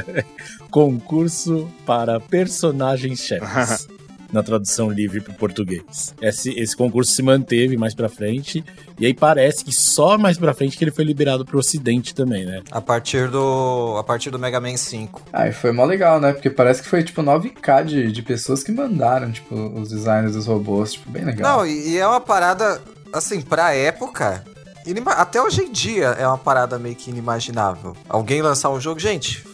[0.69, 3.87] Concurso para personagens chefes.
[4.31, 6.13] na tradução livre para português.
[6.21, 8.63] Esse, esse concurso se manteve mais pra frente,
[8.99, 12.45] e aí parece que só mais pra frente que ele foi liberado pro ocidente também,
[12.45, 12.61] né?
[12.71, 13.95] A partir do.
[13.97, 15.21] A partir do Mega Man 5.
[15.31, 16.33] Ah, e foi mó legal, né?
[16.33, 20.45] Porque parece que foi tipo 9k de, de pessoas que mandaram, tipo, os designs dos
[20.47, 21.57] robôs, tipo, bem legal.
[21.59, 22.81] Não, e, e é uma parada,
[23.13, 24.43] assim, pra época.
[25.17, 27.95] Até hoje em dia é uma parada meio que inimaginável.
[28.07, 29.45] Alguém lançar um jogo, gente,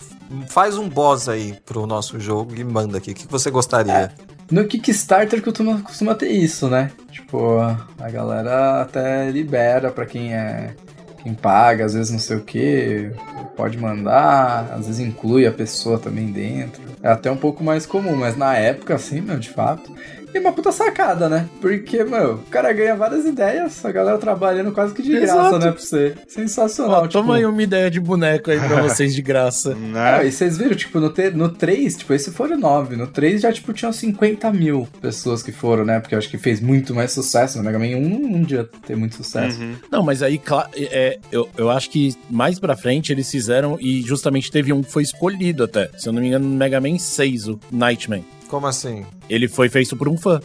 [0.48, 3.12] faz um boss aí pro nosso jogo e manda aqui.
[3.12, 4.14] O que você gostaria?
[4.54, 6.92] No Kickstarter costuma, costuma ter isso, né?
[7.12, 10.76] Tipo, a galera até libera pra quem é.
[11.24, 13.12] Quem paga, às vezes não sei o que,
[13.56, 16.84] pode mandar, às vezes inclui a pessoa também dentro.
[17.02, 19.92] É até um pouco mais comum, mas na época, assim, meu, de fato.
[20.34, 21.48] E uma puta sacada, né?
[21.62, 25.60] Porque, meu, o cara ganha várias ideias, a galera trabalhando quase que de graça, Exato.
[25.60, 26.14] né, pra você.
[26.28, 27.14] Sensacional, Ó, tipo...
[27.14, 29.74] toma aí uma ideia de boneco aí pra vocês de graça.
[29.94, 30.28] Ah, Né?
[30.28, 32.96] e vocês viram, tipo, no, te- no 3, tipo, esse foram 9.
[32.96, 36.00] No 3 já, tipo, tinham 50 mil pessoas que foram, né?
[36.00, 37.58] Porque eu acho que fez muito mais sucesso.
[37.58, 39.60] No Mega Man 1 não devia ter muito sucesso.
[39.62, 39.76] Uhum.
[39.92, 40.42] Não, mas aí,
[40.76, 44.92] é, eu, eu acho que mais pra frente eles fizeram e justamente teve um que
[44.92, 45.90] foi escolhido até.
[45.98, 48.24] Se eu não me engano, no Mega Man 6, o Nightman.
[48.54, 49.04] Como assim?
[49.28, 50.40] Ele foi feito por um fã.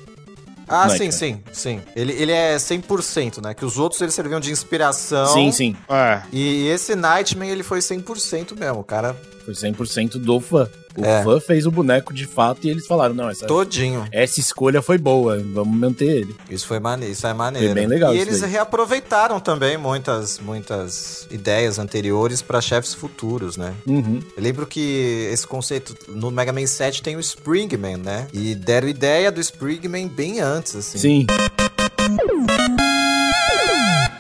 [0.67, 1.13] Ah, é, sim, cara.
[1.13, 1.83] sim, sim.
[1.95, 3.53] Ele, ele é 100%, né?
[3.53, 5.27] Que os outros eles serviam de inspiração.
[5.27, 5.77] Sim, sim.
[5.91, 6.23] É.
[6.33, 9.15] E esse Nightman ele foi 100% mesmo, o cara.
[9.49, 10.69] Foi 100% do fã.
[10.95, 11.23] O É.
[11.23, 14.07] fã fez o boneco de fato e eles falaram, não, essa, Todinho.
[14.12, 16.37] essa escolha foi boa, vamos manter ele.
[16.51, 17.69] Isso foi maneiro, isso é maneiro.
[17.69, 18.51] Foi bem legal E eles daí.
[18.51, 23.73] reaproveitaram também muitas, muitas ideias anteriores para chefes futuros, né?
[23.87, 24.20] Uhum.
[24.37, 28.27] Eu lembro que esse conceito no Mega Man 7 tem o Springman, né?
[28.33, 30.99] E deram ideia do Springman bem antes, assim.
[30.99, 31.27] Sim.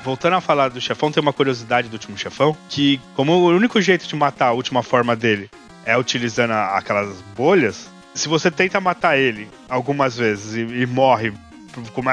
[0.04, 3.80] Voltando a falar do chefão, tem uma curiosidade do último chefão, que como o único
[3.80, 5.50] jeito de matar a última forma dele
[5.84, 11.32] é utilizando a- aquelas bolhas, se você tenta matar ele algumas vezes e, e morre,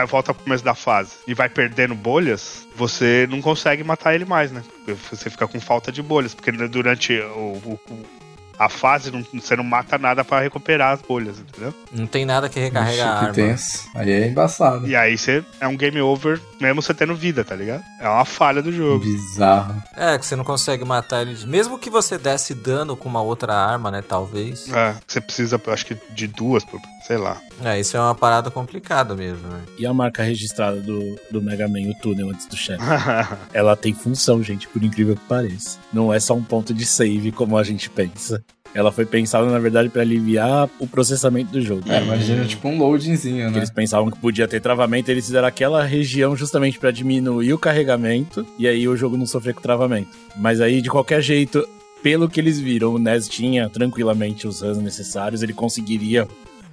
[0.08, 4.52] volta pro começo da fase e vai perdendo bolhas, você não consegue matar ele mais,
[4.52, 4.62] né?
[5.10, 8.06] Você fica com falta de bolhas, porque durante o- o-
[8.58, 11.74] a fase não- você não mata nada pra recuperar as bolhas, entendeu?
[11.92, 13.34] Não tem nada que recarrega Ixi, a que arma.
[13.34, 13.90] tenso.
[13.96, 14.88] Aí é embaçado.
[14.88, 17.84] E aí você é um game over mesmo você tendo vida, tá ligado?
[18.00, 19.04] É uma falha do jogo.
[19.06, 19.82] Bizarro.
[19.96, 21.46] É, que você não consegue matar ele.
[21.46, 24.02] Mesmo que você desse dano com uma outra arma, né?
[24.02, 24.72] Talvez.
[24.72, 26.64] É, você precisa, acho que de duas,
[27.06, 27.40] sei lá.
[27.64, 29.62] É, isso é uma parada complicada mesmo, né?
[29.78, 32.84] E a marca registrada do, do Mega Man, o túnel antes do chefe?
[33.54, 35.78] Ela tem função, gente, por incrível que pareça.
[35.94, 38.44] Não é só um ponto de save como a gente pensa.
[38.74, 41.84] Ela foi pensada, na verdade, pra aliviar o processamento do jogo.
[41.90, 43.58] É, imagina, tipo um loadingzinho, né?
[43.58, 48.46] eles pensavam que podia ter travamento, eles fizeram aquela região justamente pra diminuir o carregamento
[48.60, 50.10] e aí o jogo não sofrer com travamento.
[50.36, 51.66] Mas aí, de qualquer jeito,
[52.04, 56.28] pelo que eles viram, o NES tinha tranquilamente os runs necessários, ele conseguiria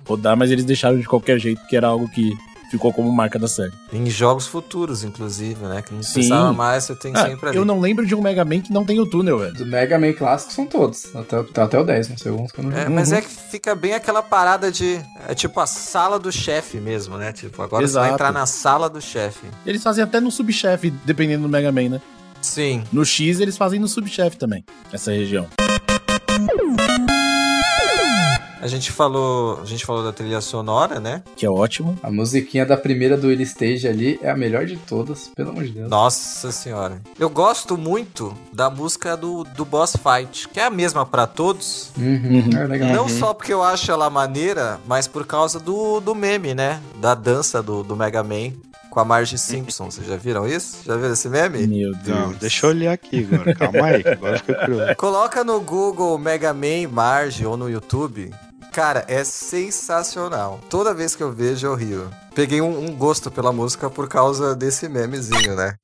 [0.06, 2.32] rodar, mas eles deixaram de qualquer jeito, porque era algo que
[2.70, 3.70] ficou como marca da série.
[3.92, 5.82] Em jogos futuros, inclusive, né?
[5.82, 6.12] Que não Sim.
[6.14, 7.58] precisava mais, você tem Ah, sempre ali.
[7.58, 9.52] eu não lembro de um Mega Man que não tem o túnel, velho.
[9.52, 11.14] Do Mega Man clássico são todos.
[11.14, 13.74] Até, até o 10, não sei alguns que eu não É, mas é que fica
[13.74, 14.98] bem aquela parada de.
[15.28, 17.30] É tipo a sala do chefe mesmo, né?
[17.30, 18.14] Tipo, agora você vai Exato.
[18.14, 19.46] entrar na sala do chefe.
[19.66, 22.00] Eles fazem até no subchefe, dependendo do Mega Man, né?
[22.40, 22.82] Sim.
[22.90, 25.46] No X eles fazem no subchefe também, essa região.
[28.62, 29.58] A gente falou.
[29.60, 31.22] A gente falou da trilha sonora, né?
[31.36, 31.98] Que é ótimo.
[32.02, 35.64] A musiquinha da primeira do Willy Stage ali é a melhor de todas, pelo amor
[35.64, 35.90] de Deus.
[35.90, 37.02] Nossa senhora.
[37.18, 41.90] Eu gosto muito da música do, do boss fight, que é a mesma pra todos.
[41.98, 42.90] Uhum, É legal.
[42.90, 46.80] Não só porque eu acho ela maneira, mas por causa do, do meme, né?
[47.00, 48.52] Da dança do, do Mega Man
[48.90, 49.90] com a Marge Simpson.
[49.90, 50.78] Vocês já viram isso?
[50.86, 51.66] Já viram esse meme?
[51.66, 52.06] Meu Deus.
[52.16, 53.54] Não, deixa eu olhar aqui agora.
[53.56, 54.96] Calma aí, que agora eu fiquei curioso.
[54.96, 58.30] Coloca no Google Mega Man Marge ou no YouTube.
[58.72, 60.58] Cara, é sensacional.
[60.70, 62.10] Toda vez que eu vejo, eu rio.
[62.34, 65.74] Peguei um, um gosto pela música por causa desse memezinho, né?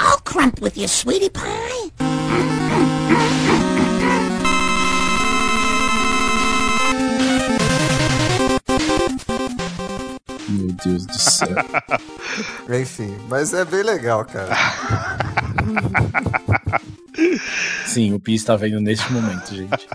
[0.00, 1.92] I'll crump with you, sweetie pie.
[10.48, 11.48] Meu Deus do céu.
[12.80, 14.56] Enfim, mas é bem legal, cara.
[17.86, 19.88] Sim, o Pi está vendo neste momento, gente.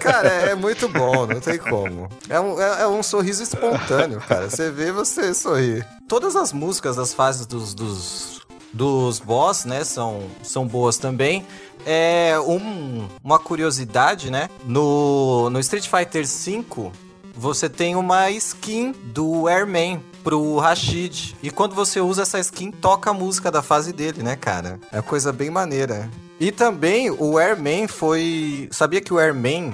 [0.00, 2.08] Cara, é, é muito bom, não tem como.
[2.28, 4.48] É um, é, é um sorriso espontâneo, cara.
[4.48, 5.84] Você vê, você sorri.
[6.08, 8.40] Todas as músicas das fases dos, dos,
[8.72, 11.44] dos boss, né, são, são boas também.
[11.84, 14.48] É um, uma curiosidade, né?
[14.64, 16.90] No, no Street Fighter V,
[17.34, 21.36] você tem uma skin do Airman pro Rashid.
[21.42, 24.80] E quando você usa essa skin, toca a música da fase dele, né, cara?
[24.90, 26.10] É coisa bem maneira.
[26.40, 28.68] E também o Airman foi.
[28.72, 29.72] Sabia que o Airman.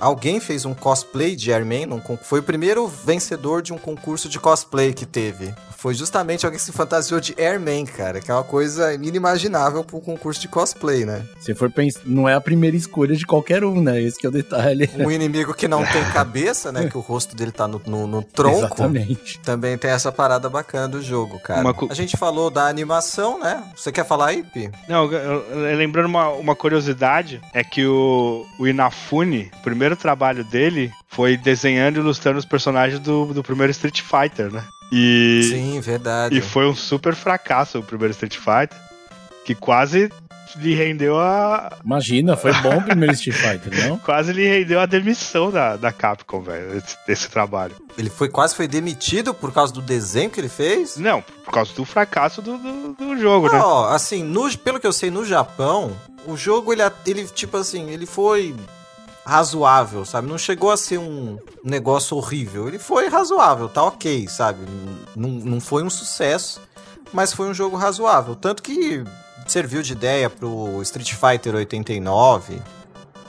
[0.00, 1.86] Alguém fez um cosplay de Airman?
[1.86, 5.54] num con- Foi o primeiro vencedor de um concurso de cosplay que teve.
[5.76, 8.20] Foi justamente alguém que se fantasiou de Airman, cara.
[8.20, 11.22] Que é uma coisa inimaginável pro concurso de cosplay, né?
[11.40, 14.00] Se for pensar, não é a primeira escolha de qualquer um, né?
[14.02, 14.90] Esse que é o detalhe.
[14.98, 16.86] Um inimigo que não tem cabeça, né?
[16.88, 18.58] Que o rosto dele tá no, no, no tronco.
[18.58, 19.38] Exatamente.
[19.40, 21.62] Também tem essa parada bacana do jogo, cara.
[21.90, 23.62] A gente falou da animação, né?
[23.74, 24.70] Você quer falar aí, Pi?
[24.88, 30.44] Não, eu- eu- lembrando uma, uma curiosidade, é que o, o Inafune, o primeiro trabalho
[30.44, 34.64] dele foi desenhando e ilustrando os personagens do, do primeiro Street Fighter, né?
[34.92, 36.36] E, Sim, verdade.
[36.36, 38.76] e foi um super fracasso o primeiro Street Fighter,
[39.44, 40.10] que quase
[40.56, 41.78] lhe rendeu a.
[41.84, 43.98] Imagina, foi bom o primeiro Street Fighter, não?
[43.98, 47.74] Quase lhe rendeu a demissão da, da Capcom, velho, esse, desse trabalho.
[47.96, 50.96] Ele foi quase foi demitido por causa do desenho que ele fez?
[50.96, 53.58] Não, por causa do fracasso do, do, do jogo, né?
[53.60, 55.96] Ó, assim, no- pelo que eu sei, no Japão,
[56.26, 58.54] o jogo, ele, ele, tipo assim, ele foi
[59.24, 60.28] razoável, sabe?
[60.28, 62.68] Não chegou a ser um negócio horrível.
[62.68, 64.60] Ele foi razoável, tá ok, sabe?
[65.14, 66.60] Não, não foi um sucesso,
[67.12, 68.34] mas foi um jogo razoável.
[68.34, 69.04] Tanto que
[69.46, 72.60] serviu de ideia pro Street Fighter 89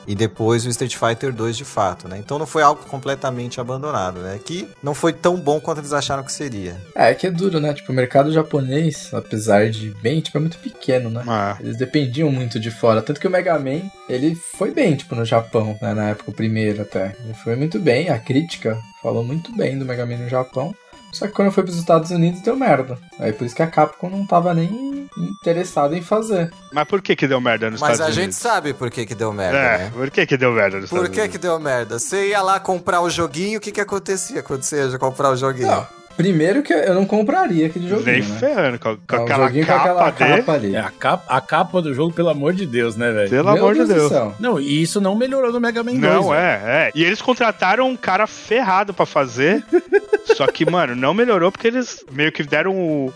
[0.07, 2.18] e depois o Street Fighter 2 de fato, né?
[2.18, 4.40] Então não foi algo completamente abandonado, né?
[4.44, 6.76] Que não foi tão bom quanto eles acharam que seria.
[6.95, 7.73] É, é que é duro, né?
[7.73, 11.23] Tipo, o mercado japonês, apesar de bem, tipo, é muito pequeno, né?
[11.28, 13.02] Ah, Eles dependiam muito de fora.
[13.02, 15.94] Tanto que o Mega Man, ele foi bem, tipo, no Japão, né?
[15.94, 17.15] Na época, o primeiro até.
[17.23, 20.73] Ele foi muito bem, a crítica falou muito bem do Mega Man no Japão.
[21.12, 22.98] Só que quando foi pros Estados Unidos, deu merda.
[23.20, 26.52] Aí por isso que a Capcom não tava nem interessada em fazer.
[26.72, 28.38] mas por que que deu merda nos Mas Estados a gente Unidos?
[28.38, 29.92] sabe por que que deu merda, É, né?
[29.94, 31.38] por que que deu merda nos Por Estados que Unidos?
[31.38, 32.00] que deu merda?
[32.00, 35.36] Você ia lá comprar o joguinho, o que que acontecia quando você ia comprar o
[35.36, 35.68] joguinho?
[35.68, 38.38] Não, primeiro que eu não compraria aquele joguinho, Nem né?
[38.40, 40.38] ferrando, com, com É, o aquela joguinho com capa aquela dele.
[40.42, 40.76] capa ali.
[40.76, 43.30] É, a, capa, a capa do jogo, pelo amor de Deus, né, velho?
[43.30, 44.10] Pelo Meu amor de do Deus.
[44.12, 44.36] céu.
[44.40, 46.02] Não, e isso não melhorou no Mega Man 2.
[46.02, 46.92] Não, é, é.
[46.96, 49.64] E eles contrataram um cara ferrado pra fazer.
[50.36, 53.14] só que, mano, não melhorou porque eles meio que deram o,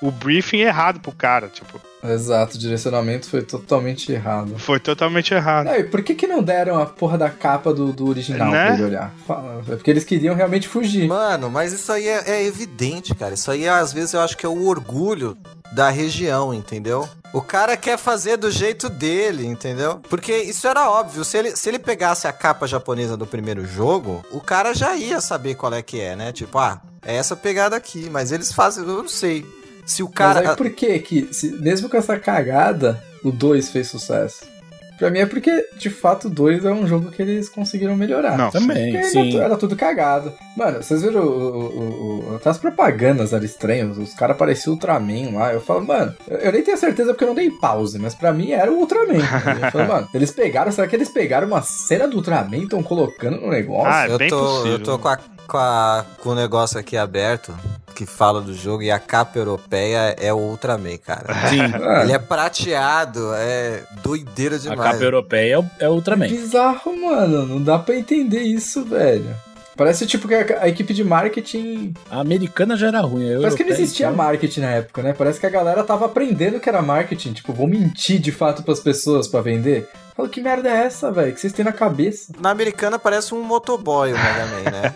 [0.00, 1.48] o briefing errado pro cara.
[1.48, 4.56] Tipo, Exato, o direcionamento foi totalmente errado.
[4.58, 5.66] foi totalmente errado.
[5.66, 8.66] Não, e por que que não deram a porra da capa do, do original Né?
[8.66, 9.12] pra ele olhar?
[9.68, 11.08] É porque eles queriam realmente fugir.
[11.08, 13.34] Mano, mas isso aí é, é evidente, cara.
[13.34, 15.36] Isso aí, às vezes, eu acho que é o orgulho
[15.72, 17.08] da região, entendeu?
[17.32, 20.00] O cara quer fazer do jeito dele, entendeu?
[20.08, 21.24] Porque isso era óbvio.
[21.24, 25.20] Se ele, se ele pegasse a capa japonesa do primeiro jogo, o cara já ia
[25.20, 26.32] saber qual é que é, né?
[26.32, 28.08] Tipo, ah, é essa pegada aqui.
[28.10, 29.44] Mas eles fazem, eu não sei.
[29.88, 30.40] Se o cara.
[30.40, 34.44] Mas aí por que que, se- mesmo com essa cagada, o 2 fez sucesso?
[34.98, 38.36] Pra mim é porque, de fato, o 2 é um jogo que eles conseguiram melhorar.
[38.36, 39.36] Não, Também, Porque sim.
[39.36, 40.32] Era, era tudo cagado.
[40.56, 43.96] Mano, vocês viram o, o, o- até as propagandas eram estranhas.
[43.96, 45.52] Os caras pareciam Ultraman lá.
[45.52, 48.32] Eu falo, mano, eu, eu nem tenho certeza porque eu não dei pause, mas pra
[48.32, 49.14] mim era o Ultraman.
[49.62, 52.82] eu falo, mano, eles pegaram, será que eles pegaram uma cena do Ultraman e estão
[52.82, 53.86] colocando no negócio?
[53.92, 54.72] Ah, é eu bem tô, possível.
[54.72, 55.18] Eu tô com, a,
[55.48, 57.52] com, a- com o negócio aqui aberto
[57.96, 61.34] que fala do jogo e a capa europeia é o Ultraman, cara.
[61.50, 61.62] Sim.
[61.62, 64.92] Ah, Ele é prateado, é doideira A demais.
[64.92, 66.28] capa europeia é o, é o Ultraman.
[66.28, 67.44] Bizarro, mano.
[67.46, 69.34] Não dá pra entender isso, velho.
[69.78, 71.94] Parece tipo que a, a equipe de marketing.
[72.10, 73.36] A americana já era ruim.
[73.38, 75.14] Parece que não existia então- marketing na época, né?
[75.16, 77.32] Parece que a galera tava aprendendo que era marketing.
[77.32, 79.88] Tipo, vou mentir de fato pras pessoas pra vender.
[80.16, 81.32] Fala, que merda é essa, velho?
[81.32, 82.32] Que vocês têm na cabeça?
[82.40, 84.94] Na americana parece um motoboy o Mega Man, né?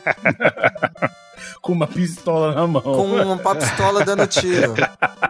[1.63, 2.83] Com uma pistola na mão.
[2.83, 4.75] Com uma pistola dando tiro.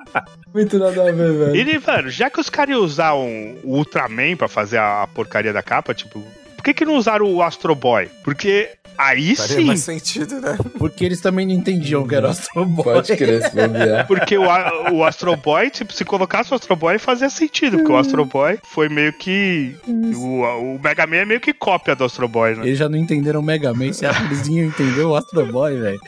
[0.54, 1.56] Muito nada a ver, velho.
[1.56, 5.52] E, mano, já que os caras iam usar um, o Ultraman pra fazer a porcaria
[5.52, 6.22] da capa, tipo,
[6.56, 8.08] por que que não usaram o Astro Boy?
[8.24, 9.64] Porque aí Faria sim.
[9.64, 10.56] mais sentido, né?
[10.78, 12.84] Porque eles também não entendiam que era Astro Boy.
[12.84, 14.06] Pode crer, se bobear.
[14.08, 14.44] Porque o,
[14.92, 18.58] o Astro Boy, tipo, se colocasse o Astro Boy fazia sentido, porque o Astro Boy
[18.62, 19.74] foi meio que.
[19.86, 22.66] O, o Mega Man é meio que cópia do Astro Boy, né?
[22.66, 23.92] Eles já não entenderam o Mega Man.
[23.92, 26.00] Você acha que eles iam entender o Astro Boy, velho?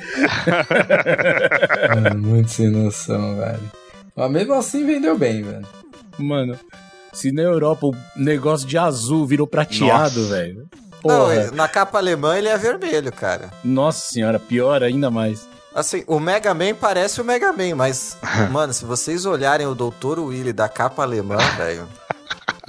[1.94, 3.70] Mano, muito sem noção, velho.
[4.16, 5.66] Mas mesmo assim vendeu bem, velho.
[6.18, 6.56] Mano,
[7.12, 10.56] se na Europa o negócio de azul virou prateado, Nossa.
[11.08, 11.18] Velho.
[11.20, 11.50] Não, Porra.
[11.56, 13.50] na capa alemã ele é vermelho, cara.
[13.62, 15.46] Nossa senhora, pior ainda mais.
[15.74, 18.16] Assim, o Mega Man parece o Mega Man, mas,
[18.52, 20.20] mano, se vocês olharem o Dr.
[20.20, 21.88] Willy da capa alemã, velho,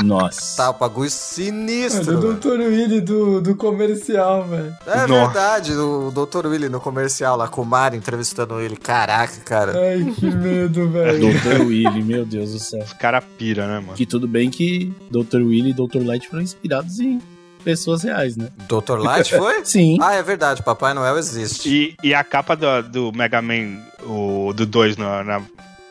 [0.03, 0.57] Nossa.
[0.57, 2.20] tá um bagulho É sinistro.
[2.20, 2.34] do velho.
[2.34, 2.62] Dr.
[2.68, 4.76] Willy do, do comercial, velho.
[4.88, 5.26] É Nossa.
[5.34, 6.48] verdade, o Dr.
[6.48, 8.76] Willy no comercial lá com o Mario entrevistando ele.
[8.76, 9.74] Caraca, cara.
[9.78, 11.32] Ai, que medo, velho.
[11.40, 11.62] Dr.
[11.62, 12.82] Willy, meu Deus do céu.
[12.84, 13.94] Os cara pira, né, mano?
[13.94, 15.38] Que tudo bem que Dr.
[15.44, 16.03] Willy e Dr.
[16.03, 17.22] Light foram inspirados em
[17.66, 18.48] pessoas reais, né?
[18.70, 19.00] Dr.
[19.00, 19.66] Light foi?
[19.66, 19.98] Sim.
[20.02, 21.68] Ah, é verdade, Papai Noel existe.
[21.68, 25.42] E, e a capa do, do Mega Man, o, do 2 na, na-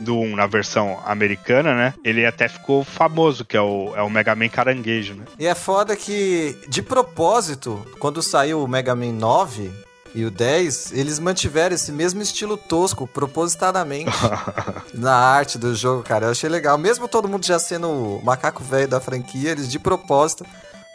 [0.01, 1.95] do 1 na versão americana, né?
[2.05, 5.25] Ele até ficou famoso, que é o, é o Mega Man caranguejo, né?
[5.39, 9.71] E é foda que, de propósito, quando saiu o Mega Man 9
[10.15, 14.11] e o 10, eles mantiveram esse mesmo estilo tosco, propositadamente,
[14.95, 16.27] na arte do jogo, cara.
[16.27, 16.77] Eu achei legal.
[16.79, 20.45] Mesmo todo mundo já sendo o macaco velho da franquia, eles de propósito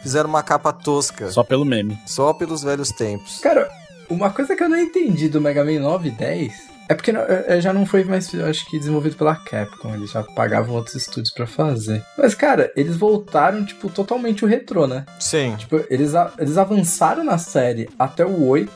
[0.02, 1.98] fizeram uma capa tosca, Só pelo meme.
[2.06, 3.38] só pelos velhos tempos.
[3.40, 3.68] Cara,
[4.08, 7.20] uma coisa que eu não entendi do Mega Man 9 e 10 é porque não-
[7.22, 9.94] é, já não foi mais, eu acho que, desenvolvido pela Capcom.
[9.94, 12.02] Eles já pagavam outros estúdios pra fazer.
[12.18, 15.06] Mas, cara, eles voltaram, tipo, totalmente o retrô, né?
[15.20, 15.54] Sim.
[15.56, 18.72] Tipo, eles, a- eles avançaram na série até o 8.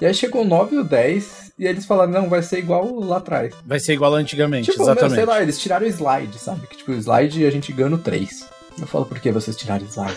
[0.00, 1.46] E aí chegou o 9 e o 10.
[1.58, 3.54] E aí eles falaram, não, vai ser igual lá atrás.
[3.64, 5.14] Vai ser igual antigamente, Tipo, exatamente.
[5.14, 6.66] sei lá, eles tiraram o slide, sabe?
[6.66, 8.44] Que tipo, o slide a gente ganha no 3.
[8.78, 10.16] Eu falo, por que vocês tiraram slide?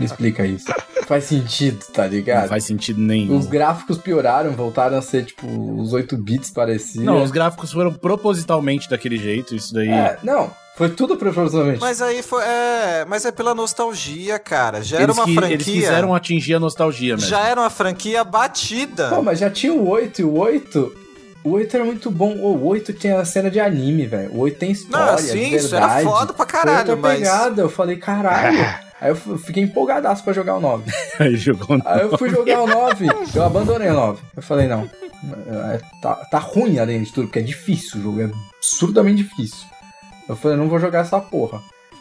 [0.00, 0.66] Me explica isso.
[1.06, 2.48] Faz sentido, tá Não ligado?
[2.48, 3.36] faz sentido nenhum.
[3.36, 5.46] Os gráficos pioraram, voltaram a ser, tipo,
[5.80, 7.04] os 8 bits pareciam.
[7.04, 9.88] Não, os gráficos foram propositalmente daquele jeito, isso daí.
[9.90, 11.78] É, não, foi tudo proporcionalmente.
[11.80, 12.42] Mas aí foi.
[12.42, 14.82] É, mas é pela nostalgia, cara.
[14.82, 15.54] Já era eles, uma que- franquia.
[15.54, 17.28] eles quiseram atingir a nostalgia mesmo.
[17.28, 19.10] Já era uma franquia batida.
[19.10, 21.03] Pô, mas já tinha o 8 e o 8.
[21.44, 22.34] O 8 era muito bom.
[22.38, 24.32] O 8 tinha a cena de anime, velho.
[24.32, 25.12] O 8 tem história.
[25.12, 26.06] Não, sim, de isso era verdade.
[26.08, 27.18] foda pra Foi caralho, outra mas.
[27.18, 27.62] pegada.
[27.62, 28.58] Eu falei, caralho.
[29.00, 30.90] Aí eu fiquei empolgadaço pra jogar o 9.
[31.20, 34.22] Aí jogou no- Aí eu fui jogar o 9, eu abandonei o 9.
[34.34, 34.88] Eu falei, não.
[35.74, 39.66] é, Tá, tá ruim além de tudo, porque é difícil o jogo, é absurdamente difícil.
[40.26, 41.60] Eu falei, não vou jogar essa porra.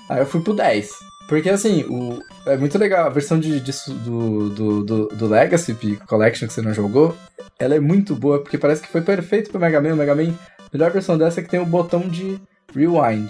[0.10, 0.90] Aí eu fui pro 10.
[1.28, 5.74] Porque assim, o, é muito legal, a versão de, disso do, do, do, do Legacy
[6.08, 7.16] Collection que você não jogou,
[7.58, 9.94] ela é muito boa, porque parece que foi perfeito pro Mega Man.
[9.94, 12.40] O Mega Man, a melhor versão dessa é que tem o botão de
[12.76, 13.30] rewind.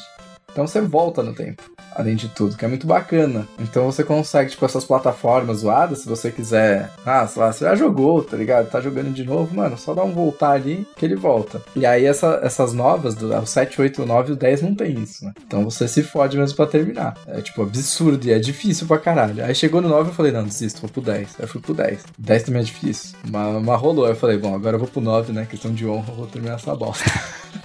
[0.54, 1.64] Então você volta no tempo,
[1.96, 3.48] além de tudo, que é muito bacana.
[3.60, 6.90] Então você consegue, tipo, essas plataformas zoadas, se você quiser.
[7.06, 8.70] Ah, sei lá, você já jogou, tá ligado?
[8.70, 11.62] Tá jogando de novo, mano, só dá um voltar ali que ele volta.
[11.76, 14.76] E aí essa- essas novas, do, o 7, 8, o 9 e o 10 não
[14.76, 15.34] tem isso, né?
[15.46, 17.18] Então você se fode mesmo pra terminar.
[17.28, 19.44] É tipo absurdo e é difícil pra caralho.
[19.44, 21.30] Aí chegou no 9 eu falei, não, desisto, vou pro 10.
[21.40, 22.02] Aí eu fui pro 10.
[22.18, 23.16] 10 também é difícil.
[23.30, 24.06] Mas, mas rolou.
[24.06, 25.48] Aí eu falei, bom, agora eu vou pro 9, né?
[25.50, 27.04] Questão de honra, eu vou terminar essa bosta.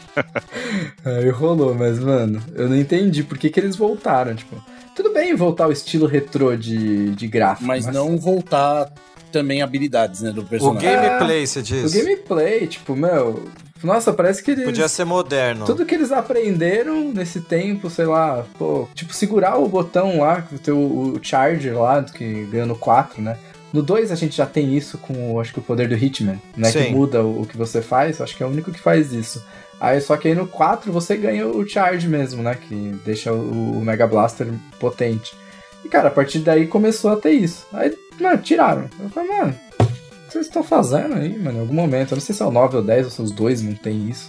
[1.05, 4.57] Aí rolou, mas, mano, eu não entendi por que, que eles voltaram, tipo.
[4.95, 7.66] Tudo bem voltar o estilo retrô de, de gráfico.
[7.66, 8.93] Mas não voltar
[9.31, 10.90] também habilidades, né, do O personagem.
[10.90, 11.95] gameplay, se diz.
[11.95, 13.49] O gameplay, tipo, meu.
[13.82, 14.65] Nossa, parece que eles.
[14.65, 15.65] Podia ser moderno.
[15.65, 20.70] Tudo que eles aprenderam nesse tempo, sei lá, pô, tipo, segurar o botão lá, que
[20.70, 23.39] o, o Charger lá, que ganhou no 4, né?
[23.73, 26.73] No 2 a gente já tem isso com, acho que o poder do Hitman, né?
[26.73, 26.90] Que Sim.
[26.93, 29.45] muda o, o que você faz, acho que é o único que faz isso.
[29.80, 32.55] Aí, só que aí no 4 você ganha o Charge mesmo, né?
[32.56, 34.48] Que deixa o, o Mega Blaster
[34.80, 35.36] potente.
[35.84, 37.66] E, cara, a partir daí começou a ter isso.
[37.72, 38.86] Aí, mano, tiraram.
[39.00, 41.59] Eu falei, mano, o que vocês estão fazendo aí, mano?
[41.59, 42.12] Em algum momento.
[42.12, 44.09] Eu não sei se é o 9 ou 10 ou se os dois não tem
[44.09, 44.28] isso.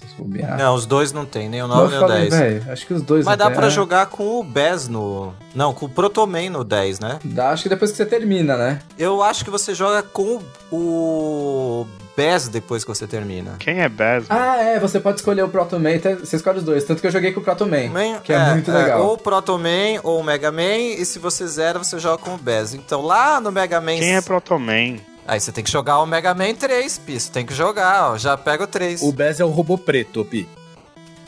[0.57, 2.41] Não, os dois não tem, nem o Mas 9 eu nem o falei, 10.
[2.41, 3.69] velho, acho que os dois Mas dá tem, pra é.
[3.71, 5.33] jogar com o Bez no.
[5.55, 7.19] Não, com o Protoman no 10, né?
[7.25, 8.79] Dá, acho que depois que você termina, né?
[8.97, 10.39] Eu acho que você joga com
[10.71, 11.85] o
[12.19, 13.55] Bez depois que você termina.
[13.59, 14.25] Quem é Bez?
[14.29, 16.83] Ah, é, você pode escolher o Proto Man, tá- você escolhe os dois.
[16.83, 19.01] Tanto que eu joguei com o Proto Man, Man- que é, muito legal.
[19.05, 22.37] Ou o Protoman ou o Mega Man, e se você zera, você joga com o
[22.37, 22.73] Bez.
[22.73, 23.97] Então lá no Mega Man.
[23.99, 24.97] Quem é Protoman?
[25.25, 27.19] Aí você tem que jogar o Mega Man 3, Pi.
[27.19, 28.17] Você tem que jogar, ó.
[28.17, 29.01] Já pega o 3.
[29.03, 30.47] O Bez é o robô preto, Pi.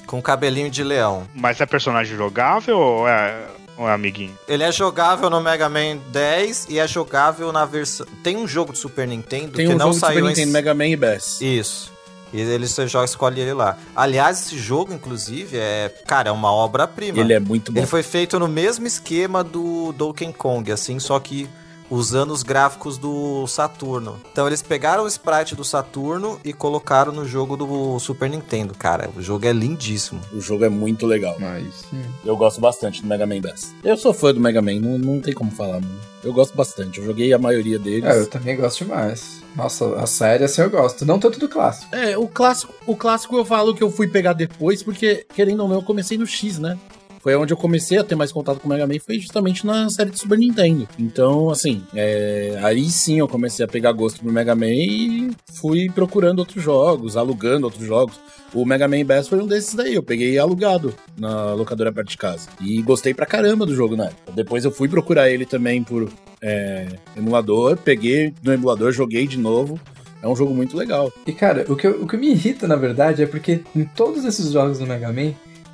[0.07, 1.23] Com cabelinho de leão.
[1.34, 3.45] Mas é personagem jogável ou é,
[3.77, 4.38] ou é amiguinho?
[4.48, 8.06] Ele é jogável no Mega Man 10 e é jogável na versão.
[8.23, 10.49] Tem um jogo de Super Nintendo Tem que um não jogo de Super saiu Nintendo,
[10.49, 10.52] em.
[10.52, 11.41] Mega Man e Bez.
[11.41, 11.91] Isso.
[12.34, 13.77] E ele você joga, escolhe ele lá.
[13.95, 15.93] Aliás, esse jogo, inclusive, é.
[16.07, 17.19] Cara, é uma obra-prima.
[17.19, 17.80] Ele é muito bom.
[17.80, 21.49] Ele foi feito no mesmo esquema do Donkey Kong, assim, só que
[21.91, 24.19] usando os gráficos do Saturno.
[24.31, 29.09] Então eles pegaram o sprite do Saturno e colocaram no jogo do Super Nintendo, cara.
[29.15, 30.22] O jogo é lindíssimo.
[30.34, 31.35] O jogo é muito legal.
[31.38, 32.01] Mas, sim.
[32.23, 33.76] Eu gosto bastante do Mega Man 10.
[33.84, 35.99] Eu sou fã do Mega Man, não, não tem como falar, mano.
[36.23, 36.99] Eu gosto bastante.
[36.99, 38.05] Eu joguei a maioria deles.
[38.05, 39.41] É, eu também gosto demais.
[39.55, 41.05] Nossa, a série assim eu gosto.
[41.05, 41.93] Não tanto do clássico.
[41.93, 45.68] É, o clássico, o clássico eu falo que eu fui pegar depois, porque, querendo ou
[45.68, 46.77] não, eu comecei no X, né?
[47.22, 49.89] Foi onde eu comecei a ter mais contato com o Mega Man, foi justamente na
[49.89, 50.88] série de Super Nintendo.
[50.98, 55.89] Então, assim, é, aí sim eu comecei a pegar gosto pro Mega Man e fui
[55.89, 58.19] procurando outros jogos, alugando outros jogos.
[58.53, 62.18] O Mega Man Bass foi um desses daí, eu peguei alugado na locadora perto de
[62.18, 62.49] casa.
[62.60, 64.10] E gostei pra caramba do jogo, né?
[64.35, 66.10] Depois eu fui procurar ele também por
[66.41, 69.80] é, emulador, peguei no emulador, joguei de novo.
[70.23, 71.11] É um jogo muito legal.
[71.26, 74.23] E cara, o que, eu- o que me irrita na verdade é porque em todos
[74.26, 75.31] esses jogos do Mega Man,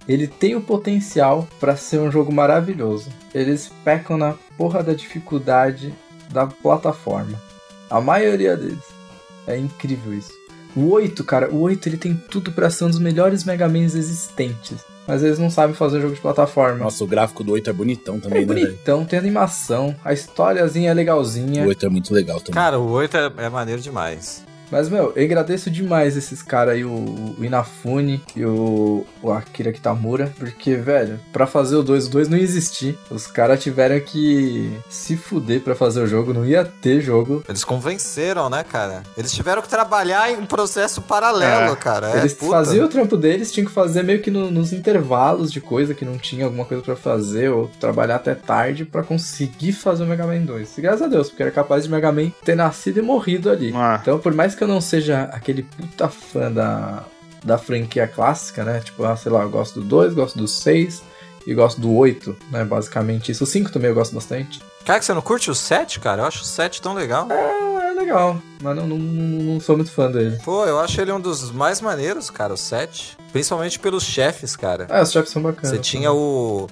[0.07, 3.09] ele tem o potencial pra ser um jogo maravilhoso.
[3.33, 5.93] Eles pecam na porra da dificuldade
[6.31, 7.41] da plataforma.
[7.89, 8.83] A maioria deles.
[9.45, 10.31] É incrível isso.
[10.75, 13.95] O 8, cara, o 8 ele tem tudo pra ser um dos melhores Mega Mans
[13.95, 14.77] existentes.
[15.07, 16.79] Mas eles não sabem fazer jogo de plataforma.
[16.79, 18.67] Nossa, o gráfico do 8 é bonitão é também, né, velho?
[18.67, 21.63] bonitão, tem animação, a historiazinha é legalzinha.
[21.63, 22.53] O 8 é muito legal também.
[22.53, 24.43] Cara, o 8 é, é maneiro demais.
[24.71, 29.71] Mas, meu, eu agradeço demais esses caras aí, o, o Inafune e o, o Akira
[29.71, 32.97] Kitamura, porque, velho, pra fazer o 2, o 2 não ia existir.
[33.09, 37.43] Os caras tiveram que se fuder pra fazer o jogo, não ia ter jogo.
[37.47, 39.03] Eles convenceram, né, cara?
[39.17, 41.75] Eles tiveram que trabalhar em um processo paralelo, É.
[41.75, 42.11] cara.
[42.11, 42.51] É, Eles puta.
[42.51, 46.03] faziam o trampo deles, tinham que fazer meio que no- nos intervalos de coisa que
[46.05, 50.25] não tinha alguma coisa pra fazer, ou trabalhar até tarde pra conseguir fazer o Mega
[50.25, 50.77] Man 2.
[50.77, 53.71] E graças a Deus, porque era capaz de Mega Man ter nascido e morrido ali.
[53.75, 53.99] Ah.
[54.01, 57.03] Então, por mais que eu não seja aquele puta fã da,
[57.43, 58.79] da franquia clássica, né?
[58.79, 61.01] Tipo, ah, sei lá, eu gosto do 2, gosto do 6
[61.45, 62.65] e gosto do 8, né?
[62.65, 63.43] Basicamente isso.
[63.43, 64.61] O 5 também eu gosto bastante.
[64.83, 66.23] Cara, que você não curte o 7, cara?
[66.23, 67.27] Eu acho o 7 tão legal.
[67.31, 70.37] Ah, é legal, mas não, não, não, sou muito fã dele.
[70.43, 73.17] Pô, eu acho ele um dos mais maneiros, cara, o 7.
[73.31, 74.87] Principalmente pelos chefes, cara.
[74.89, 75.69] Ah, os chefes são bacanas.
[75.69, 76.67] Você tinha o.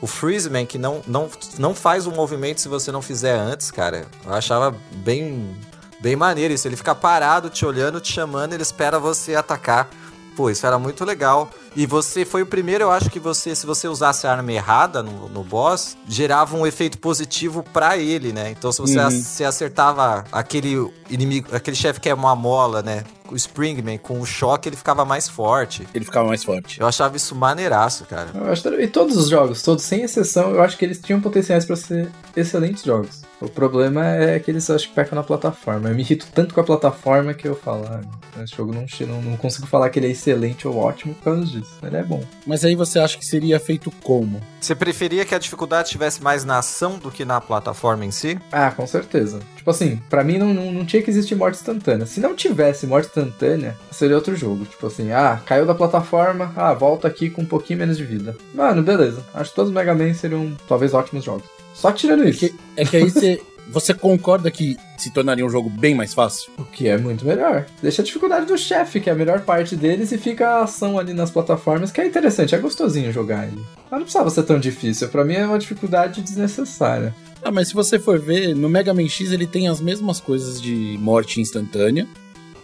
[0.00, 4.04] O Freezeman, que não, não, não faz o movimento se você não fizer antes, cara.
[4.26, 5.54] Eu achava bem,
[6.02, 6.68] bem maneiro isso.
[6.68, 9.88] Ele fica parado, te olhando, te chamando, ele espera você atacar.
[10.34, 11.50] Pô, isso era muito legal.
[11.76, 15.02] E você foi o primeiro, eu acho que você, se você usasse a arma errada
[15.02, 18.50] no, no boss, gerava um efeito positivo pra ele, né?
[18.50, 19.10] Então se você, Uhum.
[19.10, 23.04] você acertava aquele inimigo, aquele chefe que é uma mola, né?
[23.30, 25.86] O Springman, com o choque, ele ficava mais forte.
[25.94, 26.80] Ele ficava mais forte.
[26.80, 28.30] Eu achava isso maneiraço, cara.
[28.34, 31.66] Eu acho, e todos os jogos, todos sem exceção, eu acho que eles tinham potenciais
[31.66, 33.20] pra ser excelentes jogos.
[33.42, 35.88] O problema é que eles acho que pecam na plataforma.
[35.88, 38.00] Eu me irrito tanto com a plataforma que eu falo, ah,
[38.42, 41.44] esse jogo não, não, não consigo falar que ele é excelente ou ótimo por causa
[41.44, 41.72] disso.
[41.82, 42.22] Ele é bom.
[42.46, 44.40] Mas aí você acha que seria feito como?
[44.60, 48.38] Você preferia que a dificuldade tivesse mais na ação do que na plataforma em si?
[48.52, 49.40] Ah, com certeza.
[49.56, 52.06] Tipo assim, pra mim não, não, não tinha que existir morte instantânea.
[52.06, 54.64] Se não tivesse morte instantânea, seria outro jogo.
[54.64, 58.36] Tipo assim, ah, caiu da plataforma, ah, volta aqui com um pouquinho menos de vida.
[58.54, 59.24] Mano, beleza.
[59.34, 61.61] Acho que todos os Mega Man seriam talvez ótimos jogos.
[61.74, 62.38] Só tirando É isso.
[62.38, 66.52] que, é que aí você, você concorda que se tornaria um jogo bem mais fácil?
[66.58, 67.66] O que é muito melhor.
[67.82, 70.98] Deixa a dificuldade do chefe, que é a melhor parte deles, e fica a ação
[70.98, 73.62] ali nas plataformas, que é interessante, é gostosinho jogar ele.
[73.90, 75.08] Mas não precisava ser tão difícil.
[75.08, 77.14] Pra mim é uma dificuldade desnecessária.
[77.42, 80.60] Ah, mas se você for ver, no Mega Man X ele tem as mesmas coisas
[80.60, 82.06] de morte instantânea,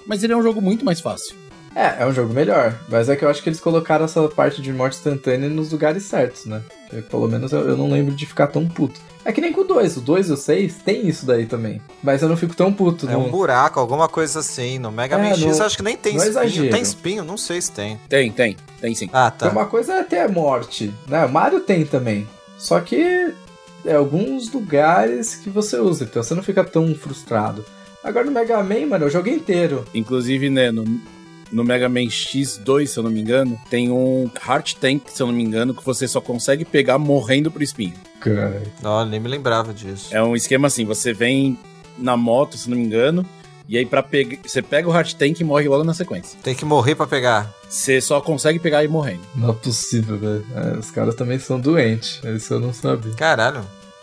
[0.07, 1.35] mas ele é um jogo muito mais fácil.
[1.75, 2.75] É, é um jogo melhor.
[2.89, 6.03] Mas é que eu acho que eles colocaram essa parte de morte instantânea nos lugares
[6.05, 6.63] certos, né?
[6.91, 9.01] Que, pelo menos eu, eu não lembro de ficar tão puto.
[9.25, 9.99] É que nem com o 2.
[9.99, 11.81] O 2 e o 6 tem isso daí também.
[12.03, 13.07] Mas eu não fico tão puto.
[13.09, 14.79] É no- um buraco, alguma coisa assim.
[14.79, 16.31] No Mega É, Man X no- acho que nem tem no espinho.
[16.33, 16.71] exagero.
[16.71, 17.25] Tem espinho?
[17.25, 18.01] Não sei se tem.
[18.09, 19.11] Tem, tem, tem sim.
[19.13, 19.49] Ah, tá.
[19.51, 21.25] uma coisa é ter a morte, né?
[21.27, 22.27] O Mario tem também.
[22.57, 23.33] Só que
[23.85, 27.65] é alguns lugares que você usa, então você não fica tão frustrado.
[28.03, 29.85] Agora no Mega Man, mano, eu joguei inteiro.
[29.95, 30.85] Inclusive, né, no,
[31.51, 35.27] no Mega Man X2, se eu não me engano, tem um Heart Tank, se eu
[35.27, 37.95] não me engano, que você só consegue pegar morrendo pro espinho.
[38.21, 38.63] Cara.
[38.83, 40.15] Não, nem me lembrava disso.
[40.15, 41.59] É um esquema assim, você vem
[41.97, 43.27] na moto, se não me engano,
[43.69, 46.39] e aí para pegar, você pega o Heart Tank e morre logo na sequência.
[46.43, 47.53] Tem que morrer pra pegar.
[47.69, 49.21] Você só consegue pegar e morrendo.
[49.35, 50.47] Não é possível, velho.
[50.55, 52.21] É, os caras também são doentes.
[52.25, 53.13] Isso eu não sabia.
[53.15, 53.61] Caralho,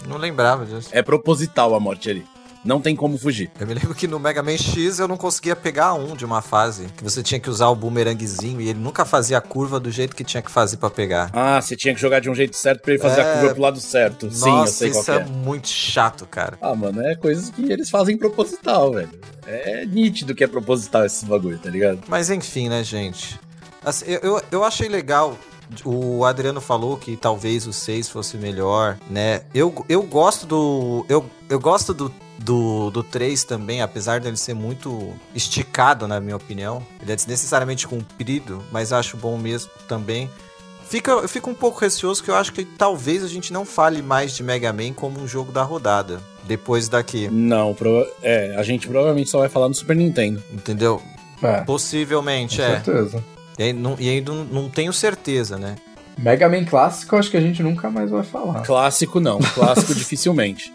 [0.07, 0.89] não lembrava disso.
[0.91, 2.23] É proposital a morte ali.
[2.65, 3.51] Não tem como fugir.
[3.59, 6.41] Eu me lembro que no Mega Man X eu não conseguia pegar um de uma
[6.41, 6.87] fase.
[6.97, 10.15] Que você tinha que usar o boomerangzinho e ele nunca fazia a curva do jeito
[10.15, 11.29] que tinha que fazer pra pegar.
[11.31, 13.23] Ah, você tinha que jogar de um jeito certo pra ele fazer É.
[13.23, 14.31] a curva pro lado certo.
[14.31, 15.25] Sim, eu Nossa, sei isso é é.
[15.25, 16.57] muito chato, cara.
[16.59, 19.09] Ah, mano, é coisas que eles fazem proposital, velho.
[19.45, 21.99] É nítido que é proposital esses bagulho, tá ligado?
[22.07, 23.39] Mas enfim, né, gente?
[23.83, 25.37] Assim, eu, eu, eu achei legal.
[25.83, 29.41] O Adriano falou que talvez o 6 fosse melhor, né?
[29.53, 31.05] Eu, eu gosto do.
[31.09, 36.35] Eu, eu gosto do, do, do 3 também, apesar dele ser muito esticado, na minha
[36.35, 36.85] opinião.
[37.01, 40.29] Ele é desnecessariamente comprido, mas acho bom mesmo também.
[40.87, 44.03] Fica, eu fico um pouco receoso que eu acho que talvez a gente não fale
[44.03, 46.21] mais de Mega Man como um jogo da rodada.
[46.43, 47.75] Depois daqui, Não,
[48.21, 50.43] é, a gente provavelmente só vai falar no Super Nintendo.
[50.53, 51.01] entendeu?
[51.41, 52.81] É, com Possivelmente, é.
[52.81, 53.23] certeza.
[53.57, 55.75] E, aí não, e ainda não, não tenho certeza, né?
[56.17, 58.61] Mega Man clássico, acho que a gente nunca mais vai falar.
[58.61, 60.73] Clássico não, clássico dificilmente.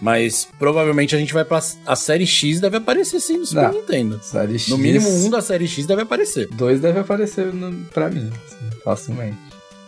[0.00, 1.62] Mas provavelmente a gente vai pra.
[1.86, 3.72] A série X deve aparecer sim no Super Não.
[3.72, 4.20] Nintendo.
[4.20, 4.68] Série X.
[4.68, 6.48] No mínimo um da série X deve aparecer.
[6.48, 9.38] Dois deve aparecer no, pra mim, assim, facilmente.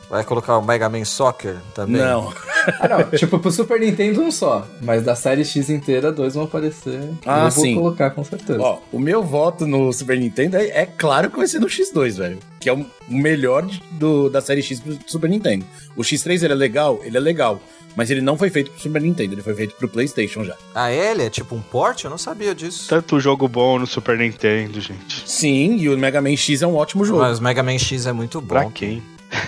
[0.08, 2.00] Vai colocar o Mega Man Soccer também?
[2.00, 2.32] Não.
[2.80, 4.66] Ah, não, tipo, pro Super Nintendo um só.
[4.80, 7.10] Mas da série X inteira, dois vão aparecer.
[7.26, 7.74] Ah, eu vou sim.
[7.74, 8.58] colocar com certeza.
[8.58, 12.16] Ó, o meu voto no Super Nintendo é, é claro que vai ser no X2,
[12.16, 12.38] velho.
[12.58, 15.66] Que é o melhor do, da série X pro Super Nintendo.
[15.94, 17.00] O X3 ele é legal?
[17.04, 17.60] Ele é legal.
[17.96, 20.56] Mas ele não foi feito pro Super Nintendo, ele foi feito pro PlayStation já.
[20.74, 22.02] Ah, ele é tipo um port?
[22.02, 22.88] Eu não sabia disso.
[22.88, 25.22] Tanto jogo bom no Super Nintendo, gente.
[25.30, 27.20] Sim, e o Mega Man X é um ótimo jogo.
[27.20, 28.48] Mas o Mega Man X é muito bom.
[28.48, 29.02] Pra quem?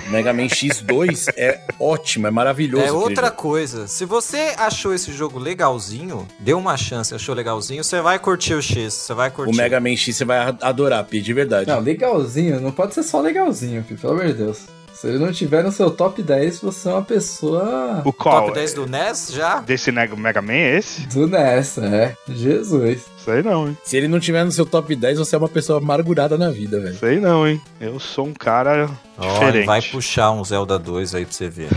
[0.08, 2.84] Mega Man X2 é ótimo, é maravilhoso.
[2.84, 3.36] É outra jogo.
[3.36, 3.86] coisa.
[3.86, 8.62] Se você achou esse jogo legalzinho, deu uma chance, achou legalzinho, você vai curtir o
[8.62, 8.94] X.
[8.94, 9.52] Você vai curtir.
[9.52, 11.68] O Mega Man X você vai adorar, Pi, de verdade.
[11.68, 14.75] Não, legalzinho, não pode ser só legalzinho, Pi, pelo amor de Deus.
[15.00, 18.46] Se ele não tiver no seu top 10, você é uma pessoa O qual?
[18.46, 19.60] Top 10 do NES já?
[19.60, 21.06] Desse Mega Man é esse?
[21.08, 22.16] do NES, é.
[22.28, 23.02] Jesus.
[23.22, 23.76] Sei não, hein?
[23.84, 26.80] Se ele não tiver no seu top 10, você é uma pessoa amargurada na vida,
[26.80, 26.96] velho.
[26.96, 27.60] Sei não, hein?
[27.80, 29.66] Eu sou um cara Ó, diferente.
[29.66, 31.68] vai puxar um Zelda 2 aí pra você ver.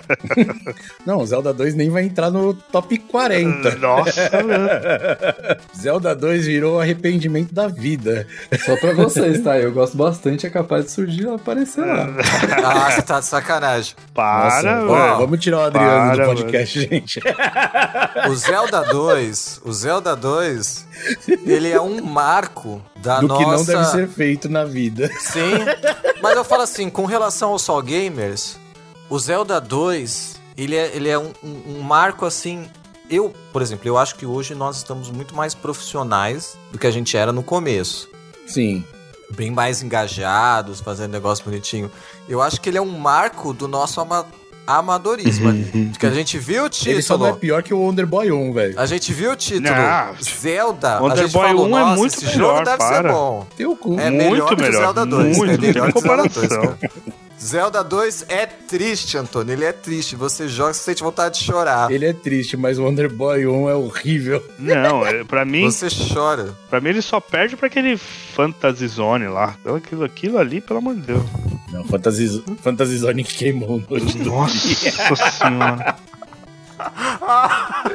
[1.06, 3.76] Não, o Zelda 2 nem vai entrar no top 40.
[3.78, 4.30] Nossa.
[5.76, 8.26] Zelda 2 virou arrependimento da vida.
[8.64, 9.58] Só pra vocês, tá?
[9.58, 12.08] Eu gosto bastante, é capaz de surgir e aparecer lá.
[12.64, 13.94] Ah, você tá de sacanagem.
[14.14, 17.20] para, Nossa, ó, vamos tirar o Adriano Para, do podcast, gente.
[18.28, 20.86] O Zelda 2, o Zelda 2,
[21.46, 23.44] ele é um marco da do nossa...
[23.44, 25.10] que não deve ser feito na vida.
[25.18, 25.52] Sim,
[26.22, 28.58] mas eu falo assim, com relação aos Sol Gamers,
[29.14, 32.66] o Zelda 2, ele é, ele é um, um- um marco assim.
[33.10, 36.90] Eu, por exemplo, eu acho que hoje nós estamos muito mais profissionais do que a
[36.90, 38.08] gente era no começo.
[38.46, 38.82] Sim.
[39.34, 41.90] Bem mais engajados, fazendo negócio bonitinho.
[42.28, 44.26] Eu acho que ele é um marco do nosso ama-
[44.66, 45.92] amadorismo ali.
[45.98, 47.40] Que a gente viu o Ele só não é título.
[47.40, 48.80] pior que o Wonder Boy 1, velho.
[48.80, 49.74] A gente viu o título.
[49.74, 50.14] Não.
[50.22, 51.00] Zelda.
[51.00, 53.02] Wonder a gente Boy falou, 1 é muito esse melhor, jogo deve para.
[53.08, 53.46] ser bom.
[53.56, 53.98] Teu cu.
[54.00, 55.36] É Muito melhor que o melhor, Zelda 2.
[55.36, 56.76] muito, é melhor que o Zelda 2, comparação.
[56.80, 56.92] cara.
[57.42, 59.52] Zelda 2 é triste, Antônio.
[59.52, 60.14] Ele é triste.
[60.14, 61.90] Você joga, você sente vontade de chorar.
[61.90, 64.44] Ele é triste, mas o Wonder Boy 1 é horrível.
[64.58, 66.54] Não, é, pra mim, Você chora.
[66.70, 69.56] pra mim ele só perde pra aquele Fantasy Zone lá.
[69.60, 71.22] Então, Aquilo, aquilo ali, pelo amor de Deus.
[71.72, 75.96] Não, Fantasy, Fantasy Zone que queimou noite do Nossa senhora.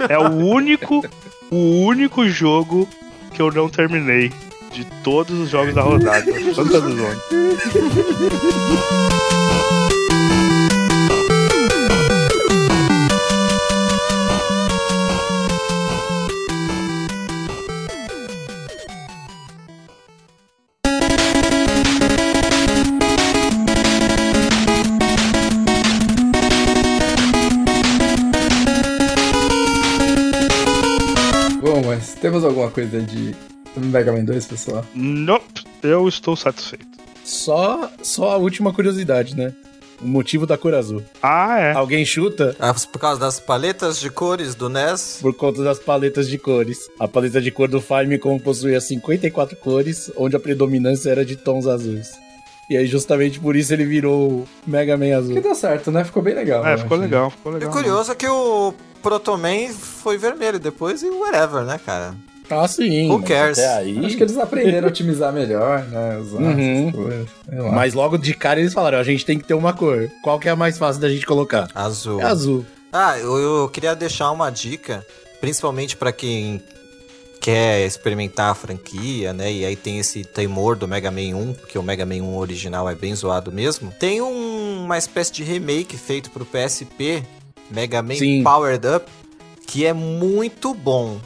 [0.09, 1.05] É o único,
[1.51, 2.87] o único jogo
[3.33, 4.31] que eu não terminei
[4.71, 6.25] de todos os jogos da rodada.
[6.53, 7.21] Fantasy Zone.
[31.61, 33.35] Bom, mas temos alguma coisa de
[33.79, 34.85] Mega Man 2, pessoal?
[34.93, 36.85] Nope, eu estou satisfeito.
[37.23, 39.53] Só, só a última curiosidade, né?
[40.01, 41.03] O motivo da cor azul.
[41.23, 41.71] Ah, é.
[41.73, 42.55] Alguém chuta?
[42.59, 45.17] Ah, por causa das paletas de cores do NES.
[45.21, 46.77] Por conta das paletas de cores.
[46.99, 51.65] A paleta de cor do Famicom possuía 54 cores, onde a predominância era de tons
[51.65, 52.11] azuis.
[52.69, 55.41] E aí, justamente por isso, ele virou o Mega Man Que azul.
[55.41, 56.03] deu certo, né?
[56.03, 56.63] Ficou bem legal.
[56.65, 57.07] É, ficou achei.
[57.09, 57.69] legal, ficou E legal.
[57.69, 62.13] o curioso é que o Protoman foi vermelho depois e whatever, né, cara?
[62.49, 63.09] Ah, sim.
[63.11, 63.59] Who cares?
[63.59, 64.05] Até aí...
[64.05, 66.17] Acho que eles aprenderam a otimizar melhor, né?
[66.17, 66.91] Usar Uhum.
[67.73, 70.09] Mas logo de cara eles falaram, a gente tem que ter uma cor.
[70.23, 71.67] Qual que é a mais fácil da gente colocar?
[71.75, 72.21] Azul.
[72.21, 72.65] É azul.
[72.91, 75.05] Ah, eu, eu queria deixar uma dica,
[75.41, 76.61] principalmente pra quem
[77.41, 79.51] quer experimentar a franquia, né?
[79.51, 82.89] E aí tem esse temor do Mega Man 1, porque o Mega Man 1 original
[82.89, 83.91] é bem zoado mesmo.
[83.99, 87.23] Tem um- uma espécie de remake feito pro PSP,
[87.69, 88.43] Mega Man Sim.
[88.43, 89.05] Powered Up,
[89.67, 91.17] que é muito bom.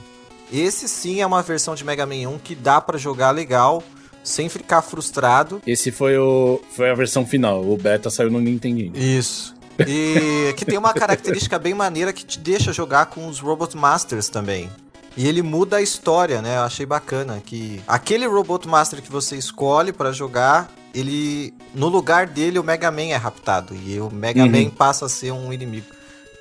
[0.51, 3.83] Esse sim é uma versão de Mega Man 1 que dá pra jogar legal,
[4.23, 5.61] sem ficar frustrado.
[5.65, 7.63] Esse foi, o, foi a versão final.
[7.63, 8.93] O beta saiu no Nintendinho.
[8.95, 9.55] Isso.
[9.87, 14.29] E que tem uma característica bem maneira que te deixa jogar com os Robot Masters
[14.29, 14.69] também.
[15.15, 16.57] E ele muda a história, né?
[16.57, 22.27] Eu achei bacana que aquele Robot Master que você escolhe pra jogar, ele no lugar
[22.27, 24.49] dele o Mega Man é raptado e o Mega Uhum.
[24.49, 25.87] Man passa a ser um inimigo.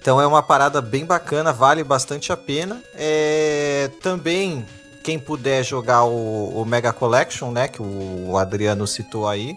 [0.01, 2.83] Então é uma parada bem bacana, vale bastante a pena.
[2.95, 4.65] É, também
[5.05, 9.57] quem puder jogar o, o Mega Collection, né, que o Adriano citou aí,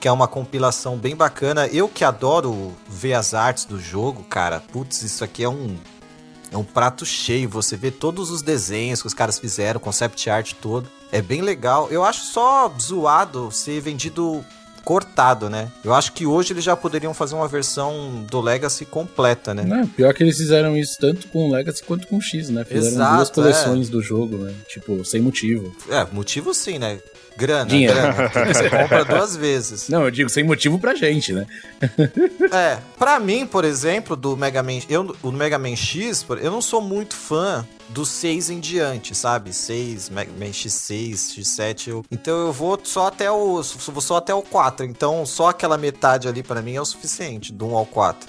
[0.00, 1.68] que é uma compilação bem bacana.
[1.68, 4.60] Eu que adoro ver as artes do jogo, cara.
[4.72, 5.76] Putz, isso aqui é um
[6.50, 7.48] é um prato cheio.
[7.48, 10.88] Você vê todos os desenhos que os caras fizeram, concept art todo.
[11.12, 11.88] É bem legal.
[11.90, 14.44] Eu acho só zoado ser vendido
[14.86, 15.68] cortado, né?
[15.84, 19.64] Eu acho que hoje eles já poderiam fazer uma versão do Legacy completa, né?
[19.64, 22.64] Não, pior que eles fizeram isso tanto com o Legacy quanto com o X, né?
[22.64, 24.54] Fizeram Exato, duas coleções do jogo, né?
[24.68, 25.74] Tipo, sem motivo.
[25.90, 27.00] É, motivo sim, né?
[27.36, 27.94] Grana, Dinheiro.
[27.94, 28.30] grana.
[28.54, 29.88] Você compra duas vezes.
[29.88, 31.46] Não, eu digo sem motivo pra gente, né?
[32.52, 36.62] É, pra mim, por exemplo, do Mega Man, eu, o Mega Man X, eu não
[36.62, 39.52] sou muito fã do 6 em diante, sabe?
[39.52, 44.34] 6, Mega Man X6, X7, eu- então eu vou só até o vou só até
[44.34, 47.86] o 4, então só aquela metade ali pra mim é o suficiente, do 1 ao
[47.86, 48.28] 4.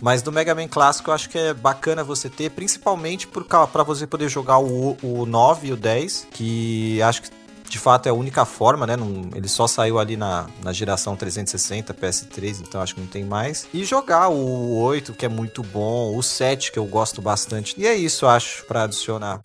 [0.00, 4.06] Mas do Mega Man clássico eu acho que é bacana você ter, principalmente pra você
[4.06, 7.30] poder jogar o, o 9 e o 10, que acho que
[7.68, 8.96] de fato é a única forma, né?
[8.96, 13.24] Não- ele só saiu ali na, na geração 360, PS3, então acho que não tem
[13.24, 13.66] mais.
[13.72, 17.74] E jogar o 8, que é muito bom, o 7, que eu gosto bastante.
[17.78, 19.40] E é isso, acho, pra adicionar.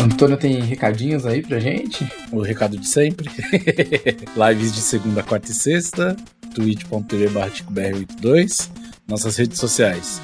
[0.00, 2.10] Antônio tem recadinhos aí pra gente?
[2.30, 3.28] O recado de sempre.
[4.36, 6.16] Lives de segunda, quarta e sexta.
[6.54, 8.68] twitch.tv br82.
[9.08, 10.20] Nossas redes sociais.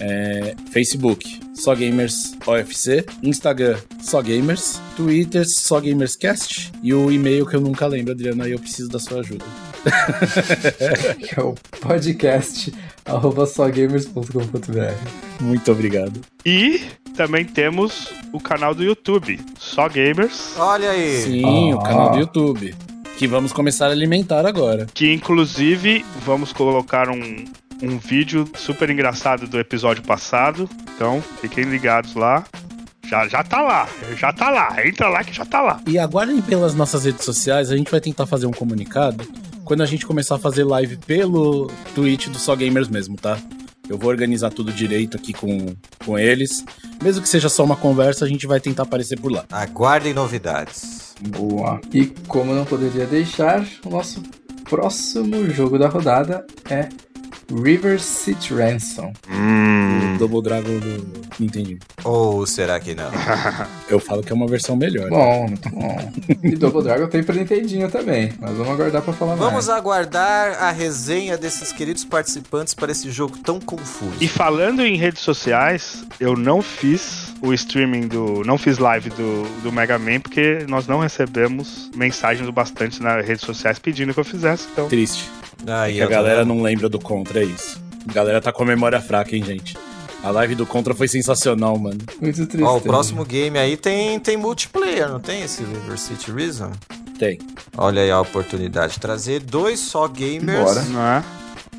[0.00, 3.04] É, Facebook, Só Gamers OFC.
[3.22, 4.80] Instagram, Só Gamers.
[4.96, 6.72] Twitter, Só Gamerscast.
[6.82, 9.44] E o e-mail que eu nunca lembro, Adriana, e eu preciso da sua ajuda.
[11.18, 12.72] Que é o podcast
[13.04, 14.94] arroba sógamers.com.br.
[15.40, 16.20] Muito obrigado.
[16.44, 16.80] E
[17.16, 21.20] também temos o canal do YouTube, Só Gamers, Olha aí!
[21.22, 21.76] Sim, Ah.
[21.76, 22.74] o canal do YouTube.
[23.16, 24.86] Que vamos começar a alimentar agora.
[24.92, 27.44] que inclusive vamos colocar um,
[27.82, 30.68] um vídeo super engraçado do episódio passado.
[30.94, 32.44] Então, fiquem ligados lá.
[33.06, 34.86] Já, já tá lá, já tá lá.
[34.86, 35.80] Entra lá que já tá lá.
[35.86, 39.24] E aguardem pelas nossas redes sociais, a gente vai tentar fazer um comunicado
[39.64, 43.38] quando a gente começar a fazer live pelo Twitch do Só Gamers mesmo, tá?
[43.88, 45.74] Eu vou organizar tudo direito aqui com,
[46.04, 46.64] com eles.
[47.02, 49.44] Mesmo que seja só uma conversa, a gente vai tentar aparecer por lá.
[49.50, 51.14] Aguardem novidades.
[51.20, 51.80] Boa.
[51.92, 54.22] E como não poderia deixar, o nosso
[54.64, 56.88] próximo jogo da rodada é
[57.52, 59.12] River City Ransom.
[60.14, 61.78] O Double Dragon do Nintendo.
[62.04, 63.10] Ou será que não?
[63.88, 65.08] Eu falo que é uma versão melhor.
[65.10, 66.12] Bom, muito bom.
[66.44, 69.68] E Double Dragon tem pra Nintendinho também, mas vamos aguardar pra falar Vamos mais.
[69.70, 74.12] aguardar a resenha desses queridos participantes para esse jogo tão confuso.
[74.20, 78.42] E falando em redes sociais, eu não fiz o streaming do.
[78.44, 83.24] Não fiz live do, do Mega Man, porque nós não recebemos mensagens o bastante nas
[83.26, 84.66] redes sociais pedindo que eu fizesse.
[84.72, 85.28] Então, Triste.
[85.66, 86.54] Aí, Que a galera vendo.
[86.54, 87.82] não lembra do Contra, é isso.
[88.08, 89.76] A galera tá com a memória fraca, hein, gente.
[90.22, 91.98] A live do Contra foi sensacional, mano.
[92.20, 92.62] Muito triste.
[92.64, 96.70] Ó, o próximo game aí tem, tem multiplayer, não tem esse River City Reason?
[97.18, 97.38] Tem.
[97.76, 98.98] Olha aí a oportunidade.
[98.98, 100.82] Trazer dois só gamers Bora.
[100.84, 101.24] não é?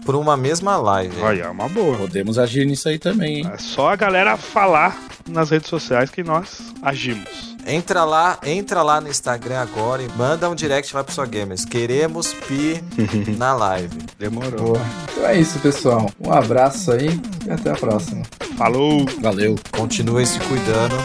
[0.05, 1.19] por uma mesma live.
[1.19, 1.97] Olha, é uma boa.
[1.97, 3.51] Podemos agir nisso aí também, hein?
[3.51, 4.95] É só a galera falar
[5.27, 7.54] nas redes sociais que nós agimos.
[7.65, 11.65] Entra lá, entra lá no Instagram agora e manda um direct lá pro só gamers.
[11.65, 12.83] Queremos pi
[13.37, 13.97] na live.
[14.19, 14.73] Demorou.
[14.73, 14.81] Boa.
[15.11, 16.09] Então é isso, pessoal.
[16.19, 18.23] Um abraço aí e até a próxima.
[18.57, 19.05] Falou!
[19.21, 19.55] Valeu.
[19.71, 20.95] Continuem se cuidando.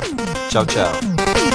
[0.50, 1.49] Tchau, tchau.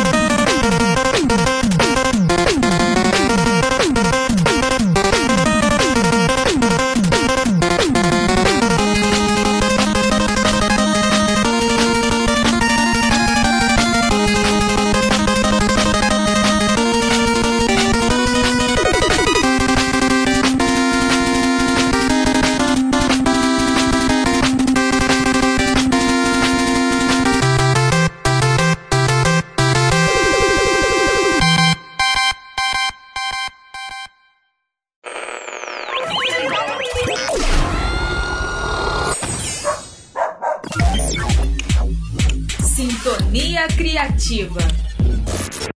[44.35, 44.64] коллектива.